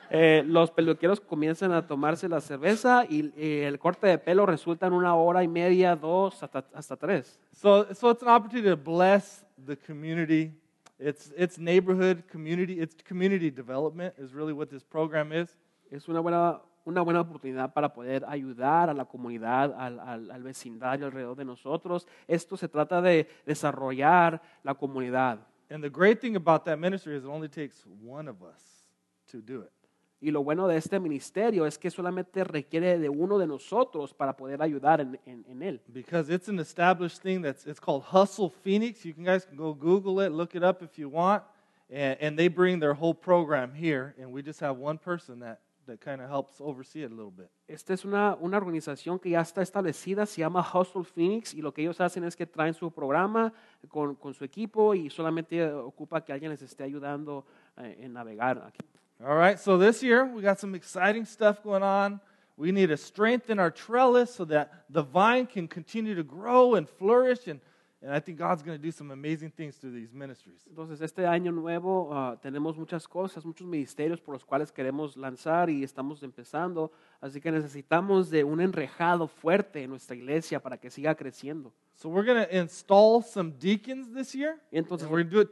Eh, 0.10 0.44
los 0.46 0.72
peluqueros 0.72 1.20
comienzan 1.20 1.74
a 1.74 1.86
tomarse 1.86 2.30
la 2.30 2.40
cerveza 2.40 3.06
y 3.10 3.32
eh, 3.38 3.66
el 3.68 3.78
corte 3.78 4.08
de 4.08 4.18
pelo 4.18 4.46
resulta 4.46 4.88
en 4.88 4.94
una 4.94 5.16
hora 5.16 5.44
y 5.44 5.48
media, 5.50 5.96
dos, 5.98 6.42
hasta, 6.42 6.64
hasta 6.74 6.96
tres. 6.96 7.40
So, 7.52 7.94
so 7.94 8.12
it's 8.12 8.24
an 8.24 8.30
opportunity 8.30 8.70
to 8.70 8.78
bless 8.78 9.46
the 9.66 9.76
community. 9.76 10.54
It's, 10.98 11.32
it's 11.38 11.58
neighborhood 11.60 12.24
community. 12.32 12.80
It's 12.80 12.96
community 13.04 13.52
development 13.52 14.14
is 14.18 14.34
really 14.34 14.54
what 14.54 14.70
this 14.70 14.84
program 14.84 15.32
is. 15.34 15.58
Es 15.92 16.08
una 16.08 16.22
buena, 16.22 16.62
una 16.88 17.02
buena 17.02 17.22
oportunidad 17.22 17.74
para 17.74 17.94
poder 17.94 18.24
ayudar 18.28 18.90
a 18.90 18.94
la 18.94 19.06
comunidad, 19.06 19.74
al, 19.78 20.00
al, 20.00 20.32
al 20.32 20.44
vecindario 20.44 21.06
alrededor 21.06 21.36
de 21.36 21.44
nosotros. 21.46 22.08
Esto 22.28 22.56
se 22.56 22.68
trata 22.70 23.02
de 23.02 23.28
desarrollar 23.46 24.42
la 24.64 24.74
comunidad. 24.74 25.40
And 25.70 25.84
the 25.84 25.90
great 25.90 26.22
thing 26.22 26.36
about 26.38 26.64
that 26.64 26.78
ministry 26.80 27.16
is 27.18 27.24
it 27.24 27.30
only 27.30 27.50
takes 27.50 27.86
one 28.02 28.30
of 28.30 28.42
us 28.42 28.88
to 29.32 29.42
do 29.42 29.62
it. 29.64 29.72
Y 30.20 30.32
lo 30.32 30.42
bueno 30.44 30.68
de 30.68 30.78
este 30.78 31.00
ministerio 31.00 31.68
es 31.68 31.78
que 31.78 31.92
solamente 31.92 32.44
requiere 32.44 32.98
de 32.98 33.08
uno 33.10 33.38
de 33.38 33.46
nosotros 33.46 34.14
para 34.14 34.36
poder 34.36 34.62
ayudar 34.64 35.00
en, 35.02 35.20
en- 35.28 35.46
en 35.48 35.62
él. 35.62 35.82
because 35.94 36.30
it's 36.34 36.48
an 36.48 36.58
established 36.60 37.22
thing 37.22 37.42
that's 37.42 37.68
it's 37.68 37.80
called 37.80 38.04
Hustle 38.04 38.50
Phoenix. 38.64 39.04
You 39.06 39.14
can 39.14 39.24
guys 39.26 39.46
can 39.46 39.58
go 39.58 39.74
Google 39.76 40.22
it, 40.26 40.32
look 40.32 40.56
it 40.56 40.64
up 40.64 40.82
if 40.82 40.98
you 40.98 41.08
want, 41.10 41.44
and, 41.92 42.18
and 42.20 42.40
they 42.40 42.48
bring 42.48 42.80
their 42.80 42.96
whole 42.96 43.14
program 43.14 43.74
here, 43.76 44.16
and 44.18 44.32
we 44.32 44.42
just 44.42 44.60
have 44.62 44.78
one 44.78 44.98
person 44.98 45.42
that 45.42 45.60
that 45.88 46.00
kind 46.00 46.22
of 46.22 46.30
helps 46.30 46.62
oversee 46.62 47.04
it 47.04 47.12
a 47.12 47.16
little 47.16 47.32
bit. 47.32 47.50
Esta 47.68 47.94
es 47.94 48.06
una, 48.06 48.38
una 48.40 48.58
organización 48.58 49.20
que 49.20 49.32
ya 49.32 49.42
está 49.42 49.62
establecida, 49.62 50.26
se 50.26 50.42
llama 50.42 50.62
Hustle 50.62 51.04
Phoenix 51.04 51.54
y 51.54 51.62
lo 51.62 51.74
que 51.74 51.82
ellos 51.82 52.00
hacen 52.00 52.24
es 52.24 52.36
que 52.36 52.46
traen 52.46 52.74
su 52.74 52.92
programa 52.92 53.52
con, 53.88 54.16
con 54.16 54.34
su 54.34 54.44
equipo 54.46 54.94
y 54.94 55.10
solamente 55.10 55.66
ocupa 55.74 56.24
que 56.24 56.32
alguien 56.32 56.52
les 56.52 56.62
esté 56.62 56.84
ayudando 56.84 57.46
eh, 57.78 57.98
en 58.00 58.14
navegar 58.14 58.64
aquí. 58.66 58.86
All 59.20 59.36
right, 59.36 59.58
so 59.58 59.80
this 59.80 60.04
year 60.04 60.26
we 60.26 60.44
got 60.44 60.60
some 60.60 60.76
exciting 60.76 61.26
stuff 61.26 61.64
going 61.64 61.82
on. 61.82 62.22
We 62.56 62.72
need 62.72 62.90
to 62.90 62.98
strengthen 62.98 63.60
our 63.60 63.72
trellis 63.72 64.34
so 64.34 64.46
that 64.46 64.86
the 64.90 65.04
vine 65.04 65.48
can 65.48 65.68
continue 65.68 66.16
to 66.16 66.24
grow 66.24 66.76
and 66.76 66.88
flourish, 66.88 67.48
and, 67.48 67.60
and 68.02 68.14
I 68.14 68.20
think 68.20 68.38
God's 68.38 68.62
going 68.62 68.78
to 68.78 68.82
do 68.82 68.92
some 68.92 69.12
amazing 69.12 69.52
things 69.52 69.76
through 69.78 69.94
these 69.94 70.14
ministries. 70.14 70.66
Entonces, 70.68 71.02
este 71.02 71.26
año 71.26 71.52
nuevo 71.52 72.14
ah, 72.14 72.38
tenemos 72.40 72.78
muchas 72.78 73.08
cosas, 73.08 73.44
muchos 73.44 73.68
ministerios 73.68 74.22
por 74.22 74.36
los 74.36 74.46
cuales 74.46 74.72
queremos 74.72 75.18
lanzar 75.18 75.70
y 75.70 75.84
estamos 75.84 76.22
empezando, 76.22 76.92
así 77.20 77.42
que 77.42 77.52
necesitamos 77.52 78.30
de 78.30 78.44
un 78.44 78.62
enrejado 78.62 79.28
fuerte 79.28 79.84
en 79.84 79.90
nuestra 79.90 80.16
iglesia 80.16 80.62
para 80.62 80.78
que 80.78 80.92
siga 80.92 81.16
creciendo. 81.16 81.74
So 81.96 82.10
we're 82.10 82.26
going 82.26 82.46
to 82.46 82.56
install 82.56 83.24
some 83.24 83.54
deacons 83.60 84.14
this 84.14 84.36
year. 84.36 84.62
Entonces, 84.72 85.08
And 85.08 85.12
we're 85.12 85.24
going 85.24 85.30
to 85.30 85.36
do 85.36 85.42
it 85.42 85.50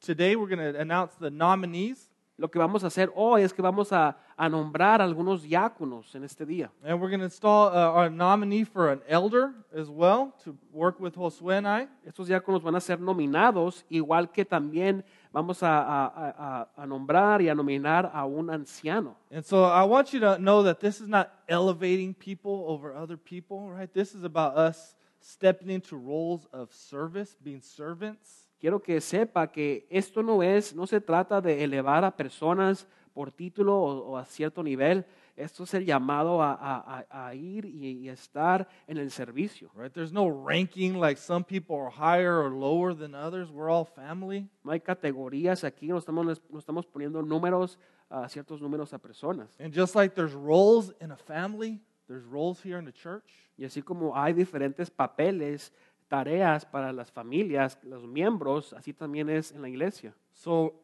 today. 0.00 0.36
We're 0.36 0.54
going 0.54 0.74
to 0.74 0.78
announce 0.78 1.14
the 1.18 1.30
nominees. 1.30 2.07
Lo 2.40 2.48
que 2.48 2.58
vamos 2.58 2.84
a 2.84 2.86
hacer 2.86 3.10
hoy 3.16 3.42
es 3.42 3.52
que 3.52 3.60
vamos 3.60 3.92
a, 3.92 4.16
a 4.36 4.48
nombrar 4.48 5.02
algunos 5.02 5.42
diáconos 5.42 6.14
en 6.14 6.22
este 6.22 6.46
día. 6.46 6.70
And 6.84 7.00
we're 7.00 7.08
going 7.10 7.18
to 7.18 7.24
install 7.24 7.66
uh, 7.68 7.90
our 7.92 8.08
nominee 8.08 8.62
for 8.64 8.90
an 8.92 9.00
elder 9.08 9.52
as 9.76 9.90
well 9.90 10.32
to 10.44 10.56
work 10.72 11.00
with 11.00 11.16
Josue 11.16 11.50
and 11.58 11.66
I. 11.66 11.88
Estos 12.06 12.28
diáconos 12.28 12.62
van 12.62 12.76
a 12.76 12.80
ser 12.80 12.98
nominados, 13.00 13.84
igual 13.90 14.30
que 14.32 14.44
también 14.44 15.02
vamos 15.32 15.64
a, 15.64 15.78
a- 15.82 16.06
a- 16.06 16.34
a- 16.76 16.82
a 16.82 16.86
nombrar 16.86 17.42
y 17.42 17.48
a 17.48 17.54
nominar 17.56 18.08
a 18.14 18.24
un 18.24 18.50
anciano. 18.50 19.16
And 19.32 19.44
so 19.44 19.64
I 19.64 19.82
want 19.82 20.12
you 20.12 20.20
to 20.20 20.38
know 20.38 20.62
that 20.62 20.78
this 20.78 21.00
is 21.00 21.08
not 21.08 21.30
elevating 21.48 22.14
people 22.14 22.66
over 22.68 22.94
other 22.94 23.16
people, 23.16 23.68
right? 23.68 23.92
This 23.92 24.14
is 24.14 24.22
about 24.22 24.56
us 24.56 24.94
stepping 25.20 25.70
into 25.70 25.96
roles 25.96 26.46
of 26.52 26.72
service, 26.72 27.36
being 27.42 27.60
servants. 27.60 28.47
Quiero 28.58 28.80
que 28.82 29.00
sepa 29.00 29.46
que 29.46 29.86
esto 29.90 30.22
no 30.22 30.42
es, 30.42 30.74
no 30.74 30.86
se 30.86 31.00
trata 31.00 31.40
de 31.40 31.62
elevar 31.62 32.04
a 32.04 32.10
personas 32.16 32.86
por 33.14 33.30
título 33.32 33.76
o, 33.76 34.10
o 34.10 34.16
a 34.16 34.24
cierto 34.24 34.62
nivel. 34.62 35.04
Esto 35.36 35.62
es 35.62 35.72
el 35.74 35.84
llamado 35.84 36.42
a, 36.42 36.52
a- 36.54 37.06
a- 37.28 37.34
ir 37.36 37.64
y, 37.64 37.90
y 38.04 38.08
estar 38.08 38.68
en 38.88 38.96
el 38.98 39.12
servicio. 39.12 39.70
Right? 39.76 39.92
There's 39.92 40.12
no 40.12 40.28
ranking 40.28 40.98
like 40.98 41.16
some 41.20 41.44
people 41.44 41.76
are 41.76 41.90
higher 41.90 42.40
or 42.42 42.50
lower 42.50 42.92
than 42.92 43.14
others. 43.14 43.48
We're 43.48 43.70
all 43.70 43.84
family. 43.84 44.48
No 44.64 44.72
hay 44.72 44.80
categorías 44.80 45.62
aquí, 45.62 45.86
no 45.86 45.98
estamos, 45.98 46.42
no 46.50 46.58
estamos 46.58 46.86
poniendo 46.86 47.22
números, 47.22 47.78
a 48.10 48.28
ciertos 48.28 48.60
números 48.60 48.92
a 48.92 48.98
personas. 48.98 49.54
And 49.60 49.72
just 49.72 49.94
like 49.94 50.16
there's 50.16 50.32
roles 50.34 50.92
in 51.00 51.12
a 51.12 51.16
family, 51.16 51.78
there's 52.08 52.24
roles 52.24 52.60
here 52.64 52.78
in 52.78 52.84
the 52.84 52.92
church. 52.92 53.24
Y 53.56 53.64
así 53.64 53.82
como 53.82 54.16
hay 54.16 54.32
diferentes 54.32 54.90
papeles, 54.90 55.72
tareas 56.08 56.64
para 56.64 56.92
las 56.92 57.10
familias, 57.10 57.78
los 57.82 58.06
miembros, 58.06 58.72
así 58.72 58.92
también 58.92 59.28
es 59.28 59.52
en 59.52 59.62
la 59.62 59.68
iglesia. 59.68 60.14
So, 60.32 60.74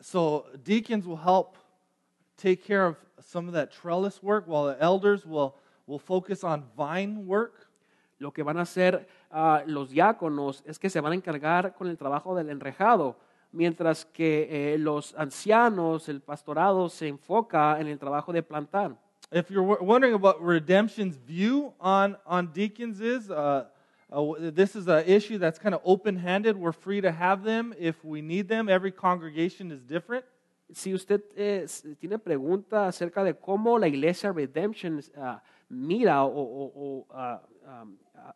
so 0.00 0.46
deacons 0.64 1.06
will 1.06 1.18
help 1.18 1.56
take 2.36 2.62
care 2.64 2.86
of 2.86 2.96
some 3.20 3.48
of 3.48 3.54
that 3.54 3.70
trellis 3.70 4.22
work, 4.22 4.46
while 4.46 4.66
the 4.66 4.80
elders 4.80 5.26
will, 5.26 5.54
will 5.86 5.98
focus 5.98 6.44
on 6.44 6.64
vine 6.76 7.26
work. 7.26 7.68
Lo 8.18 8.32
que 8.32 8.44
van 8.44 8.58
a 8.58 8.62
hacer 8.62 9.06
ah, 9.30 9.62
los 9.66 9.90
diáconos 9.90 10.62
es 10.64 10.78
que 10.78 10.88
se 10.88 11.00
van 11.00 11.12
a 11.12 11.16
encargar 11.16 11.74
con 11.74 11.88
el 11.88 11.96
trabajo 11.96 12.36
del 12.36 12.50
enrejado, 12.50 13.16
mientras 13.50 14.04
que 14.04 14.74
eh, 14.74 14.78
los 14.78 15.14
ancianos, 15.16 16.08
el 16.08 16.20
pastorado, 16.20 16.88
se 16.88 17.08
enfoca 17.08 17.80
en 17.80 17.88
el 17.88 17.98
trabajo 17.98 18.32
de 18.32 18.42
plantar. 18.42 18.96
If 19.32 19.50
you're 19.50 19.62
wondering 19.80 20.14
about 20.14 20.42
redemption's 20.42 21.16
view 21.16 21.72
on, 21.80 22.18
on 22.26 22.52
deacons 22.52 23.00
is, 23.00 23.30
uh, 23.30 23.64
uh, 24.12 24.50
this 24.52 24.76
is 24.76 24.86
an 24.88 25.04
issue 25.06 25.38
that's 25.38 25.58
kind 25.58 25.74
of 25.74 25.80
open-handed. 25.84 26.56
We're 26.56 26.72
free 26.72 27.00
to 27.00 27.10
have 27.10 27.42
them 27.44 27.74
if 27.78 28.04
we 28.04 28.20
need 28.22 28.48
them. 28.48 28.68
Every 28.68 28.92
congregation 28.92 29.70
is 29.72 29.82
different. 29.82 30.24
Si 30.72 30.92
usted 30.94 31.20
eh, 31.36 31.66
tiene 32.00 32.18
pregunta 32.18 32.86
acerca 32.86 33.24
de 33.24 33.34
cómo 33.34 33.78
la 33.78 33.88
iglesia 33.88 34.32
Redemption 34.32 35.00
ah, 35.16 35.42
mira 35.68 36.24
o, 36.24 36.30
o- 36.30 36.72
o, 36.74 37.06
am, 37.66 37.98
ah, 38.14 38.34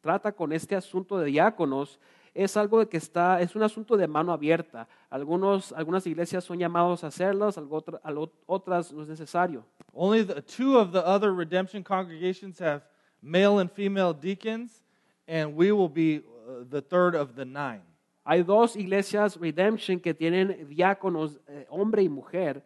trata 0.00 0.32
con 0.32 0.52
este 0.52 0.76
asunto 0.76 1.18
de 1.18 1.26
diáconos, 1.26 1.98
es 2.32 2.56
algo 2.56 2.88
que 2.88 2.96
está, 2.96 3.40
es 3.40 3.54
un 3.54 3.62
asunto 3.62 3.96
de 3.96 4.08
mano 4.08 4.32
abierta. 4.32 4.88
Algunos, 5.10 5.72
algunas 5.72 6.06
iglesias 6.06 6.42
son 6.44 6.58
llamados 6.58 7.04
a 7.04 7.08
hacerlas, 7.08 7.58
algo 7.58 7.76
otra- 7.76 8.00
al 8.02 8.16
ot- 8.16 8.32
otras 8.46 8.92
no 8.92 9.02
es 9.02 9.08
necesario. 9.08 9.64
Only 9.92 10.24
the, 10.24 10.40
two 10.42 10.78
of 10.78 10.90
the 10.92 11.00
other 11.04 11.32
redemption 11.32 11.82
congregations 11.84 12.60
have 12.60 12.82
male 13.22 13.58
and 13.60 13.70
female 13.70 14.12
deacons, 14.14 14.82
and 15.26 15.54
we 15.54 15.72
will 15.72 15.88
be 15.88 16.18
uh, 16.18 16.64
the 16.68 16.80
third 16.80 17.14
of 17.14 17.34
the 17.34 17.44
nine. 17.44 17.82
Hay 18.26 18.42
dos 18.42 18.76
iglesias 18.76 19.36
Redemption 19.36 20.00
que 20.00 20.14
tienen 20.14 20.66
diáconos, 20.68 21.38
eh, 21.46 21.66
hombre 21.68 22.02
y 22.02 22.08
mujer, 22.08 22.62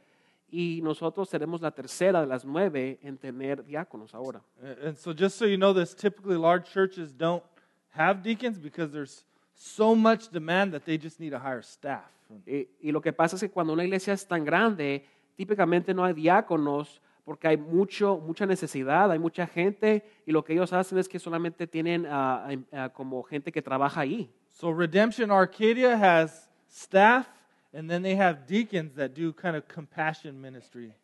y 0.50 0.80
nosotros 0.82 1.28
seremos 1.28 1.61
la 1.61 1.70
tercera 1.70 2.20
de 2.20 2.26
las 2.26 2.44
nueve 2.44 2.98
en 3.02 3.18
tener 3.18 3.64
diáconos 3.64 4.14
ahora. 4.14 4.40
And 4.84 4.96
so, 4.96 5.12
just 5.12 5.36
so 5.36 5.46
you 5.46 5.56
know, 5.56 5.72
this 5.72 5.94
typically 5.94 6.36
large 6.36 6.70
churches 6.70 7.12
don't 7.12 7.42
have 7.90 8.22
deacons 8.22 8.59
because 8.59 8.92
there's 8.92 9.24
so 9.54 9.94
much 9.94 10.30
demand 10.30 10.72
that 10.72 10.84
they 10.84 10.96
just 10.96 11.18
need 11.20 11.30
to 11.30 11.38
hire 11.38 11.62
staff. 11.62 12.09
Y, 12.46 12.68
y 12.80 12.92
lo 12.92 13.00
que 13.00 13.12
pasa 13.12 13.36
es 13.36 13.42
que 13.42 13.50
cuando 13.50 13.72
una 13.72 13.84
iglesia 13.84 14.12
es 14.12 14.26
tan 14.26 14.44
grande, 14.44 15.04
típicamente 15.36 15.92
no 15.92 16.04
hay 16.04 16.14
diáconos 16.14 17.00
porque 17.29 17.47
hay 17.47 17.59
mucho, 17.59 18.16
mucha 18.16 18.47
necesidad, 18.47 19.11
hay 19.12 19.18
mucha 19.18 19.47
gente, 19.47 20.03
y 20.24 20.33
lo 20.33 20.43
que 20.43 20.55
ellos 20.55 20.72
hacen 20.72 20.97
es 20.97 21.07
que 21.07 21.18
solamente 21.18 21.66
tienen 21.66 22.07
em- 22.07 22.64
ah, 22.72 22.89
como 22.91 23.22
gente 23.22 23.53
que 23.53 23.61
trabaja 23.61 24.01
ahí. 24.01 24.31
So, 24.51 24.72
Redemption 24.72 25.31
Arcadia 25.31 25.95
has 25.95 26.49
staff, 26.70 27.29
and 27.74 27.87
then 27.87 28.03
they 28.03 28.16
have 28.16 28.47
deacons 28.47 28.95
that 28.95 29.11
do 29.11 29.35
kind 29.35 29.57
of 29.57 29.64
compassion 29.68 30.41
ministry 30.41 30.95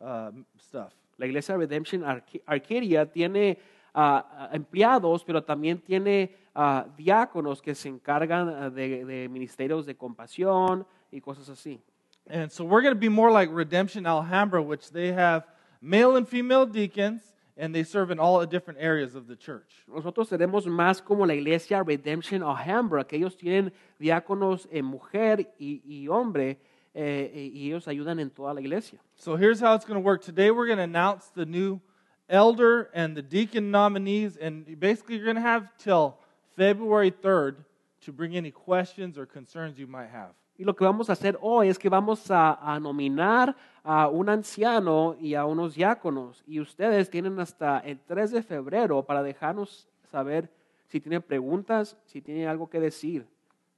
uh, 0.00 0.30
stuff. 0.56 0.94
La 1.18 1.26
iglesia 1.26 1.54
Redemption 1.54 2.02
Arca- 2.02 2.40
Arcadia 2.46 3.04
tiene 3.04 3.58
ah, 3.94 4.24
ah, 4.26 4.48
empleados, 4.54 5.22
pero 5.22 5.42
también 5.42 5.82
tiene 5.82 6.34
ah, 6.54 6.86
diáconos 6.96 7.60
que 7.60 7.74
se 7.74 7.90
encargan 7.90 8.74
de, 8.74 9.04
de 9.04 9.28
ministerios 9.28 9.84
de 9.84 9.94
compasión 9.94 10.86
y 11.12 11.20
cosas 11.20 11.50
así. 11.50 11.78
And 12.26 12.50
so, 12.50 12.64
we're 12.64 12.80
going 12.80 12.94
to 12.94 12.98
be 12.98 13.10
more 13.10 13.30
like 13.30 13.52
Redemption 13.52 14.06
Alhambra, 14.06 14.62
which 14.62 14.90
they 14.90 15.12
have 15.12 15.44
male 15.84 16.16
and 16.16 16.26
female 16.26 16.64
deacons, 16.64 17.20
and 17.56 17.74
they 17.74 17.84
serve 17.84 18.10
in 18.10 18.18
all 18.18 18.40
the 18.40 18.46
different 18.46 18.80
areas 18.80 19.14
of 19.14 19.28
the 19.28 19.36
church. 19.36 19.84
Nosotros 19.86 20.30
seremos 20.30 20.66
más 20.66 21.04
como 21.04 21.26
la 21.26 21.34
iglesia 21.34 21.82
Redemption 21.84 22.42
Alhambra, 22.42 23.04
que 23.04 23.18
ellos 23.18 23.36
tienen 23.36 23.70
diáconos 24.00 24.66
en 24.72 24.86
mujer 24.86 25.46
y, 25.60 25.82
y 25.84 26.08
hombre, 26.08 26.58
eh, 26.94 27.50
y 27.54 27.66
ellos 27.66 27.86
ayudan 27.86 28.18
en 28.18 28.30
toda 28.30 28.54
la 28.54 28.60
iglesia. 28.60 28.98
So 29.16 29.36
here's 29.36 29.60
how 29.60 29.74
it's 29.74 29.84
going 29.84 30.00
to 30.00 30.04
work. 30.04 30.22
Today 30.22 30.50
we're 30.50 30.66
going 30.66 30.78
to 30.78 30.84
announce 30.84 31.26
the 31.34 31.46
new 31.46 31.80
elder 32.28 32.90
and 32.94 33.14
the 33.14 33.22
deacon 33.22 33.70
nominees, 33.70 34.36
and 34.36 34.80
basically 34.80 35.16
you're 35.16 35.26
going 35.26 35.36
to 35.36 35.42
have 35.42 35.68
till 35.78 36.18
February 36.56 37.10
3rd 37.10 37.56
to 38.02 38.12
bring 38.12 38.36
any 38.36 38.50
questions 38.50 39.18
or 39.18 39.26
concerns 39.26 39.78
you 39.78 39.86
might 39.86 40.08
have. 40.10 40.32
Y 40.56 40.64
lo 40.64 40.76
que 40.76 40.84
vamos 40.84 41.10
a 41.10 41.14
hacer 41.14 41.38
hoy 41.40 41.68
es 41.68 41.78
que 41.78 41.88
vamos 41.88 42.30
a, 42.30 42.54
a 42.54 42.78
nominar 42.78 43.56
a 43.82 44.08
un 44.08 44.28
anciano 44.28 45.16
y 45.20 45.34
a 45.34 45.44
unos 45.44 45.74
diáconos. 45.74 46.42
Y 46.46 46.60
ustedes 46.60 47.10
tienen 47.10 47.38
hasta 47.40 47.80
el 47.80 47.98
3 48.00 48.30
de 48.30 48.42
febrero 48.42 49.02
para 49.02 49.22
dejarnos 49.22 49.88
saber 50.10 50.48
si 50.86 51.00
tienen 51.00 51.22
preguntas, 51.22 51.96
si 52.06 52.20
tienen 52.20 52.48
algo 52.48 52.68
que 52.68 52.78
decir. 52.78 53.26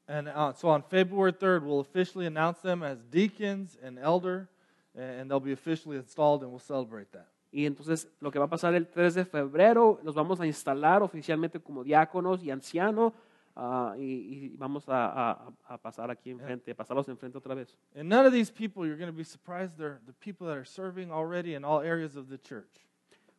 And 0.08 0.28
uh, 0.28 0.52
so 0.54 0.68
on 0.68 0.82
February 0.82 1.32
3rd, 1.32 1.62
we'll 1.64 1.80
officially 1.80 2.26
announce 2.26 2.60
them 2.60 2.82
as 2.82 2.98
deacons 3.10 3.76
and 3.82 3.98
elder, 3.98 4.48
and 4.94 5.28
they'll 5.28 5.40
be 5.40 5.52
officially 5.52 5.96
installed, 5.96 6.42
and 6.42 6.50
we'll 6.50 6.60
celebrate 6.60 7.10
that. 7.12 7.26
Y 7.50 7.64
entonces 7.64 8.08
lo 8.20 8.30
que 8.30 8.38
va 8.38 8.44
a 8.44 8.50
pasar 8.50 8.74
el 8.74 8.86
3 8.86 9.14
de 9.14 9.24
febrero, 9.24 9.98
los 10.02 10.14
vamos 10.14 10.40
a 10.40 10.46
instalar 10.46 11.02
oficialmente 11.02 11.58
como 11.58 11.82
diáconos 11.82 12.42
y 12.44 12.50
ancianos 12.50 13.14
ah, 13.56 13.94
y, 13.98 14.02
y 14.02 14.48
vamos 14.56 14.88
a, 14.88 15.30
a- 15.32 15.52
a 15.74 15.78
pasar 15.78 16.10
aquí 16.10 16.30
enfrente, 16.30 16.74
pasarlos 16.74 17.08
enfrente 17.08 17.38
otra 17.38 17.54
vez. 17.54 17.74
And 17.94 18.08
none 18.08 18.26
of 18.26 18.32
these 18.32 18.50
people, 18.52 18.86
you're 18.86 18.98
going 18.98 19.10
to 19.10 19.16
be 19.16 19.24
surprised, 19.24 19.76
they're 19.78 19.98
the 20.06 20.12
people 20.12 20.46
that 20.46 20.56
are 20.56 20.64
serving 20.66 21.10
already 21.10 21.54
in 21.54 21.64
all 21.64 21.80
areas 21.80 22.16
of 22.16 22.28
the 22.28 22.38
church. 22.38 22.68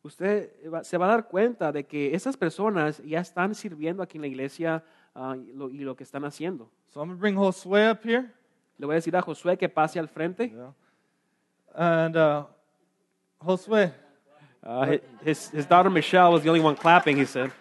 Usted 0.04 0.50
se 0.84 0.98
va 0.98 1.06
a 1.06 1.10
dar 1.10 1.28
cuenta 1.28 1.72
de 1.72 1.84
que 1.86 2.14
esas 2.16 2.38
personas 2.38 3.02
ya 3.04 3.20
están 3.20 3.54
sirviendo 3.56 4.02
aquí 4.04 4.18
en 4.18 4.22
la 4.22 4.28
iglesia 4.28 4.84
ah, 5.16 5.36
y, 5.38 5.52
lo, 5.54 5.70
y 5.70 5.80
lo 5.80 5.96
que 5.96 6.04
están 6.04 6.24
haciendo. 6.26 6.70
So 6.90 7.02
I'm 7.02 7.08
going 7.10 7.18
to 7.18 7.22
bring 7.22 7.36
Josue 7.36 7.90
up 7.92 8.04
here. 8.04 8.32
Le 8.80 8.86
voy 8.86 8.94
a 8.94 9.00
decir 9.00 9.16
a 9.16 9.22
Josué 9.22 9.58
que 9.58 9.68
pase 9.70 10.00
al 10.00 10.08
frente. 10.08 10.50
Yeah. 10.50 10.72
And 11.76 12.16
uh, 12.18 12.46
Josue, 13.44 13.92
Uh, 14.64 14.86
hi- 14.86 15.02
his, 15.24 15.50
his 15.52 15.66
daughter 15.66 15.90
Michelle 15.90 16.32
was 16.34 16.42
the 16.44 16.50
only 16.50 16.60
one 16.60 16.76
clapping, 16.76 17.16
he 17.16 17.24
said. 17.26 17.52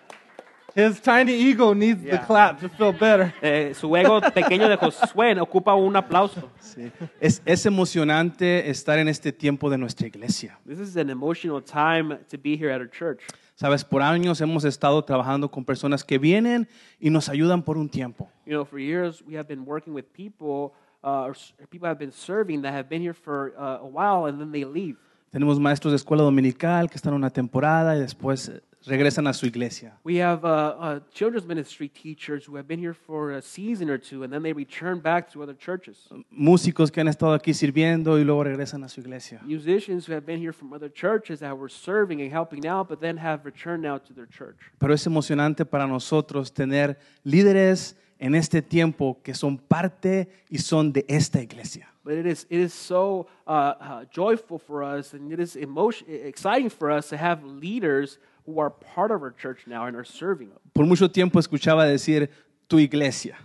His 0.77 1.01
tiny 1.01 1.33
ego 1.33 1.75
needs 1.75 2.03
the 2.03 2.19
clap 2.19 2.61
to 2.61 2.69
feel 2.69 2.93
better. 2.93 3.33
Eh, 3.43 3.75
su 3.75 3.95
ego 3.97 4.21
pequeño 4.21 4.69
de 4.69 4.77
Josué 4.77 5.35
ocupa 5.41 5.75
un 5.75 5.97
aplauso. 5.97 6.51
Sí. 6.61 6.91
Es, 7.21 7.43
es 7.45 7.65
emocionante 7.67 8.69
estar 8.69 8.99
en 8.99 9.09
este 9.09 9.33
tiempo 9.33 9.71
de 9.71 9.79
nuestra 9.79 10.07
iglesia. 10.07 10.59
This 10.67 10.79
is 10.79 10.97
an 10.97 11.11
emotional 11.11 11.63
time 11.63 12.19
to 12.29 12.39
be 12.39 12.57
here 12.57 12.71
at 12.73 12.81
our 12.81 12.91
church. 12.91 13.21
Sabes, 13.55 13.85
por 13.85 14.03
años 14.03 14.41
hemos 14.41 14.65
estado 14.65 15.03
trabajando 15.03 15.51
con 15.51 15.65
personas 15.65 16.05
que 16.05 16.19
vienen 16.19 16.69
y 17.01 17.09
nos 17.09 17.29
ayudan 17.29 17.63
por 17.63 17.79
un 17.79 17.89
tiempo. 17.89 18.29
You 18.45 18.53
know, 18.53 18.65
for 18.67 18.79
years 18.79 19.23
we 19.27 19.37
have 19.37 19.49
been 19.49 19.65
working 19.65 19.95
with 19.95 20.05
people, 20.13 20.75
uh, 21.03 21.33
people 21.71 21.89
have 21.89 21.99
been 21.99 22.13
serving 22.13 22.63
that 22.63 22.75
have 22.75 22.89
been 22.91 23.01
here 23.01 23.15
for 23.15 23.55
uh, 23.57 23.79
a 23.81 23.87
while 23.87 24.29
and 24.29 24.39
then 24.39 24.53
they 24.53 24.65
leave. 24.65 24.99
Tenemos 25.31 25.59
maestros 25.59 25.93
de 25.93 25.97
escuela 25.97 26.23
dominical 26.23 26.89
que 26.89 26.97
están 26.97 27.15
una 27.15 27.31
temporada 27.31 27.97
y 27.97 28.01
después 28.01 28.49
eh, 28.49 28.63
regresan 28.87 29.27
a 29.27 29.33
su 29.33 29.47
iglesia. 29.47 29.99
We 30.05 30.21
have 30.23 30.45
uh, 30.45 30.49
uh, 30.49 31.01
children's 31.13 31.47
ministry 31.47 31.89
teachers 31.89 32.47
who 32.47 32.57
have 32.57 32.67
been 32.67 32.79
here 32.79 32.95
for 32.95 33.33
a 33.33 33.43
season 33.43 33.91
or 33.91 33.99
two 33.99 34.23
and 34.23 34.33
then 34.33 34.43
they 34.43 34.53
return 34.53 35.01
back 35.01 35.31
to 35.33 35.43
other 35.43 35.57
churches. 35.57 36.09
Músicos 36.31 36.91
que 36.91 37.01
han 37.01 37.09
estado 37.09 37.33
aquí 37.35 37.53
sirviendo 37.53 38.19
y 38.19 38.25
luego 38.25 38.45
regresan 38.45 38.85
a 38.85 38.89
su 38.89 39.01
iglesia. 39.01 39.41
Musicians 39.45 40.07
who 40.07 40.13
have 40.13 40.25
been 40.25 40.41
here 40.41 40.53
from 40.53 40.73
other 40.73 40.91
churches 40.91 41.41
that 41.41 41.57
were 41.57 41.71
serving 41.71 42.21
and 42.21 42.33
helping 42.33 42.67
out, 42.67 42.89
but 42.89 43.01
then 43.01 43.17
have 43.17 43.45
returned 43.45 43.83
now 43.83 43.99
to 43.99 44.13
their 44.15 44.29
church. 44.29 44.57
Pero 44.79 44.95
es 44.95 45.07
emocionante 45.07 45.65
para 45.65 45.87
nosotros 45.87 46.53
tener 46.53 46.99
líderes 47.25 47.97
en 48.19 48.35
este 48.35 48.63
tiempo 48.63 49.19
que 49.23 49.35
son 49.35 49.59
parte 49.59 50.29
y 50.49 50.59
son 50.59 50.93
de 50.93 51.05
esta 51.09 51.43
iglesia. 51.43 51.89
But 52.05 52.15
it 52.15 52.27
is, 52.27 52.47
it 52.49 52.61
is 52.61 52.73
so 52.73 53.27
uh, 53.49 53.51
uh, 53.51 54.05
joyful 54.13 54.59
for 54.59 54.85
us 54.85 55.13
and 55.13 55.33
it 55.33 55.41
is 55.41 55.57
emotion, 55.57 56.07
exciting 56.09 56.71
for 56.71 56.91
us 56.91 57.09
to 57.09 57.17
have 57.17 57.45
leaders 57.45 58.19
who 58.47 58.61
are 58.61 58.71
part 58.71 59.11
of 59.11 59.23
our 59.23 59.33
church 59.33 59.67
now 59.67 59.87
and 59.87 59.97
are 59.97 60.05
serving. 60.05 60.51
Por 60.73 60.87
mucho 60.87 61.09
tiempo 61.09 61.39
escuchaba 61.39 61.87
decir 61.87 62.31
tu 62.69 62.79
iglesia, 62.79 63.37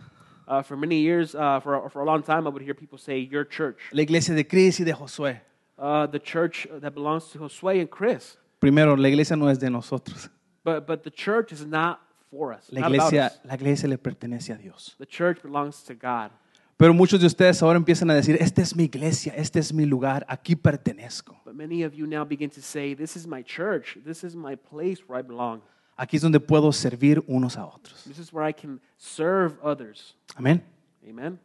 Uh, 0.47 0.61
for 0.61 0.75
many 0.75 0.97
years, 0.97 1.33
uh, 1.33 1.61
for, 1.61 1.89
for 1.89 2.01
a 2.01 2.05
long 2.05 2.21
time, 2.21 2.45
I 2.45 2.49
would 2.49 2.61
hear 2.61 2.73
people 2.73 2.97
say, 2.97 3.19
Your 3.19 3.45
church. 3.45 3.77
la 3.93 4.01
iglesia 4.01 4.35
de 4.35 4.43
Cris 4.43 4.79
y 4.79 4.83
de 4.83 4.91
Josué. 4.91 5.39
Uh, 5.77 6.07
the 6.07 6.19
church 6.19 6.67
that 6.81 6.93
belongs 6.93 7.29
to 7.31 7.39
Josue 7.39 7.79
and 7.79 7.89
Chris. 7.89 8.37
Primero, 8.59 8.95
la 8.97 9.07
iglesia 9.07 9.35
no 9.35 9.47
es 9.47 9.57
de 9.59 9.69
nosotros. 9.69 10.29
But, 10.63 10.85
but 10.85 11.03
the 11.03 11.09
church 11.09 11.51
is 11.51 11.65
not 11.65 12.01
for 12.29 12.53
us. 12.53 12.67
La 12.69 12.81
iglesia, 12.87 13.27
us. 13.27 13.39
la 13.45 13.55
iglesia 13.55 13.87
le 13.87 13.97
pertenece 13.97 14.53
a 14.53 14.57
Dios. 14.57 14.95
The 14.99 15.05
church 15.05 15.41
belongs 15.41 15.83
to 15.83 15.95
God. 15.95 16.31
Pero 16.77 16.93
muchos 16.93 17.19
de 17.19 17.27
ustedes 17.27 17.61
ahora 17.63 17.77
empiezan 17.77 18.09
a 18.11 18.13
decir, 18.15 18.37
esta 18.39 18.61
es 18.61 18.75
mi 18.75 18.83
iglesia, 18.85 19.33
este 19.35 19.59
es 19.59 19.71
mi 19.73 19.85
lugar, 19.85 20.25
aquí 20.27 20.55
pertenezco. 20.55 21.40
But 21.51 21.57
many 21.57 21.83
of 21.83 21.93
you 21.93 22.07
now 22.07 22.23
begin 22.23 22.49
to 22.51 22.61
say, 22.61 22.93
This 22.93 23.17
is 23.17 23.27
my 23.27 23.41
church. 23.41 23.97
This 24.05 24.23
is 24.23 24.37
my 24.37 24.55
place 24.55 24.99
where 25.05 25.19
I 25.19 25.21
belong. 25.21 25.61
Aquí 25.99 26.15
es 26.15 26.21
donde 26.21 26.39
puedo 26.39 26.71
servir 26.71 27.21
unos 27.27 27.57
a 27.57 27.65
otros. 27.65 28.05
This 28.05 28.19
is 28.19 28.31
where 28.31 28.45
I 28.45 28.53
can 28.53 28.79
serve 28.97 29.57
others. 29.61 30.13
Amén. 30.37 30.61
Amen. 31.05 31.39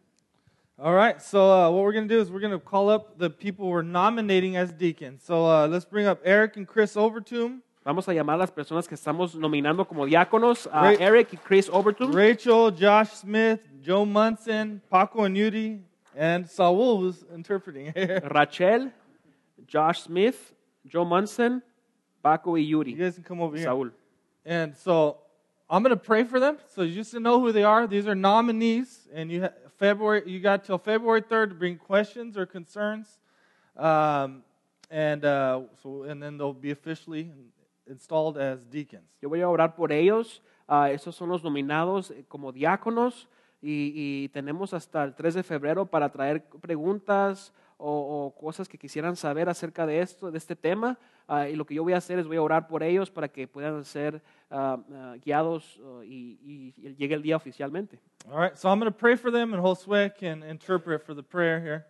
All 0.78 0.94
right, 0.94 1.20
so 1.20 1.50
uh, 1.50 1.70
what 1.70 1.82
we're 1.82 1.92
going 1.92 2.06
to 2.06 2.14
do 2.14 2.20
is 2.20 2.30
we're 2.30 2.38
going 2.38 2.52
to 2.52 2.60
call 2.60 2.88
up 2.88 3.18
the 3.18 3.28
people 3.28 3.66
we're 3.66 3.82
nominating 3.82 4.56
as 4.56 4.70
deacons. 4.70 5.24
So 5.24 5.44
uh, 5.44 5.66
let's 5.66 5.84
bring 5.84 6.06
up 6.06 6.20
Eric 6.22 6.56
and 6.56 6.68
Chris 6.68 6.94
Overtoom, 6.94 7.62
Vamos 7.84 8.06
a 8.06 8.14
llamar 8.14 8.36
a 8.36 8.38
las 8.38 8.52
personas 8.52 8.86
que 8.86 8.94
estamos 8.94 9.34
nominando 9.34 9.88
como 9.88 10.06
diáconos, 10.06 10.68
a 10.72 10.90
Right. 10.90 11.00
Eric 11.00 11.32
y 11.32 11.36
Chris 11.36 11.68
Overton, 11.68 12.12
Rachel, 12.12 12.70
Josh 12.70 13.08
Smith, 13.08 13.60
Joe 13.82 14.06
Munson, 14.06 14.80
Paco 14.88 15.24
and 15.24 15.36
Yudi, 15.36 15.80
and 16.14 16.48
Saul 16.48 16.98
was 16.98 17.24
interpreting 17.34 17.92
here. 17.92 18.22
Rachel, 18.32 18.92
Josh 19.66 20.02
Smith, 20.02 20.52
Joe 20.86 21.04
Munson, 21.04 21.62
Paco 22.22 22.52
y 22.52 22.60
You 22.60 22.78
Yuri. 22.82 22.92
guys 22.94 23.14
can 23.14 23.24
come 23.24 23.40
over 23.40 23.56
here. 23.56 23.68
Saúl. 23.68 23.90
And 24.44 24.74
so 24.76 25.18
I'm 25.68 25.82
going 25.82 25.96
to 25.96 26.02
pray 26.02 26.24
for 26.24 26.38
them. 26.38 26.58
So 26.74 26.86
just 26.86 27.10
to 27.12 27.20
know 27.20 27.40
who 27.40 27.52
they 27.52 27.64
are, 27.64 27.86
these 27.86 28.06
are 28.06 28.14
nominees, 28.14 29.08
and 29.12 29.30
you 29.30 29.42
ha- 29.42 29.52
February 29.78 30.22
you 30.26 30.40
got 30.40 30.64
till 30.64 30.78
February 30.78 31.22
3rd 31.22 31.48
to 31.50 31.54
bring 31.54 31.76
questions 31.76 32.36
or 32.36 32.46
concerns, 32.46 33.18
um, 33.76 34.42
and 34.90 35.24
uh, 35.24 35.60
so 35.82 36.04
and 36.04 36.22
then 36.22 36.38
they'll 36.38 36.52
be 36.54 36.70
officially 36.70 37.30
installed 37.88 38.38
as 38.38 38.64
deacons. 38.64 39.08
Yo 39.20 39.28
voy 39.28 39.40
a 39.42 39.48
orar 39.48 39.74
por 39.76 39.90
ellos. 39.92 40.40
Ah, 40.68 40.90
esos 40.90 41.14
son 41.14 41.28
los 41.28 41.42
nominados 41.44 42.10
eh, 42.10 42.24
como 42.28 42.50
diáconos 42.52 43.28
y, 43.62 43.92
y 43.94 44.28
tenemos 44.30 44.74
hasta 44.74 45.04
el 45.04 45.14
3 45.14 45.34
de 45.34 45.42
febrero 45.44 45.86
para 45.86 46.10
traer 46.10 46.44
preguntas 46.60 47.52
o, 47.78 48.26
o 48.26 48.34
cosas 48.34 48.68
que 48.68 48.78
quisieran 48.78 49.16
saber 49.16 49.48
acerca 49.48 49.86
de 49.86 50.00
esto, 50.00 50.30
de 50.30 50.38
este 50.38 50.56
tema. 50.56 50.98
Ah, 51.28 51.48
y 51.48 51.56
lo 51.56 51.64
que 51.64 51.74
yo 51.74 51.82
voy 51.82 51.92
a 51.92 51.98
hacer 51.98 52.18
es 52.18 52.26
voy 52.26 52.36
a 52.36 52.42
orar 52.42 52.68
por 52.68 52.82
ellos 52.82 53.10
para 53.10 53.28
que 53.28 53.48
puedan 53.48 53.84
ser 53.84 54.22
ah, 54.50 54.78
ah, 54.92 55.16
guiados 55.22 55.80
y, 56.04 56.38
y 56.42 56.94
llegue 56.94 57.14
el 57.14 57.22
día 57.22 57.36
oficialmente. 57.36 58.00
All 58.28 58.38
right, 58.38 58.56
so 58.56 58.68
I'm 58.68 58.80
going 58.80 58.90
to 58.90 58.98
pray 58.98 59.16
for 59.16 59.30
them, 59.30 59.54
and 59.54 59.62
Josue 59.62 60.10
can 60.16 60.42
interpret 60.42 61.04
for 61.04 61.14
the 61.14 61.22
prayer 61.22 61.60
here. 61.60 61.86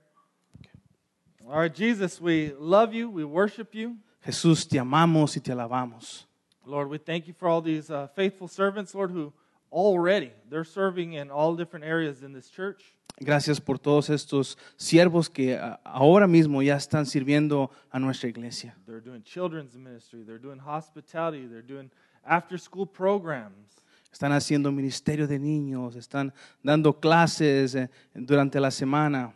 All 1.49 1.61
right, 1.61 1.73
Jesus, 1.73 2.21
we 2.21 2.53
love 2.59 2.93
you, 2.93 3.09
we 3.09 3.25
worship 3.25 3.75
you. 3.75 3.97
Jesús, 4.25 4.69
te 4.69 4.79
amamos 4.79 5.37
y 5.37 5.41
te 5.41 5.53
alabamos. 5.53 6.25
Lord, 6.67 6.91
we 6.91 6.99
thank 6.99 7.29
you 7.29 7.33
for 7.33 7.49
all 7.49 7.63
these 7.63 7.91
uh, 7.91 8.09
faithful 8.09 8.49
servants, 8.49 8.95
Lord, 8.95 9.13
who 9.13 9.33
already 9.73 10.33
they're 10.49 10.65
serving 10.65 11.15
in 11.15 11.31
all 11.31 11.55
different 11.57 11.85
areas 11.85 12.23
in 12.23 12.33
this 12.33 12.49
church. 12.49 12.93
Gracias 13.19 13.61
por 13.61 13.79
todos 13.79 14.11
estos 14.11 14.59
siervos 14.77 15.31
que 15.31 15.57
ah, 15.57 15.81
ahora 15.85 16.27
mismo 16.27 16.63
ya 16.63 16.77
están 16.77 17.07
sirviendo 17.07 17.71
a 17.91 17.99
nuestra 17.99 18.29
iglesia. 18.29 18.75
They're 18.87 19.01
doing 19.01 19.23
children's 19.23 19.75
ministry, 19.75 20.23
they're 20.23 20.39
doing 20.39 20.59
hospitality, 20.59 21.47
they're 21.47 21.63
doing 21.63 21.91
after 22.25 22.59
school 22.59 22.87
programs. 22.87 23.81
Están 24.13 24.33
haciendo 24.33 24.71
ministerio 24.71 25.27
de 25.27 25.39
niños, 25.39 25.97
están 25.97 26.33
dando 26.63 26.93
clases 26.93 27.75
eh, 27.75 27.89
durante 28.15 28.61
la 28.61 28.71
semana. 28.71 29.33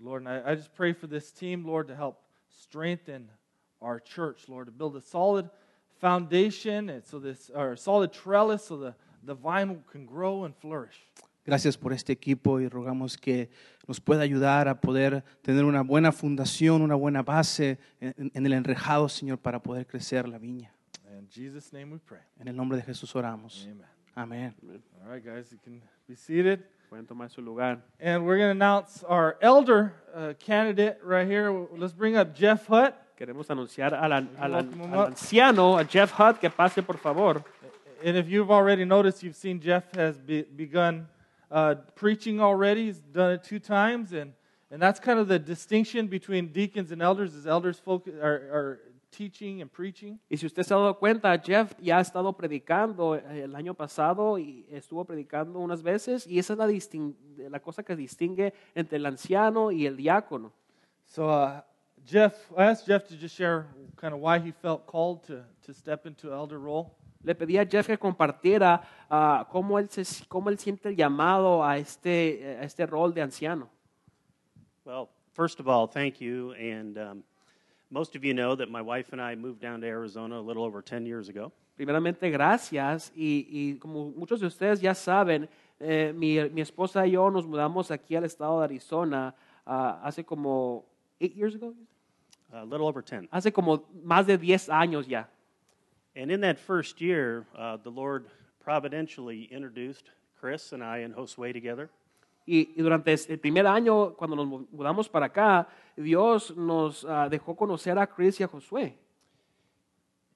Lord, 0.00 0.26
and 0.26 0.28
I, 0.28 0.52
I 0.52 0.54
just 0.56 0.74
pray 0.74 0.92
for 0.92 1.06
this 1.06 1.30
team, 1.30 1.64
Lord, 1.64 1.86
to 1.88 1.94
help 1.94 2.20
strengthen 2.48 3.30
our 3.80 4.00
church, 4.00 4.48
Lord, 4.48 4.66
to 4.66 4.72
build 4.72 4.96
a 4.96 5.00
solid 5.00 5.48
foundation 6.00 6.88
and 6.88 7.04
so 7.04 7.20
this 7.20 7.50
or 7.54 7.72
a 7.72 7.76
solid 7.76 8.12
trellis 8.12 8.64
so 8.64 8.76
the, 8.76 8.94
the 9.24 9.34
vine 9.34 9.82
can 9.90 10.06
grow 10.06 10.44
and 10.44 10.54
flourish. 10.56 10.96
Gracias 11.44 11.76
por 11.76 11.92
este 11.92 12.12
equipo 12.12 12.60
y 12.60 12.68
rogamos 12.68 13.16
que 13.16 13.50
nos 13.88 14.00
pueda 14.00 14.22
ayudar 14.22 14.68
a 14.68 14.80
poder 14.80 15.24
tener 15.42 15.64
una 15.64 15.82
buena 15.82 16.12
fundación, 16.12 16.82
una 16.82 16.94
buena 16.94 17.22
base 17.22 17.78
en, 18.00 18.30
en 18.32 18.46
el 18.46 18.52
enrejado, 18.52 19.08
Señor, 19.08 19.38
para 19.38 19.60
poder 19.60 19.86
crecer 19.86 20.28
la 20.28 20.38
viña. 20.38 20.72
In 21.18 21.28
Jesus' 21.28 21.72
name 21.72 21.92
we 21.92 21.98
pray. 21.98 22.20
En 22.38 22.46
el 22.48 22.54
nombre 22.56 22.76
de 22.78 22.84
Jesús 22.84 23.14
oramos. 23.16 23.66
Amen. 23.68 23.86
Amén. 24.14 24.54
All 25.04 25.10
right, 25.12 25.24
guys, 25.24 25.50
you 25.50 25.58
can 25.64 25.82
be 26.06 26.14
seated. 26.14 26.60
Pueden 26.88 27.06
tomar 27.06 27.28
su 27.30 27.40
lugar. 27.42 27.82
And 27.98 28.24
we're 28.24 28.36
going 28.36 28.56
to 28.56 28.64
announce 28.64 29.02
our 29.08 29.36
elder 29.40 29.94
uh, 30.14 30.34
candidate 30.38 30.98
right 31.02 31.26
here. 31.26 31.50
Let's 31.76 31.94
bring 31.94 32.16
up 32.16 32.34
Jeff 32.36 32.66
Hutt. 32.68 32.94
Queremos 33.16 33.48
anunciar 33.50 33.94
al, 33.94 34.12
an- 34.12 34.30
al 34.38 34.54
an- 34.54 34.66
Welcome 34.68 34.84
him 34.84 34.94
al 34.94 35.06
anciano, 35.08 35.78
a 35.78 35.84
Jeff 35.84 36.12
Hutt, 36.12 36.38
que 36.38 36.50
pase 36.50 36.82
por 36.82 36.98
favor. 36.98 37.42
And 38.04 38.16
if 38.16 38.28
you've 38.28 38.50
already 38.50 38.84
noticed, 38.84 39.22
you've 39.22 39.36
seen 39.36 39.60
Jeff 39.60 39.94
has 39.94 40.18
be, 40.18 40.42
begun 40.42 41.06
uh, 41.50 41.76
preaching 41.94 42.40
already. 42.40 42.86
He's 42.86 42.98
done 42.98 43.32
it 43.32 43.44
two 43.44 43.58
times, 43.58 44.12
and, 44.12 44.32
and 44.70 44.80
that's 44.82 44.98
kind 44.98 45.18
of 45.18 45.28
the 45.28 45.38
distinction 45.38 46.08
between 46.08 46.48
deacons 46.48 46.90
and 46.90 47.00
elders. 47.02 47.34
Is 47.34 47.46
elders 47.46 47.78
focus 47.78 48.14
are, 48.20 48.32
are 48.52 48.80
teaching 49.12 49.60
and 49.60 49.70
preaching, 49.70 50.18
Y 50.30 50.36
si 50.38 50.46
usted 50.46 50.64
se 50.64 50.74
ha 50.74 50.78
dado 50.78 50.98
cuenta, 50.98 51.36
Jeff 51.38 51.74
ya 51.78 51.98
ha 51.98 52.00
estado 52.00 52.32
predicando 52.32 53.14
eh, 53.14 53.42
el 53.44 53.54
año 53.54 53.74
pasado 53.74 54.38
y 54.38 54.64
estuvo 54.70 55.04
predicando 55.04 55.58
unas 55.58 55.82
veces 55.82 56.26
y 56.26 56.38
esa 56.38 56.54
es 56.54 56.58
la, 56.58 56.66
distin- 56.66 57.14
la 57.50 57.60
cosa 57.60 57.82
que 57.82 57.94
distingue 57.94 58.54
entre 58.74 58.96
el 58.96 59.04
anciano 59.04 59.70
y 59.70 59.86
el 59.86 59.98
diácono. 59.98 60.50
so 61.04 61.28
uh, 61.28 61.60
Jeff. 62.06 62.32
I 62.56 62.64
asked 62.64 62.86
Jeff 62.86 63.06
to 63.08 63.14
just 63.14 63.36
share 63.36 63.66
kind 63.96 64.14
of 64.14 64.20
why 64.20 64.38
he 64.38 64.50
felt 64.50 64.86
called 64.86 65.22
to 65.26 65.44
to 65.66 65.74
step 65.74 66.06
into 66.06 66.32
elder 66.32 66.58
role. 66.58 66.96
Le 67.24 67.34
pedí 67.34 67.58
a 67.58 67.66
Jeff 67.66 67.86
que 67.86 67.98
compartiera 67.98 68.82
ah, 69.08 69.46
cómo, 69.50 69.78
él 69.78 69.88
se, 69.88 70.02
cómo 70.26 70.50
él 70.50 70.58
siente 70.58 70.88
el 70.88 70.96
llamado 70.96 71.64
a 71.64 71.78
este, 71.78 72.58
a 72.60 72.64
este 72.64 72.86
rol 72.86 73.14
de 73.14 73.22
anciano. 73.22 73.68
Well, 74.84 75.08
first 75.32 75.60
of 75.60 75.68
all, 75.68 75.86
thank 75.86 76.20
you. 76.20 76.52
And 76.54 76.98
um, 76.98 77.24
most 77.90 78.16
of 78.16 78.24
you 78.24 78.34
know 78.34 78.56
that 78.56 78.68
my 78.68 78.82
wife 78.82 79.12
and 79.12 79.20
I 79.20 79.36
moved 79.36 79.60
down 79.60 79.80
to 79.82 79.86
Arizona 79.86 80.40
a 80.40 80.42
little 80.42 80.64
over 80.64 80.82
10 80.82 81.06
years 81.06 81.28
ago. 81.28 81.52
Primeramente, 81.76 82.30
gracias. 82.30 83.12
Y, 83.14 83.46
y 83.48 83.78
como 83.78 84.10
muchos 84.10 84.40
de 84.40 84.46
ustedes 84.46 84.80
ya 84.80 84.94
saben, 84.94 85.48
eh, 85.78 86.12
mi, 86.14 86.38
mi 86.50 86.60
esposa 86.60 87.06
y 87.06 87.12
yo 87.12 87.30
nos 87.30 87.46
mudamos 87.46 87.90
aquí 87.90 88.14
al 88.14 88.24
estado 88.24 88.58
de 88.58 88.64
Arizona 88.64 89.34
ah, 89.64 90.00
hace 90.04 90.24
como 90.24 90.84
eight 91.18 91.34
years 91.34 91.54
ago. 91.54 91.74
A 92.52 92.64
little 92.64 92.86
over 92.86 93.02
10. 93.02 93.28
Hace 93.30 93.52
como 93.52 93.84
más 94.04 94.26
de 94.26 94.36
10 94.36 94.68
años 94.68 95.06
ya. 95.06 95.28
And 96.14 96.30
in 96.30 96.40
that 96.42 96.58
first 96.58 97.00
year, 97.00 97.46
uh, 97.56 97.78
the 97.82 97.90
Lord 97.90 98.26
providentially 98.62 99.48
introduced 99.50 100.10
Chris 100.38 100.72
and 100.72 100.82
I 100.82 100.98
and 100.98 101.14
Josue 101.14 101.52
together. 101.52 101.88
Y, 102.46 102.68
y 102.76 102.82
durante 102.82 103.12
el 103.12 103.38
primer 103.38 103.66
año, 103.66 104.16
cuando 104.16 104.36
nos 104.36 104.66
mudamos 104.74 105.10
para 105.10 105.26
acá, 105.26 105.66
Dios 105.96 106.52
nos 106.56 107.04
ah, 107.04 107.28
dejó 107.30 107.56
conocer 107.56 107.96
a 107.98 108.06
Chris 108.06 108.40
y 108.40 108.44
a 108.44 108.48
Josué. 108.48 108.94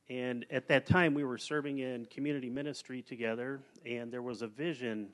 And 0.08 0.46
at 0.52 0.68
that 0.68 0.86
time, 0.86 1.14
we 1.14 1.24
were 1.24 1.36
serving 1.36 1.78
in 1.80 2.06
community 2.06 2.48
ministry 2.48 3.02
together, 3.02 3.60
and 3.84 4.12
there 4.12 4.22
was 4.22 4.42
a 4.42 4.46
vision 4.46 5.08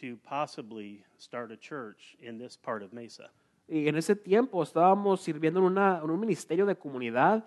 to 0.00 0.18
possibly 0.22 1.02
start 1.16 1.50
a 1.50 1.56
church 1.56 2.14
in 2.20 2.38
this 2.38 2.56
part 2.56 2.82
of 2.82 2.92
Mesa. 2.92 3.30
Y 3.66 3.86
en 3.88 3.96
ese 3.96 4.14
tiempo 4.14 4.62
estábamos 4.62 5.20
sirviendo 5.20 5.58
en, 5.60 5.64
una- 5.64 6.00
en 6.02 6.10
un 6.10 6.20
ministerio 6.20 6.66
de 6.66 6.74
comunidad 6.74 7.42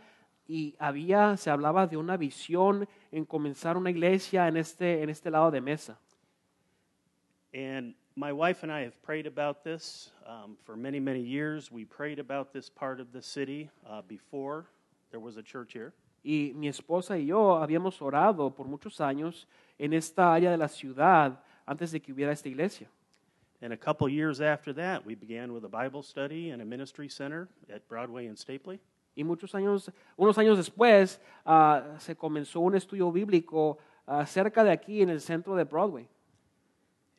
y 0.51 0.75
había, 0.79 1.37
se 1.37 1.49
hablaba 1.49 1.87
de 1.87 1.95
una 1.95 2.17
visión 2.17 2.85
en 3.09 3.23
comenzar 3.23 3.77
una 3.77 3.89
iglesia 3.89 4.49
en 4.49 4.57
este, 4.57 5.01
en 5.01 5.09
este 5.09 5.31
lado 5.31 5.49
de 5.49 5.61
mesa. 5.61 5.97
And 7.53 7.95
my 8.17 8.33
wife 8.33 8.61
and 8.63 8.71
I 8.71 8.83
have 8.83 9.01
prayed 9.01 9.27
about 9.27 9.63
this 9.63 10.11
um, 10.27 10.57
for 10.65 10.75
many, 10.75 10.99
many 10.99 11.21
years. 11.21 11.71
We 11.71 11.85
prayed 11.85 12.19
about 12.19 12.51
this 12.51 12.69
part 12.69 12.99
of 12.99 13.13
the 13.13 13.21
city 13.21 13.69
uh, 13.89 14.01
before 14.01 14.65
there 15.11 15.21
was 15.21 15.37
a 15.37 15.43
church 15.43 15.71
here. 15.71 15.93
Y 16.21 16.51
mi 16.53 16.67
esposa 16.67 17.17
y 17.17 17.27
yo 17.27 17.55
habíamos 17.55 18.01
orado 18.01 18.53
por 18.53 18.65
muchos 18.65 18.99
años 18.99 19.47
en 19.79 19.93
esta 19.93 20.33
área 20.33 20.51
de 20.51 20.57
la 20.57 20.67
ciudad 20.67 21.39
antes 21.65 21.93
de 21.93 22.01
que 22.01 22.11
hubiera 22.11 22.33
esta 22.33 22.49
iglesia. 22.49 22.89
And 23.61 23.71
a 23.71 23.77
couple 23.77 24.09
years 24.09 24.41
after 24.41 24.73
that, 24.73 25.05
we 25.05 25.15
began 25.15 25.53
with 25.53 25.63
a 25.63 25.69
Bible 25.69 26.03
study 26.03 26.49
and 26.49 26.61
a 26.61 26.65
ministry 26.65 27.07
center 27.07 27.47
at 27.73 27.87
Broadway 27.87 28.27
and 28.27 28.37
Stapley. 28.37 28.79
Y 29.16 29.24
muchos 29.24 29.53
años, 29.55 29.91
unos 30.16 30.38
años 30.38 30.57
después, 30.57 31.22
ah, 31.45 31.95
se 31.99 32.16
comenzó 32.16 32.62
un 32.62 32.76
estudio 32.76 33.12
bíblico 33.12 33.78
ah, 34.07 34.26
cerca 34.26 34.64
de 34.64 34.72
aquí 34.72 35.01
en 35.01 35.09
el 35.09 35.20
centro 35.20 35.55
de 35.55 35.66
Broadway. 35.66 36.07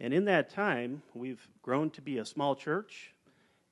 And 0.01 0.12
in 0.12 0.24
that 0.24 0.49
time, 0.49 1.03
we've 1.14 1.49
grown 1.62 1.90
to 1.90 2.03
be 2.03 2.18
a 2.18 2.24
small 2.24 2.57
church, 2.57 3.14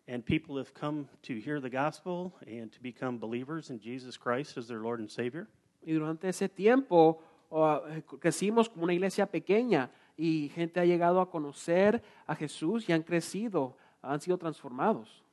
and 0.06 0.24
people 0.24 0.56
have 0.58 0.72
come 0.74 1.08
to 1.22 1.34
hear 1.40 1.60
the 1.60 1.70
gospel 1.70 2.32
and 2.46 2.70
to 2.70 2.80
become 2.80 3.18
believers 3.18 3.70
in 3.70 3.80
Jesus 3.80 4.16
Christ 4.16 4.56
as 4.56 4.68
their 4.68 4.80
Lord 4.80 5.00
and 5.00 5.10
Savior. 5.10 5.48
Y 5.84 5.92
durante 5.92 6.28
ese 6.28 6.48
tiempo 6.48 7.22
ah, 7.50 7.80
crecimos 8.20 8.68
como 8.68 8.84
una 8.84 8.92
iglesia 8.92 9.26
pequeña 9.26 9.90
y 10.16 10.50
gente 10.54 10.78
ha 10.78 10.84
llegado 10.84 11.20
a 11.20 11.30
conocer 11.30 12.02
a 12.26 12.36
Jesús 12.36 12.88
y 12.88 12.92
han 12.92 13.02
crecido, 13.02 13.76
han 14.02 14.20
sido 14.20 14.36
transformados. 14.36 15.24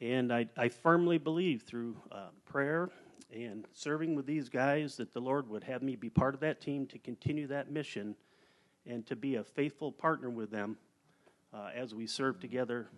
And 0.00 0.32
I, 0.32 0.46
I 0.56 0.68
firmly 0.68 1.18
believe 1.18 1.62
through 1.62 1.96
uh, 2.10 2.28
prayer 2.44 2.90
and 3.32 3.66
serving 3.72 4.14
with 4.14 4.26
these 4.26 4.48
guys 4.48 4.96
that 4.96 5.12
the 5.12 5.20
Lord 5.20 5.48
would 5.48 5.64
have 5.64 5.82
me 5.82 5.96
be 5.96 6.10
part 6.10 6.34
of 6.34 6.40
that 6.40 6.60
team 6.60 6.86
to 6.86 6.98
continue 6.98 7.46
that 7.48 7.70
mission 7.70 8.14
and 8.86 9.06
to 9.06 9.16
be 9.16 9.36
a 9.36 9.44
faithful 9.44 9.90
partner 9.90 10.30
with 10.30 10.50
them 10.50 10.76
uh, 11.52 11.70
as 11.74 11.94
we 11.94 12.06
serve 12.06 12.40
together 12.40 12.88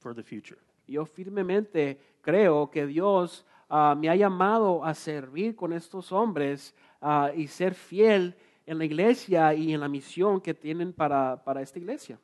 for 0.00 0.14
the 0.14 0.22
future. 0.22 0.58
Yo 0.86 1.04
firmemente 1.04 1.98
creo 2.22 2.70
que 2.70 2.86
Dios 2.86 3.44
ah, 3.70 3.94
me 3.94 4.08
ha 4.08 4.16
llamado 4.16 4.84
a 4.84 4.94
servir 4.94 5.54
con 5.54 5.72
estos 5.72 6.10
hombres 6.10 6.74
ah, 7.00 7.30
y 7.34 7.46
ser 7.46 7.74
fiel 7.74 8.34
en 8.66 8.78
la 8.78 8.84
iglesia 8.84 9.54
y 9.54 9.72
en 9.72 9.80
la 9.80 9.88
misión 9.88 10.40
que 10.40 10.54
tienen 10.54 10.92
para, 10.92 11.42
para 11.44 11.62
esta 11.62 11.78
iglesia. 11.78 12.18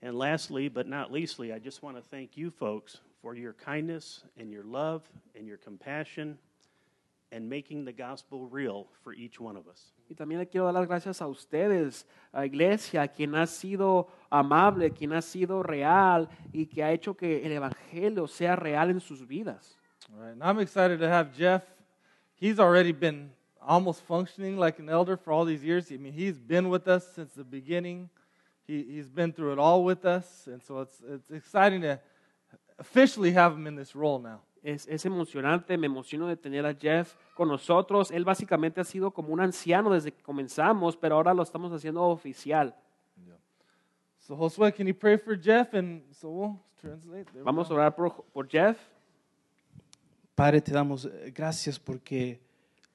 And 0.00 0.16
lastly, 0.16 0.68
but 0.68 0.86
not 0.86 1.10
leastly, 1.10 1.52
I 1.52 1.58
just 1.58 1.82
want 1.82 1.96
to 1.96 2.02
thank 2.02 2.36
you 2.36 2.50
folks 2.50 2.98
for 3.20 3.34
your 3.34 3.52
kindness 3.52 4.22
and 4.36 4.50
your 4.50 4.62
love 4.62 5.02
and 5.34 5.46
your 5.46 5.56
compassion 5.56 6.38
and 7.32 7.48
making 7.48 7.84
the 7.84 7.92
gospel 7.92 8.46
real 8.46 8.86
for 9.02 9.12
each 9.12 9.40
one 9.40 9.56
of 9.56 9.66
us. 9.66 9.92
Y 10.08 10.14
también 10.14 10.38
le 10.38 10.46
quiero 10.46 10.64
dar 10.66 10.74
las 10.74 10.86
gracias 10.86 11.20
a 11.20 11.26
ustedes, 11.26 12.06
a 12.32 12.46
iglesia, 12.46 13.06
quien 13.08 13.34
ha 13.34 13.46
sido 13.46 14.08
amable, 14.30 14.90
quien 14.90 15.12
ha 15.12 15.20
sido 15.20 15.62
real 15.62 16.28
y 16.52 16.66
que 16.66 16.82
ha 16.82 16.92
hecho 16.92 17.14
que 17.14 17.44
el 17.44 17.52
evangelio 17.52 18.26
sea 18.26 18.56
real 18.56 18.90
en 18.90 19.00
sus 19.00 19.26
vidas. 19.26 19.76
All 20.10 20.22
right, 20.22 20.32
and 20.32 20.42
I'm 20.42 20.58
excited 20.58 21.00
to 21.00 21.08
have 21.08 21.36
Jeff. 21.36 21.62
He's 22.34 22.58
already 22.58 22.92
been 22.92 23.30
almost 23.60 24.00
functioning 24.02 24.56
like 24.56 24.78
an 24.78 24.88
elder 24.88 25.18
for 25.18 25.32
all 25.32 25.44
these 25.44 25.62
years. 25.62 25.92
I 25.92 25.96
mean, 25.96 26.14
he's 26.14 26.38
been 26.38 26.70
with 26.70 26.88
us 26.88 27.06
since 27.14 27.34
the 27.34 27.44
beginning. 27.44 28.08
He, 28.68 28.84
he's 28.96 29.08
been 29.08 29.32
through 29.32 29.54
it 29.54 29.58
all 29.58 29.82
with 29.82 30.04
us, 30.04 30.46
and 30.46 30.62
so 30.62 30.82
it's 30.82 31.00
it's 31.00 31.30
exciting 31.30 31.80
to 31.80 31.98
officially 32.78 33.32
have 33.32 33.54
him 33.54 33.66
in 33.66 33.76
this 33.76 33.96
role 33.96 34.20
now. 34.20 34.42
Es, 34.62 34.86
es 34.88 35.06
emocionante, 35.06 35.78
me 35.78 35.86
emociono 35.86 36.28
de 36.28 36.36
tener 36.36 36.66
a 36.66 36.74
Jeff 36.74 37.14
con 37.34 37.48
nosotros. 37.48 38.10
Él 38.10 38.24
básicamente 38.24 38.80
ha 38.80 38.84
sido 38.84 39.10
como 39.10 39.32
un 39.32 39.40
anciano 39.40 39.90
desde 39.90 40.12
que 40.12 40.22
comenzamos, 40.22 40.96
pero 40.96 41.14
ahora 41.14 41.32
lo 41.32 41.42
estamos 41.42 41.72
haciendo 41.72 42.02
oficial. 42.02 42.74
So 44.18 44.36
Josue, 44.36 44.70
can 44.74 44.86
you 44.86 44.94
pray 44.94 45.16
for 45.16 45.34
Jeff? 45.34 45.72
And 45.72 46.02
so 46.12 46.28
we'll 46.28 46.60
translate. 46.78 47.32
There 47.32 47.42
Vamos 47.42 47.70
a 47.70 47.74
orar 47.74 47.94
por, 47.94 48.26
por 48.30 48.46
Jeff. 48.46 48.76
Padre, 50.34 50.60
te 50.60 50.72
damos 50.72 51.06
eh, 51.06 51.32
gracias 51.34 51.78
porque 51.78 52.38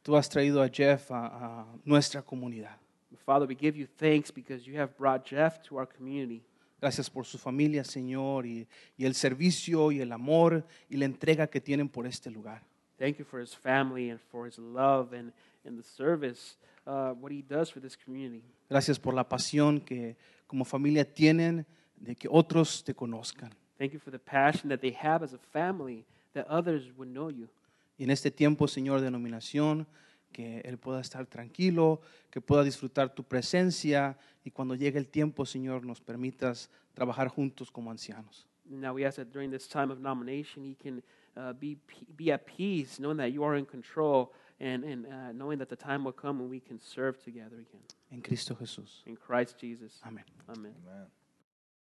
tú 0.04 0.16
has 0.16 0.30
traído 0.30 0.62
a 0.62 0.70
Jeff 0.70 1.12
a, 1.12 1.26
a 1.26 1.66
nuestra 1.84 2.22
comunidad. 2.22 2.78
Father, 3.18 3.46
we 3.46 3.56
give 3.56 3.78
you 3.78 3.88
thanks 3.98 4.32
because 4.32 4.68
you 4.68 4.78
have 4.78 4.98
brought 4.98 5.26
Jeff 5.26 5.62
to 5.64 5.78
our 5.78 5.88
community. 5.88 6.44
Gracias 6.82 7.10
por 7.10 7.26
su 7.26 7.38
familia, 7.38 7.84
Señor, 7.84 8.46
y, 8.46 8.68
y 8.98 9.06
el 9.06 9.16
servicio 9.16 9.92
y 9.92 10.02
el 10.02 10.12
amor 10.12 10.66
y 10.90 10.98
la 10.98 11.06
entrega 11.06 11.48
que 11.48 11.62
tienen 11.62 11.88
por 11.88 12.06
este 12.06 12.30
lugar. 12.30 12.62
Thank 13.00 13.18
you 13.20 13.26
for 13.26 13.40
his 13.40 13.56
family 13.56 14.10
and 14.10 14.20
for 14.20 14.46
his 14.46 14.58
love 14.58 15.14
and, 15.14 15.32
and 15.66 15.78
the 15.78 15.84
service, 15.84 16.58
uh, 16.86 17.14
what 17.14 17.32
he 17.32 17.42
does 17.42 17.70
for 17.70 17.80
this 17.80 17.96
community. 17.96 18.44
Gracias 18.70 19.00
por 19.00 19.14
la 19.14 19.24
pasión 19.28 19.80
que 19.80 20.18
como 20.46 20.66
familia 20.66 21.06
tienen 21.06 21.66
de 21.96 22.16
que 22.16 22.28
otros 22.30 22.84
te 22.84 22.94
conozcan. 22.94 23.50
Thank 23.78 23.94
you 23.94 24.00
for 24.00 24.12
the 24.12 24.20
passion 24.20 24.70
that 24.70 24.82
they 24.82 24.92
have 24.92 25.24
as 25.24 25.34
a 25.34 25.40
family 25.52 26.06
that 26.34 26.46
others 26.50 26.92
would 26.98 27.10
know 27.10 27.30
you. 27.30 27.48
Y 27.98 28.04
en 28.04 28.12
este 28.12 28.32
tiempo, 28.32 28.68
Señor, 28.68 29.02
de 29.02 29.12
nominación, 29.12 29.88
que 30.34 30.60
Él 30.66 30.78
pueda 30.78 31.00
estar 31.00 31.26
tranquilo, 31.28 32.02
que 32.30 32.42
pueda 32.42 32.64
disfrutar 32.64 33.14
tu 33.14 33.24
presencia 33.24 34.18
y 34.44 34.52
cuando 34.52 34.76
llegue 34.76 35.00
el 35.00 35.08
tiempo, 35.08 35.46
Señor, 35.46 35.86
nos 35.86 36.02
permitas 36.02 36.70
trabajar 36.94 37.30
juntos 37.30 37.72
como 37.72 37.92
ancianos. 37.92 38.46
Now 38.66 38.94
we 38.94 39.06
ask 39.06 39.18
that 39.18 39.32
during 39.32 39.52
this 39.52 39.68
time 39.68 39.92
of 39.92 40.00
nomination, 40.00 40.64
he 40.64 40.76
can 40.76 41.04
uh, 41.36 41.54
be, 41.54 41.76
pe- 41.76 42.06
be 42.16 42.32
at 42.32 42.46
peace, 42.46 43.00
knowing 43.00 43.18
that 43.18 43.32
you 43.32 43.44
are 43.44 43.58
in 43.58 43.66
control 43.66 44.32
and, 44.60 44.84
and 44.84 45.06
uh, 45.06 45.32
knowing 45.34 45.60
that 45.60 45.70
the 45.70 45.76
time 45.76 46.04
will 46.04 46.14
come 46.14 46.40
when 46.40 46.50
we 46.50 46.60
can 46.60 46.80
serve 46.80 47.22
together 47.24 47.58
again. 47.58 47.84
En 48.12 48.22
Cristo 48.22 48.56
Jesús. 48.56 49.04
In 49.06 49.16
Christ 49.16 49.58
Jesus. 49.60 50.00
Amén. 50.04 50.24
Amen. 50.50 50.74
Amen. 50.86 51.08